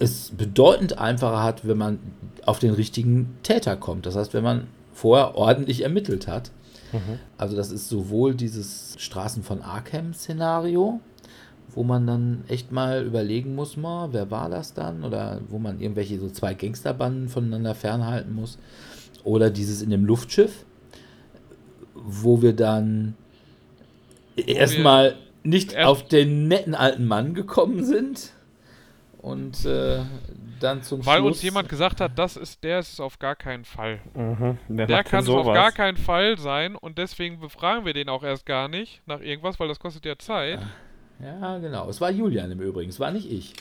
[0.00, 2.00] es bedeutend einfacher hat, wenn man
[2.44, 4.04] auf den richtigen Täter kommt.
[4.04, 6.50] Das heißt, wenn man vorher ordentlich ermittelt hat.
[6.94, 7.18] Mhm.
[7.36, 11.00] Also das ist sowohl dieses Straßen von Arkham-Szenario,
[11.74, 15.04] wo man dann echt mal überlegen muss, mal, wer war das dann?
[15.04, 18.58] Oder wo man irgendwelche so zwei Gangsterbanden voneinander fernhalten muss.
[19.24, 20.64] Oder dieses in dem Luftschiff,
[21.94, 23.14] wo wir dann
[24.36, 28.32] erstmal nicht erst auf den netten alten Mann gekommen sind
[29.18, 30.00] und äh,
[30.60, 33.36] dann zum Weil Schluss uns jemand gesagt hat, das ist der ist es auf gar
[33.36, 34.00] keinen Fall.
[34.14, 38.22] Mhm, der kann es auf gar keinen Fall sein und deswegen befragen wir den auch
[38.22, 40.60] erst gar nicht nach irgendwas, weil das kostet ja Zeit.
[40.60, 40.66] Ja.
[41.20, 41.88] Ja, genau.
[41.88, 43.54] Es war Julian im Übrigen, es war nicht ich.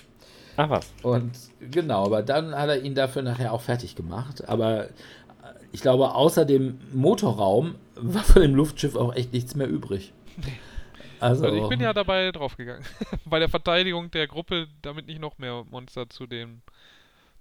[0.57, 0.94] Ach was.
[1.02, 1.32] Und
[1.72, 4.48] genau, aber dann hat er ihn dafür nachher auch fertig gemacht.
[4.48, 4.90] Aber
[5.72, 10.14] ich glaube, außer dem Motorraum war von dem Luftschiff auch echt nichts mehr übrig.
[11.20, 12.84] Also, also ich bin ja dabei draufgegangen.
[13.26, 16.61] Bei der Verteidigung der Gruppe, damit nicht noch mehr Monster zu dem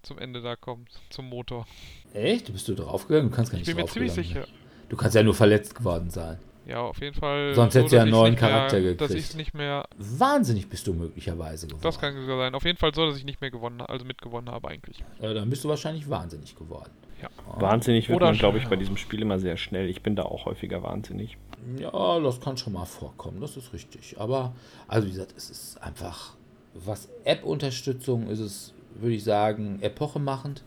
[0.03, 1.67] zum Ende da kommen, zum Motor.
[2.13, 2.53] Echt?
[2.53, 3.31] Bist du draufgegangen?
[3.31, 4.47] Du kannst gar nicht Ich bin mir ziemlich sicher.
[4.89, 6.39] Du kannst ja nur verletzt geworden sein.
[6.67, 7.55] Ja, auf jeden Fall.
[7.55, 9.01] Sonst so, hättest du ja einen neuen Charakter mehr, gekriegt.
[9.01, 9.85] Dass ich nicht mehr.
[9.97, 11.83] Wahnsinnig bist du möglicherweise geworden.
[11.83, 12.55] Das kann sogar sein.
[12.55, 15.03] Auf jeden Fall so, dass ich nicht mehr gewonnen, also mitgewonnen habe eigentlich.
[15.21, 16.91] Ja, dann bist du wahrscheinlich wahnsinnig geworden.
[17.21, 17.29] Ja.
[17.61, 19.89] Wahnsinnig wird Oder man, glaube ich, bei diesem Spiel immer sehr schnell.
[19.89, 21.37] Ich bin da auch häufiger wahnsinnig.
[21.79, 24.17] Ja, das kann schon mal vorkommen, das ist richtig.
[24.19, 24.53] Aber,
[24.89, 26.35] also wie gesagt, es ist einfach,
[26.75, 30.63] was App-Unterstützung ist es, würde ich sagen, epochemachend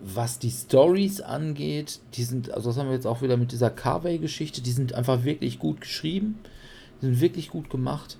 [0.00, 3.70] was die Stories angeht, die sind, also das haben wir jetzt auch wieder mit dieser
[3.70, 6.38] Carvey-Geschichte, die sind einfach wirklich gut geschrieben,
[7.00, 8.18] die sind wirklich gut gemacht.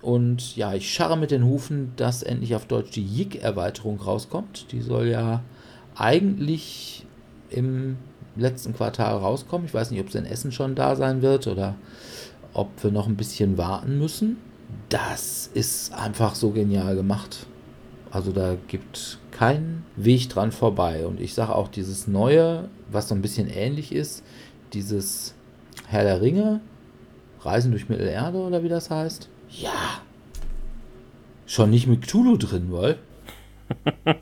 [0.00, 4.70] Und ja, ich scharre mit den Hufen, dass endlich auf Deutsch die Yik-Erweiterung rauskommt.
[4.70, 5.42] Die soll ja
[5.96, 7.04] eigentlich
[7.50, 7.96] im
[8.36, 9.66] letzten Quartal rauskommen.
[9.66, 11.74] Ich weiß nicht, ob es in Essen schon da sein wird oder
[12.52, 14.36] ob wir noch ein bisschen warten müssen.
[14.88, 17.46] Das ist einfach so genial gemacht.
[18.10, 21.06] Also da gibt kein Weg dran vorbei.
[21.06, 24.24] Und ich sage auch dieses Neue, was so ein bisschen ähnlich ist,
[24.72, 25.34] dieses
[25.86, 26.60] Herr der Ringe,
[27.40, 29.28] Reisen durch Mittelerde oder wie das heißt.
[29.50, 30.00] Ja.
[31.46, 32.98] Schon nicht mit Cthulhu drin, wohl.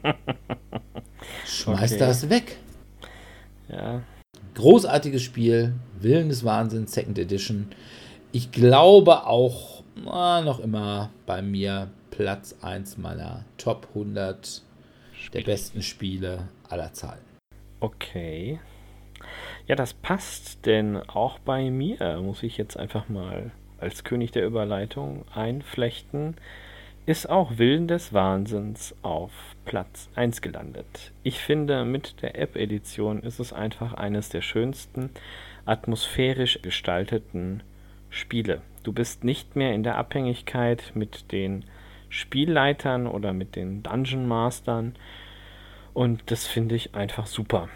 [1.47, 1.99] Schmeiß okay.
[1.99, 2.59] das weg.
[3.69, 4.03] Ja.
[4.55, 7.69] Großartiges Spiel, Willen des Wahnsinns, Second Edition.
[8.33, 14.63] Ich glaube auch, na, noch immer bei mir Platz 1 meiner Top 100
[15.35, 17.21] der besten Spiele aller Zeiten.
[17.81, 18.59] Okay.
[19.67, 24.47] Ja, das passt, denn auch bei mir muss ich jetzt einfach mal als König der
[24.47, 26.37] Überleitung einflechten,
[27.05, 29.33] ist auch Willen des Wahnsinns auf
[29.67, 31.13] Platz 1 gelandet.
[31.23, 35.11] Ich finde, mit der App-Edition ist es einfach eines der schönsten,
[35.67, 37.63] atmosphärisch gestalteten
[38.09, 38.63] Spiele.
[38.85, 41.67] Du bist nicht mehr in der Abhängigkeit mit den
[42.09, 44.95] Spielleitern oder mit den Dungeon Mastern
[45.97, 47.69] und das finde ich einfach super.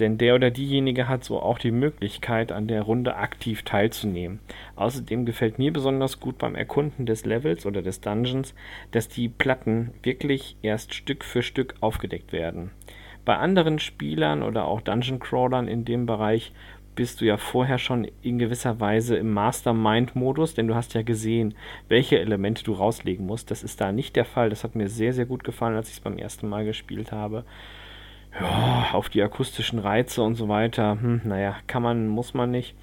[0.00, 4.40] Denn der oder diejenige hat so auch die Möglichkeit, an der Runde aktiv teilzunehmen.
[4.74, 8.54] Außerdem gefällt mir besonders gut beim Erkunden des Levels oder des Dungeons,
[8.90, 12.72] dass die Platten wirklich erst Stück für Stück aufgedeckt werden.
[13.24, 16.52] Bei anderen Spielern oder auch Dungeon Crawlern in dem Bereich
[16.94, 21.54] bist du ja vorher schon in gewisser Weise im Mastermind-Modus, denn du hast ja gesehen,
[21.88, 23.50] welche Elemente du rauslegen musst.
[23.50, 24.50] Das ist da nicht der Fall.
[24.50, 27.44] Das hat mir sehr, sehr gut gefallen, als ich es beim ersten Mal gespielt habe.
[28.38, 32.74] Ja, auf die akustischen Reize und so weiter, hm, naja, kann man, muss man nicht.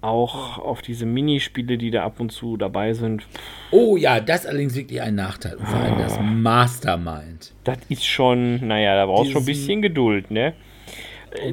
[0.00, 3.24] Auch auf diese Minispiele, die da ab und zu dabei sind.
[3.70, 5.54] Oh ja, das allerdings wirklich ein Nachteil.
[5.54, 7.52] Und vor allem das Mastermind.
[7.62, 10.54] Das ist schon, naja, da brauchst du schon ein bisschen Geduld, ne?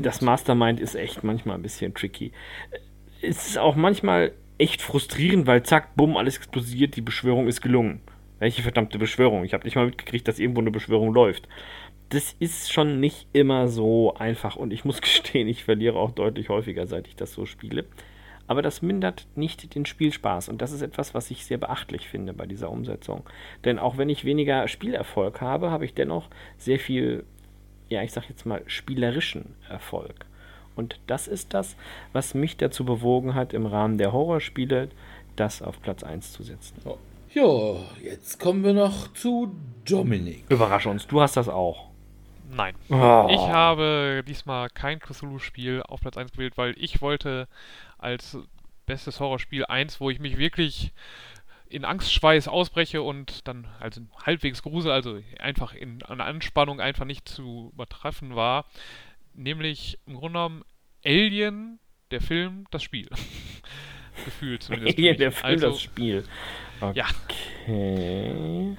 [0.02, 2.32] Das Mastermind ist echt manchmal ein bisschen tricky.
[3.22, 8.02] Es ist auch manchmal echt frustrierend, weil zack, bumm, alles explodiert, die Beschwörung ist gelungen.
[8.40, 9.44] Welche verdammte Beschwörung?
[9.44, 11.48] Ich habe nicht mal mitgekriegt, dass irgendwo eine Beschwörung läuft.
[12.10, 16.50] Das ist schon nicht immer so einfach und ich muss gestehen, ich verliere auch deutlich
[16.50, 17.86] häufiger, seit ich das so spiele.
[18.48, 22.34] Aber das mindert nicht den Spielspaß und das ist etwas, was ich sehr beachtlich finde
[22.34, 23.30] bei dieser Umsetzung.
[23.64, 27.26] Denn auch wenn ich weniger Spielerfolg habe, habe ich dennoch sehr viel
[27.90, 30.26] ja, ich sag jetzt mal, spielerischen Erfolg.
[30.76, 31.76] Und das ist das,
[32.14, 34.90] was mich dazu bewogen hat, im Rahmen der Horrorspiele
[35.36, 36.76] das auf Platz 1 zu setzen.
[36.86, 36.98] Oh.
[37.34, 39.56] Ja, jetzt kommen wir noch zu
[39.86, 40.46] Dominik.
[40.50, 41.90] Überrasche uns, du hast das auch.
[42.52, 42.74] Nein.
[42.90, 43.28] Oh.
[43.30, 47.48] Ich habe diesmal kein Cthulhu-Spiel auf Platz 1 gewählt, weil ich wollte
[48.00, 48.38] als
[48.88, 50.94] bestes Horrorspiel eins, wo ich mich wirklich
[51.70, 57.30] in Angstschweiß ausbreche und dann also halbwegs Grusel, also einfach in einer Anspannung einfach nicht
[57.30, 58.66] zu übertreffen war,
[59.34, 60.64] nämlich im Grunde genommen
[61.06, 61.80] Alien,
[62.12, 63.08] der Film, das Spiel.
[64.26, 64.98] Gefühlt zumindest.
[64.98, 66.26] Alien, der Film, also, das Spiel.
[66.82, 66.98] Okay.
[66.98, 67.06] Ja.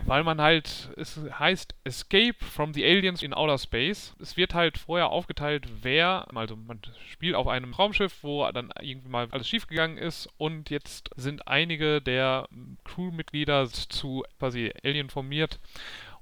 [0.07, 4.15] Weil man halt, es heißt Escape from the Aliens in Outer Space.
[4.19, 9.09] Es wird halt vorher aufgeteilt, wer, also man spielt auf einem Raumschiff, wo dann irgendwie
[9.09, 12.49] mal alles schiefgegangen ist und jetzt sind einige der
[12.85, 15.61] Crewmitglieder zu quasi Alien formiert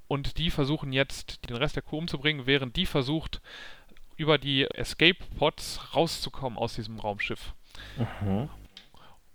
[0.07, 3.41] und die versuchen jetzt den Rest der Crew umzubringen, während die versucht,
[4.17, 7.53] über die Escape Pods rauszukommen aus diesem Raumschiff.
[8.21, 8.49] Mhm.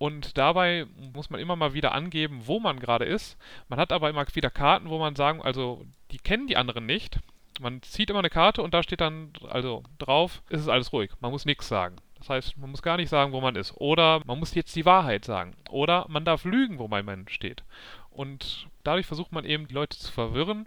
[0.04, 3.38] Und dabei muss man immer mal wieder angeben, wo man gerade ist.
[3.68, 7.20] Man hat aber immer wieder Karten, wo man sagen, also die kennen die anderen nicht.
[7.58, 11.10] Man zieht immer eine Karte und da steht dann also drauf, ist es alles ruhig.
[11.20, 11.96] Man muss nichts sagen.
[12.18, 13.72] Das heißt, man muss gar nicht sagen, wo man ist.
[13.78, 15.54] Oder man muss jetzt die Wahrheit sagen.
[15.70, 17.64] Oder man darf lügen, wo man steht.
[18.10, 20.66] Und dadurch versucht man eben, die Leute zu verwirren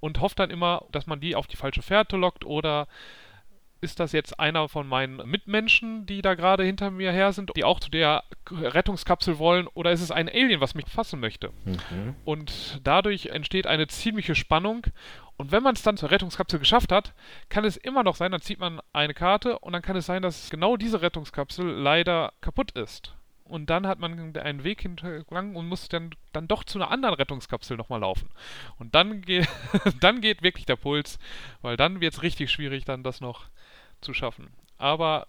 [0.00, 2.88] und hofft dann immer, dass man die auf die falsche Fährte lockt oder
[3.82, 7.64] ist das jetzt einer von meinen Mitmenschen, die da gerade hinter mir her sind, die
[7.64, 11.50] auch zu der Rettungskapsel wollen, oder ist es ein Alien, was mich fassen möchte?
[11.64, 12.14] Mhm.
[12.24, 14.86] Und dadurch entsteht eine ziemliche Spannung.
[15.36, 17.12] Und wenn man es dann zur Rettungskapsel geschafft hat,
[17.48, 20.22] kann es immer noch sein, dann zieht man eine Karte und dann kann es sein,
[20.22, 23.14] dass genau diese Rettungskapsel leider kaputt ist.
[23.44, 27.16] Und dann hat man einen Weg hintergangen und muss dann, dann doch zu einer anderen
[27.16, 28.30] Rettungskapsel nochmal laufen.
[28.78, 29.44] Und dann, ge
[30.00, 31.18] dann geht wirklich der Puls,
[31.60, 33.50] weil dann wird es richtig schwierig, dann das noch
[34.02, 34.50] zu schaffen.
[34.78, 35.26] Aber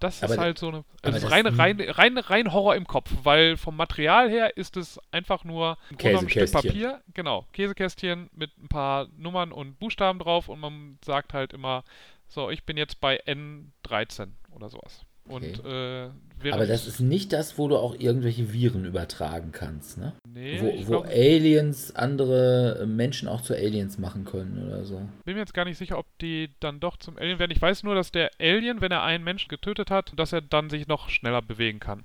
[0.00, 3.56] das aber ist halt so eine also rein, rein, rein, rein Horror im Kopf, weil
[3.56, 9.08] vom Material her ist es einfach nur ein Stück Papier, genau, Käsekästchen mit ein paar
[9.16, 11.84] Nummern und Buchstaben drauf und man sagt halt immer,
[12.28, 15.04] so, ich bin jetzt bei N13 oder sowas.
[15.28, 16.10] Und, okay.
[16.44, 20.14] äh, Aber das ist nicht das, wo du auch irgendwelche Viren übertragen kannst, ne?
[20.32, 25.02] Nee, wo, wo glaub, Aliens andere Menschen auch zu Aliens machen können oder so.
[25.24, 27.52] Bin mir jetzt gar nicht sicher, ob die dann doch zum Alien werden.
[27.52, 30.70] Ich weiß nur, dass der Alien, wenn er einen Menschen getötet hat, dass er dann
[30.70, 32.04] sich noch schneller bewegen kann.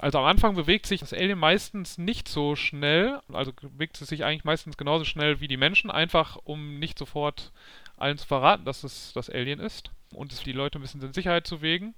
[0.00, 4.24] Also am Anfang bewegt sich das Alien meistens nicht so schnell, also bewegt es sich
[4.24, 7.52] eigentlich meistens genauso schnell wie die Menschen, einfach um nicht sofort
[7.98, 11.12] allen zu verraten, dass es das Alien ist und es die Leute ein bisschen in
[11.12, 11.94] Sicherheit zu wägen.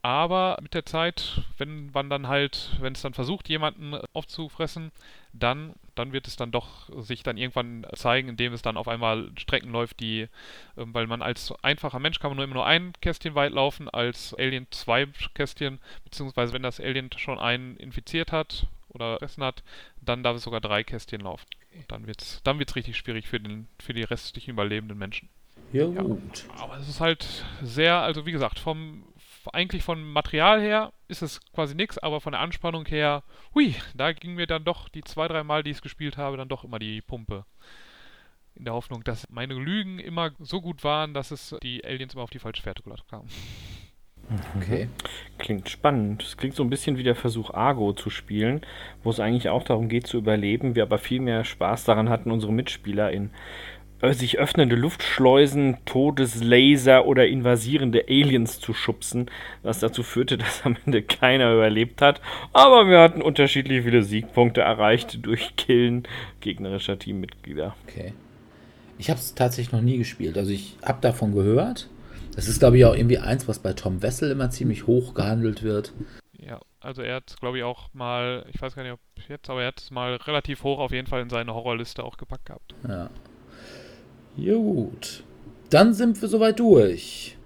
[0.00, 4.92] Aber mit der Zeit, wenn man dann halt, wenn es dann versucht, jemanden aufzufressen,
[5.32, 9.30] dann, dann wird es dann doch sich dann irgendwann zeigen, indem es dann auf einmal
[9.36, 10.28] Strecken läuft, die, äh,
[10.76, 14.34] weil man als einfacher Mensch kann man nur immer nur ein Kästchen weit laufen, als
[14.34, 19.64] Alien zwei Kästchen, beziehungsweise wenn das Alien schon einen infiziert hat oder Essen hat,
[20.00, 21.46] dann darf es sogar drei Kästchen laufen.
[21.74, 25.28] Und dann wird es dann wird's richtig schwierig für, den, für die restlichen überlebenden Menschen.
[25.72, 26.02] Ja, Ja.
[26.02, 26.44] gut.
[26.56, 29.02] Aber es ist halt sehr, also wie gesagt, vom
[29.52, 33.22] eigentlich vom Material her ist es quasi nichts, aber von der Anspannung her,
[33.54, 36.36] hui, da ging mir dann doch die zwei, drei Mal, die ich es gespielt habe,
[36.36, 37.44] dann doch immer die Pumpe.
[38.54, 42.24] In der Hoffnung, dass meine Lügen immer so gut waren, dass es die Aliens immer
[42.24, 43.28] auf die falsche Fährte gelassen kamen.
[44.56, 44.88] Okay.
[45.38, 46.22] Klingt spannend.
[46.22, 48.60] Es klingt so ein bisschen wie der Versuch, Argo zu spielen,
[49.02, 52.30] wo es eigentlich auch darum geht zu überleben, wir aber viel mehr Spaß daran hatten,
[52.30, 53.30] unsere Mitspieler in
[54.02, 59.30] sich öffnende Luftschleusen, Todeslaser oder invasierende Aliens zu schubsen,
[59.62, 62.20] was dazu führte, dass am Ende keiner überlebt hat.
[62.52, 66.04] Aber wir hatten unterschiedlich viele Siegpunkte erreicht durch Killen
[66.40, 67.74] gegnerischer Teammitglieder.
[67.86, 68.12] Okay.
[68.98, 70.36] Ich habe es tatsächlich noch nie gespielt.
[70.36, 71.88] Also ich habe davon gehört.
[72.34, 75.62] Das ist, glaube ich, auch irgendwie eins, was bei Tom Wessel immer ziemlich hoch gehandelt
[75.62, 75.92] wird.
[76.38, 79.62] Ja, also er hat glaube ich auch mal, ich weiß gar nicht ob jetzt, aber
[79.62, 82.74] er hat es mal relativ hoch auf jeden Fall in seine Horrorliste auch gepackt gehabt.
[82.88, 83.10] Ja.
[84.44, 85.24] Gut.
[85.70, 87.36] Dann sind wir soweit durch.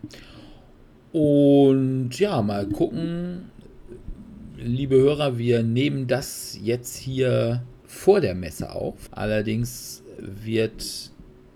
[1.13, 3.51] Und ja, mal gucken.
[4.57, 9.09] Liebe Hörer, wir nehmen das jetzt hier vor der Messe auf.
[9.11, 11.11] Allerdings wird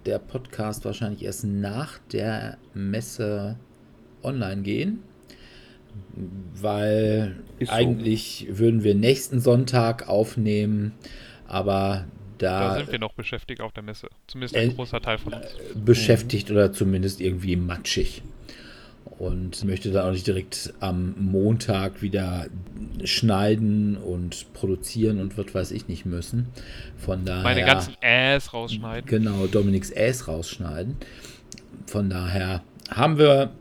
[0.07, 3.57] der Podcast wahrscheinlich erst nach der Messe
[4.23, 5.01] online gehen.
[6.61, 7.71] Weil so.
[7.71, 10.93] eigentlich würden wir nächsten Sonntag aufnehmen,
[11.47, 12.07] aber
[12.39, 14.09] Da da sind wir noch beschäftigt auf der Messe.
[14.27, 15.47] Zumindest Äh, ein großer Teil von uns.
[15.75, 18.23] beschäftigt oder zumindest irgendwie matschig.
[19.19, 22.47] Und möchte dann auch nicht direkt am Montag wieder
[23.05, 26.49] schneiden und produzieren und was weiß ich nicht müssen.
[26.99, 27.43] Von daher.
[27.43, 29.09] Meine ganzen Äs rausschneiden.
[29.09, 30.97] Genau, Dominiks Äs rausschneiden.
[31.87, 33.53] Von daher haben wir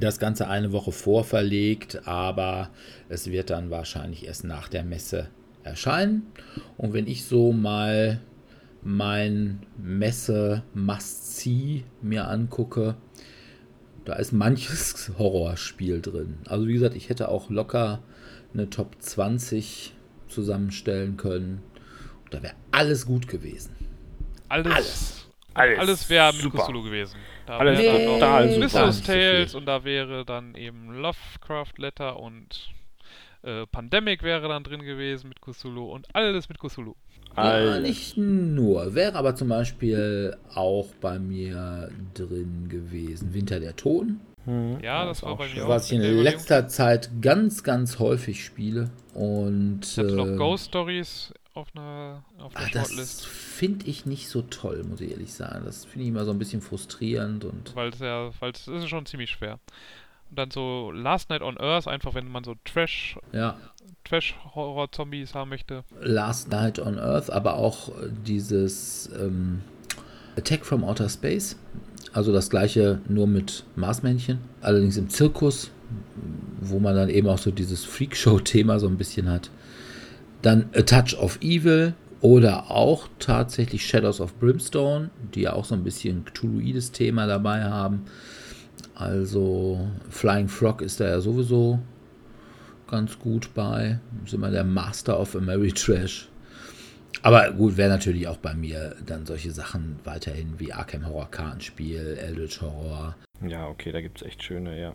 [0.00, 2.70] das Ganze eine Woche vorverlegt, aber
[3.08, 5.28] es wird dann wahrscheinlich erst nach der Messe
[5.68, 6.26] erscheinen.
[6.76, 8.20] Und wenn ich so mal
[8.82, 12.96] mein Messe Must-See mir angucke,
[14.04, 16.38] da ist manches Horrorspiel drin.
[16.46, 18.02] Also wie gesagt, ich hätte auch locker
[18.54, 19.94] eine Top 20
[20.28, 21.62] zusammenstellen können.
[22.24, 23.74] Und da wäre alles gut gewesen.
[24.48, 25.28] Alles, Alles.
[25.54, 26.52] Alles alles, wäre mit.
[26.52, 27.16] Cthulhu gewesen.
[27.46, 29.00] Da Alles wäre dann noch total.
[29.04, 32.70] Tales und da wäre dann eben Lovecraft Letter und
[33.48, 36.94] äh, Pandemic wäre dann drin gewesen mit Cthulhu und alles mit Cthulhu.
[37.36, 38.94] Ja, nicht nur.
[38.94, 43.32] Wäre aber zum Beispiel auch bei mir drin gewesen.
[43.32, 44.20] Winter der Toten.
[44.44, 44.78] Hm.
[44.82, 45.68] Ja, das war bei mir auch.
[45.68, 48.90] Was ich in letzter Zeit ganz, ganz häufig spiele.
[49.14, 54.06] Und Ich hatte noch äh, Ghost Stories auf einer auf der ah, das finde ich
[54.06, 55.64] nicht so toll, muss ich ehrlich sagen.
[55.64, 58.88] Das finde ich immer so ein bisschen frustrierend und weil es ja, weil es ist
[58.88, 59.58] schon ziemlich schwer.
[60.30, 63.56] Und dann so Last Night on Earth, einfach wenn man so Trash, ja,
[64.04, 65.84] Trash-Horror-Zombies haben möchte.
[66.00, 69.62] Last Night on Earth, aber auch äh, dieses ähm,
[70.36, 71.56] Attack from Outer Space.
[72.12, 74.38] Also das gleiche nur mit Marsmännchen.
[74.60, 75.70] Allerdings im Zirkus,
[76.60, 79.50] wo man dann eben auch so dieses Freakshow-Thema so ein bisschen hat.
[80.42, 85.74] Dann A Touch of Evil oder auch tatsächlich Shadows of Brimstone, die ja auch so
[85.74, 88.06] ein bisschen Cthulhuides Thema dabei haben.
[88.94, 91.78] Also Flying Frog ist da ja sowieso
[92.88, 94.00] ganz gut bei.
[94.24, 96.28] Ist immer der Master of Ameritrash.
[97.22, 102.18] Aber gut, wäre natürlich auch bei mir dann solche Sachen weiterhin wie Arkham Horror Kartenspiel,
[102.20, 104.94] Eldritch Horror, Ja, okay, da gibt es echt schöne, ja.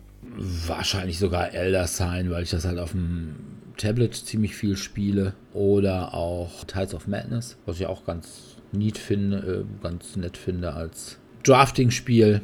[0.66, 3.36] wahrscheinlich sogar Elder Sign, weil ich das halt auf dem
[3.76, 5.34] Tablet ziemlich viel spiele.
[5.52, 10.72] Oder auch Tides of Madness, was ich auch ganz neat finde, äh, ganz nett finde
[10.74, 12.42] als Drafting-Spiel.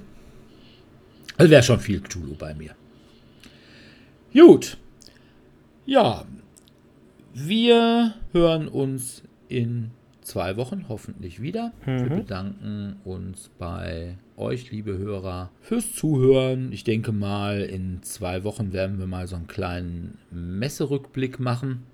[1.40, 2.74] Also wäre schon viel Cthulhu bei mir.
[4.34, 4.76] Gut.
[5.86, 6.26] Ja.
[7.32, 9.90] Wir hören uns in
[10.20, 11.72] zwei Wochen hoffentlich wieder.
[11.86, 16.72] Wir bedanken uns bei euch, liebe Hörer, fürs Zuhören.
[16.72, 21.84] Ich denke mal, in zwei Wochen werden wir mal so einen kleinen Messerückblick machen,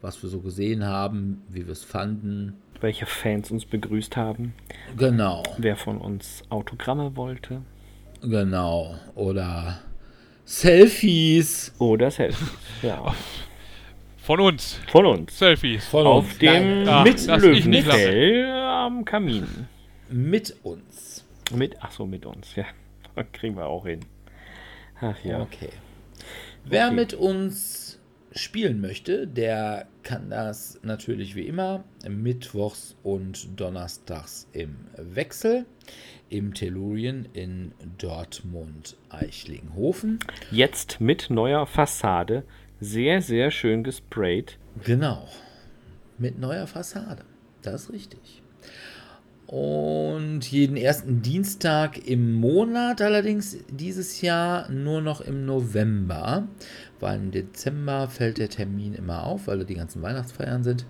[0.00, 2.54] was wir so gesehen haben, wie wir es fanden.
[2.80, 4.54] Welche Fans uns begrüßt haben,
[4.96, 7.60] Genau, wer von uns Autogramme wollte
[8.22, 8.96] genau.
[9.14, 9.78] Oder
[10.44, 11.72] Selfies.
[11.78, 12.48] oder Selfies.
[12.82, 13.14] Ja,
[14.18, 14.78] Von uns.
[14.90, 15.38] von uns.
[15.38, 15.86] Selfies.
[15.86, 16.38] Von Auf uns.
[16.38, 19.46] dem Nein, Ah, mit, Löwenfell am Kamin.
[20.10, 21.24] mit uns.
[21.54, 22.64] Mit, ach so, mit uns, ja.
[23.32, 24.00] Kriegen wir auch hin.
[25.00, 25.40] Ach ja.
[25.40, 25.70] Okay.
[26.64, 26.94] Wer Okay.
[26.96, 27.98] mit uns
[28.32, 35.64] spielen möchte, der kann das natürlich wie immer mittwochs und donnerstags im Wechsel
[36.30, 40.20] im Tellurien in Dortmund-Eichlinghofen.
[40.50, 42.44] Jetzt mit neuer Fassade.
[42.80, 44.58] Sehr, sehr schön gesprayt.
[44.84, 45.26] Genau.
[46.18, 47.24] Mit neuer Fassade.
[47.62, 48.42] Das ist richtig.
[49.46, 56.46] Und jeden ersten Dienstag im Monat, allerdings dieses Jahr nur noch im November,
[57.00, 60.84] weil im Dezember fällt der Termin immer auf, weil da die ganzen Weihnachtsfeiern sind,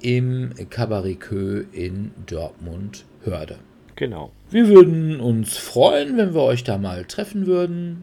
[0.00, 3.58] im Cabaret Queue in Dortmund-Hörde.
[4.02, 4.32] Genau.
[4.50, 8.02] Wir würden uns freuen, wenn wir euch da mal treffen würden.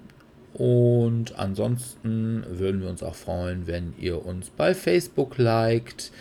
[0.54, 6.14] Und ansonsten würden wir uns auch freuen, wenn ihr uns bei Facebook liked,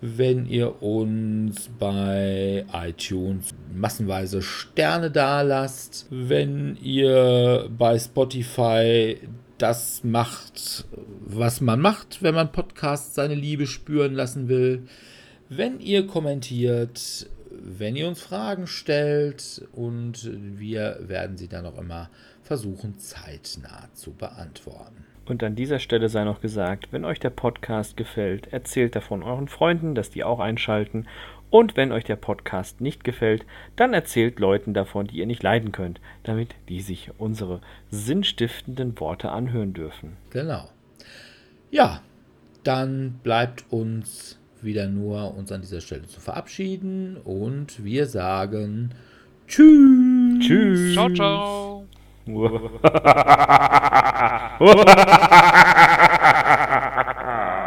[0.00, 9.18] wenn ihr uns bei iTunes massenweise Sterne dalasst, wenn ihr bei Spotify
[9.58, 10.84] das macht,
[11.26, 14.84] was man macht, wenn man Podcasts seine Liebe spüren lassen will,
[15.48, 17.28] wenn ihr kommentiert,
[17.66, 22.10] wenn ihr uns Fragen stellt und wir werden sie dann auch immer
[22.42, 25.06] versuchen zeitnah zu beantworten.
[25.24, 29.48] Und an dieser Stelle sei noch gesagt, wenn euch der Podcast gefällt, erzählt davon euren
[29.48, 31.06] Freunden, dass die auch einschalten.
[31.48, 33.46] Und wenn euch der Podcast nicht gefällt,
[33.76, 39.30] dann erzählt Leuten davon, die ihr nicht leiden könnt, damit die sich unsere sinnstiftenden Worte
[39.30, 40.18] anhören dürfen.
[40.28, 40.68] Genau.
[41.70, 42.02] Ja,
[42.62, 48.90] dann bleibt uns wieder nur uns an dieser Stelle zu verabschieden und wir sagen
[49.46, 50.40] Tschüss.
[50.40, 50.94] Tschüss.
[50.94, 51.84] Ciao, ciao.